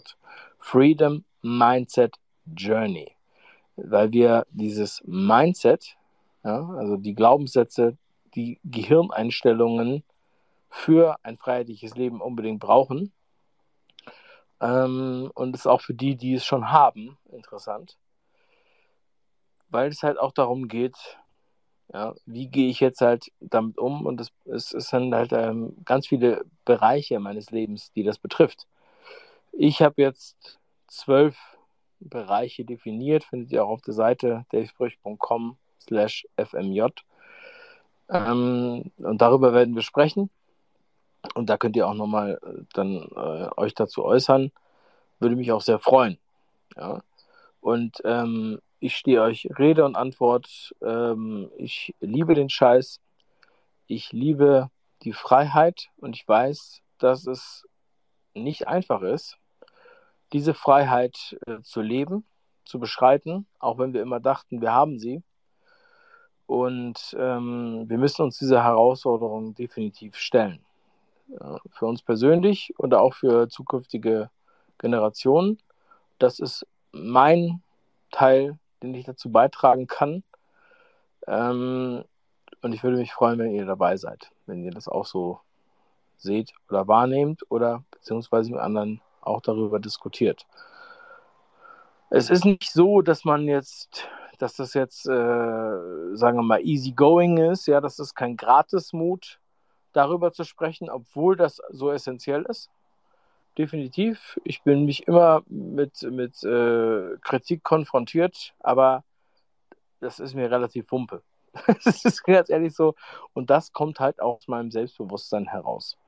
Freedom 0.58 1.24
Mindset 1.42 2.16
Journey. 2.56 3.12
Weil 3.76 4.12
wir 4.12 4.46
dieses 4.50 5.02
Mindset, 5.06 5.96
ja, 6.44 6.68
also 6.76 6.96
die 6.96 7.14
Glaubenssätze, 7.14 7.96
die 8.34 8.60
Gehirneinstellungen 8.64 10.04
für 10.72 11.18
ein 11.22 11.36
freiheitliches 11.36 11.94
Leben 11.96 12.22
unbedingt 12.22 12.58
brauchen. 12.58 13.12
Ähm, 14.58 15.30
und 15.34 15.54
ist 15.54 15.66
auch 15.66 15.82
für 15.82 15.92
die, 15.92 16.16
die 16.16 16.34
es 16.34 16.46
schon 16.46 16.72
haben, 16.72 17.18
interessant. 17.30 17.98
Weil 19.68 19.90
es 19.90 20.02
halt 20.02 20.18
auch 20.18 20.32
darum 20.32 20.68
geht, 20.68 20.96
ja, 21.92 22.14
wie 22.24 22.48
gehe 22.48 22.70
ich 22.70 22.80
jetzt 22.80 23.02
halt 23.02 23.30
damit 23.38 23.76
um? 23.76 24.06
Und 24.06 24.20
es, 24.22 24.32
es, 24.46 24.72
es 24.72 24.88
sind 24.88 25.14
halt 25.14 25.32
ähm, 25.32 25.76
ganz 25.84 26.06
viele 26.06 26.46
Bereiche 26.64 27.20
meines 27.20 27.50
Lebens, 27.50 27.92
die 27.92 28.02
das 28.02 28.18
betrifft. 28.18 28.66
Ich 29.52 29.82
habe 29.82 30.00
jetzt 30.00 30.58
zwölf 30.86 31.36
Bereiche 32.00 32.64
definiert, 32.64 33.24
findet 33.24 33.52
ihr 33.52 33.62
auch 33.64 33.70
auf 33.70 33.82
der 33.82 33.94
Seite 33.94 34.46
davesprüch.com 34.52 35.58
slash 35.80 36.26
fmj. 36.38 36.86
Ähm, 38.08 38.90
und 38.96 39.20
darüber 39.20 39.52
werden 39.52 39.74
wir 39.74 39.82
sprechen. 39.82 40.30
Und 41.34 41.48
da 41.50 41.56
könnt 41.56 41.76
ihr 41.76 41.86
auch 41.86 41.94
nochmal 41.94 42.38
äh, 42.42 42.62
dann 42.72 43.08
äh, 43.14 43.48
euch 43.56 43.74
dazu 43.74 44.04
äußern. 44.04 44.52
Würde 45.20 45.36
mich 45.36 45.52
auch 45.52 45.60
sehr 45.60 45.78
freuen. 45.78 46.18
Ja. 46.76 47.02
Und 47.60 48.02
ähm, 48.04 48.60
ich 48.80 48.96
stehe 48.96 49.22
euch 49.22 49.48
Rede 49.58 49.84
und 49.84 49.94
Antwort. 49.94 50.74
Ähm, 50.82 51.50
ich 51.56 51.94
liebe 52.00 52.34
den 52.34 52.48
Scheiß. 52.48 53.00
Ich 53.86 54.12
liebe 54.12 54.70
die 55.02 55.12
Freiheit 55.12 55.88
und 55.96 56.16
ich 56.16 56.26
weiß, 56.26 56.82
dass 56.98 57.26
es 57.26 57.64
nicht 58.34 58.66
einfach 58.66 59.02
ist, 59.02 59.38
diese 60.32 60.54
Freiheit 60.54 61.36
äh, 61.46 61.60
zu 61.62 61.80
leben, 61.80 62.24
zu 62.64 62.78
beschreiten, 62.78 63.46
auch 63.58 63.78
wenn 63.78 63.92
wir 63.92 64.02
immer 64.02 64.20
dachten, 64.20 64.60
wir 64.60 64.72
haben 64.72 64.98
sie. 64.98 65.22
Und 66.46 67.16
ähm, 67.18 67.84
wir 67.88 67.98
müssen 67.98 68.22
uns 68.22 68.38
dieser 68.38 68.62
Herausforderung 68.64 69.54
definitiv 69.54 70.16
stellen. 70.16 70.64
Ja, 71.28 71.58
für 71.70 71.86
uns 71.86 72.02
persönlich 72.02 72.74
und 72.76 72.94
auch 72.94 73.14
für 73.14 73.48
zukünftige 73.48 74.30
Generationen. 74.78 75.58
Das 76.18 76.38
ist 76.38 76.66
mein 76.92 77.62
Teil 78.10 78.58
den 78.82 78.94
ich 78.94 79.04
dazu 79.04 79.30
beitragen 79.30 79.86
kann. 79.86 80.22
Ähm, 81.26 82.04
und 82.62 82.72
ich 82.72 82.82
würde 82.82 82.96
mich 82.96 83.12
freuen, 83.12 83.38
wenn 83.38 83.52
ihr 83.52 83.66
dabei 83.66 83.96
seid, 83.96 84.30
wenn 84.46 84.62
ihr 84.62 84.70
das 84.70 84.88
auch 84.88 85.06
so 85.06 85.40
seht 86.16 86.52
oder 86.68 86.86
wahrnehmt 86.86 87.42
oder 87.50 87.84
beziehungsweise 87.90 88.52
mit 88.52 88.60
anderen 88.60 89.00
auch 89.20 89.40
darüber 89.40 89.80
diskutiert. 89.80 90.46
Es 92.10 92.30
ist 92.30 92.44
nicht 92.44 92.70
so, 92.70 93.02
dass 93.02 93.24
man 93.24 93.48
jetzt, 93.48 94.08
dass 94.38 94.54
das 94.54 94.74
jetzt, 94.74 95.06
äh, 95.06 95.10
sagen 95.10 96.36
wir 96.38 96.42
mal, 96.42 96.60
easy 96.60 96.92
going 96.92 97.38
ist, 97.38 97.66
ja, 97.66 97.80
das 97.80 97.98
ist 97.98 98.14
kein 98.14 98.36
Gratismut, 98.36 99.40
darüber 99.92 100.32
zu 100.32 100.44
sprechen, 100.44 100.90
obwohl 100.90 101.36
das 101.36 101.60
so 101.70 101.90
essentiell 101.90 102.42
ist 102.42 102.70
definitiv. 103.58 104.38
Ich 104.44 104.62
bin 104.62 104.84
mich 104.84 105.06
immer 105.06 105.42
mit, 105.46 106.02
mit 106.02 106.42
äh, 106.42 107.16
Kritik 107.20 107.62
konfrontiert, 107.62 108.54
aber 108.60 109.04
das 110.00 110.20
ist 110.20 110.34
mir 110.34 110.50
relativ 110.50 110.90
wumpe. 110.90 111.22
das 111.84 112.04
ist 112.04 112.22
ganz 112.24 112.48
ehrlich 112.50 112.74
so. 112.74 112.94
Und 113.34 113.50
das 113.50 113.72
kommt 113.72 114.00
halt 114.00 114.20
auch 114.20 114.36
aus 114.36 114.48
meinem 114.48 114.70
Selbstbewusstsein 114.70 115.46
heraus. 115.48 115.98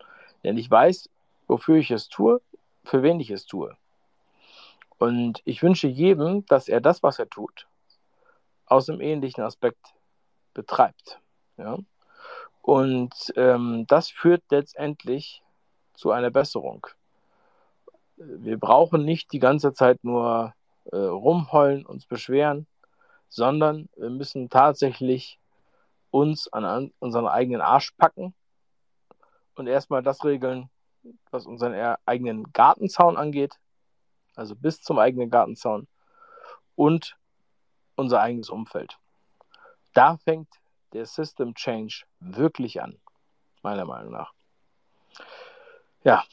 Denn 0.43 0.57
ich 0.57 0.71
weiß, 0.71 1.09
wofür 1.47 1.77
ich 1.77 1.91
es 1.91 2.09
tue, 2.09 2.41
für 2.85 3.03
wen 3.03 3.21
ich 3.21 3.31
es 3.31 3.47
tue. 3.47 3.77
Und 4.99 5.43
ich 5.45 5.63
wünsche 5.63 5.89
jedem, 5.89 6.47
dass 6.47 6.69
er 6.69 6.81
das, 6.81 7.03
was 7.03 7.19
er 7.19 7.29
tut, 7.29 7.67
aus 8.67 8.89
einem 8.89 9.01
ähnlichen 9.01 9.45
Aspekt 9.45 9.95
betreibt. 10.55 11.21
Ja? 11.59 11.79
Und 12.65 13.13
ähm, 13.37 13.85
das 13.89 14.09
führt 14.09 14.43
letztendlich 14.51 15.43
zu 15.95 16.11
einer 16.11 16.31
Besserung 16.31 16.87
wir 18.17 18.59
brauchen 18.59 19.05
nicht 19.05 19.33
die 19.33 19.39
ganze 19.39 19.73
Zeit 19.73 20.03
nur 20.05 20.55
äh, 20.93 20.97
rumheulen, 20.97 21.85
uns 21.87 22.07
beschweren, 22.07 22.67
sondern 23.29 23.89
wir 23.97 24.11
müssen 24.11 24.49
tatsächlich 24.51 25.39
uns 26.11 26.53
an, 26.53 26.65
an 26.65 26.93
unseren 27.01 27.27
eigenen 27.27 27.61
Arsch 27.61 27.93
packen 27.97 28.35
und 29.57 29.67
erstmal 29.67 30.03
das 30.03 30.25
regeln, 30.25 30.71
was 31.31 31.47
unseren 31.47 31.75
eigenen 32.07 32.53
Gartenzaun 32.53 33.17
angeht, 33.17 33.59
also 34.37 34.55
bis 34.55 34.81
zum 34.81 34.99
eigenen 34.99 35.31
Gartenzaun 35.31 35.89
und 36.77 37.17
unser 37.97 38.21
eigenes 38.21 38.51
Umfeld. 38.51 38.99
Da 39.93 40.17
fängt 40.19 40.49
der 40.95 41.07
System 41.07 41.55
Change 41.55 42.05
wirklich 42.21 42.81
an, 42.81 42.99
meiner 43.63 43.85
Meinung 43.85 44.13
nach. 44.13 44.33
Ja, 46.05 46.25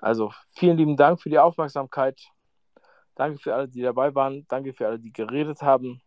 also 0.00 0.32
vielen 0.52 0.76
lieben 0.76 0.96
Dank 0.96 1.20
für 1.20 1.30
die 1.30 1.38
Aufmerksamkeit. 1.38 2.20
Danke 3.14 3.38
für 3.38 3.54
alle, 3.54 3.68
die 3.68 3.82
dabei 3.82 4.14
waren. 4.14 4.46
Danke 4.48 4.72
für 4.72 4.86
alle, 4.86 4.98
die 4.98 5.12
geredet 5.12 5.62
haben. 5.62 6.00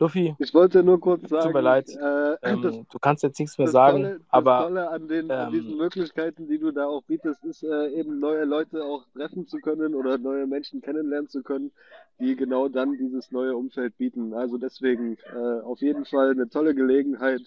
Luffy. 0.00 0.34
Ich 0.38 0.54
wollte 0.54 0.82
nur 0.82 0.98
kurz 0.98 1.28
sagen. 1.28 1.44
Tut 1.44 1.54
mir 1.54 1.60
leid. 1.60 1.88
Äh, 1.90 2.36
ähm, 2.42 2.62
das, 2.62 2.74
du 2.90 2.98
kannst 2.98 3.22
jetzt 3.22 3.38
nichts 3.38 3.58
mehr 3.58 3.68
sagen. 3.68 4.02
Tolle, 4.02 4.20
aber 4.30 4.50
das 4.50 4.62
Tolle 4.62 4.90
an, 4.90 5.08
den, 5.08 5.24
ähm, 5.26 5.30
an 5.30 5.52
diesen 5.52 5.76
Möglichkeiten, 5.76 6.48
die 6.48 6.58
du 6.58 6.72
da 6.72 6.86
auch 6.86 7.02
bietest, 7.02 7.44
ist 7.44 7.62
äh, 7.62 7.88
eben 7.90 8.18
neue 8.18 8.44
Leute 8.44 8.82
auch 8.82 9.04
treffen 9.14 9.46
zu 9.46 9.58
können 9.58 9.94
oder 9.94 10.16
neue 10.16 10.46
Menschen 10.46 10.80
kennenlernen 10.80 11.28
zu 11.28 11.42
können, 11.42 11.70
die 12.18 12.34
genau 12.34 12.68
dann 12.68 12.96
dieses 12.96 13.30
neue 13.30 13.54
Umfeld 13.54 13.98
bieten. 13.98 14.32
Also 14.32 14.56
deswegen 14.56 15.18
äh, 15.34 15.60
auf 15.60 15.80
jeden 15.80 16.06
Fall 16.06 16.30
eine 16.30 16.48
tolle 16.48 16.74
Gelegenheit. 16.74 17.42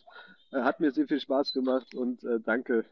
Äh, 0.52 0.62
hat 0.62 0.80
mir 0.80 0.92
sehr 0.92 1.08
viel 1.08 1.20
Spaß 1.20 1.54
gemacht 1.54 1.96
und 1.96 2.24
äh, 2.24 2.40
danke. 2.40 2.86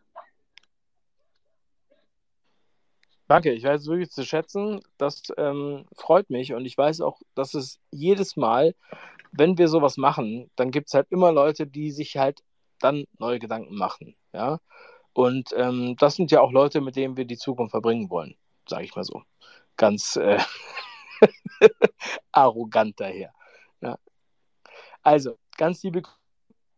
Danke, 3.28 3.54
ich 3.54 3.64
weiß 3.64 3.82
es 3.82 3.88
wirklich 3.88 4.12
zu 4.12 4.26
schätzen. 4.26 4.82
Das 4.98 5.22
ähm, 5.38 5.86
freut 5.96 6.30
mich 6.30 6.54
und 6.54 6.66
ich 6.66 6.78
weiß 6.78 7.00
auch, 7.00 7.22
dass 7.34 7.54
es 7.54 7.80
jedes 7.90 8.36
Mal, 8.36 8.76
wenn 9.32 9.58
wir 9.58 9.68
sowas 9.68 9.98
machen, 9.98 10.52
dann 10.56 10.72
gibt 10.72 10.88
es 10.88 10.94
halt 10.94 11.08
immer 11.10 11.32
Leute, 11.32 11.68
die 11.68 11.92
sich 11.92 12.18
halt 12.18 12.42
dann 12.80 13.06
neue 13.18 13.40
Gedanken 13.40 13.76
machen. 13.76 14.16
Ja. 14.34 14.60
Und 15.14 15.50
ähm, 15.56 15.96
das 15.98 16.16
sind 16.16 16.32
ja 16.32 16.42
auch 16.42 16.52
Leute, 16.52 16.82
mit 16.82 16.96
denen 16.96 17.18
wir 17.18 17.26
die 17.26 17.38
Zukunft 17.38 17.72
verbringen 17.72 18.10
wollen, 18.10 18.36
sage 18.68 18.86
ich 18.86 18.96
mal 18.96 19.04
so. 19.04 19.24
Ganz 19.78 20.16
äh, 20.16 20.40
arrogant 22.32 23.00
daher. 23.00 23.34
Ja. 23.82 23.98
Also, 25.02 25.38
ganz 25.58 25.84
liebe, 25.84 26.02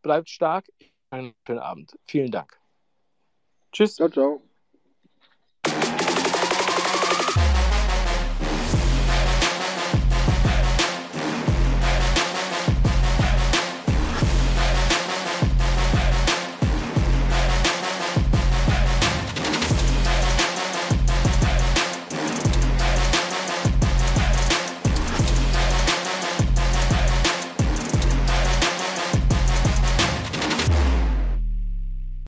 bleibt 0.01 0.29
stark. 0.29 0.65
Einen 1.09 1.33
schönen 1.45 1.59
Abend. 1.59 1.97
Vielen 2.05 2.31
Dank. 2.31 2.59
Tschüss. 3.71 3.95
Ciao, 3.95 4.09
ciao. 4.09 4.41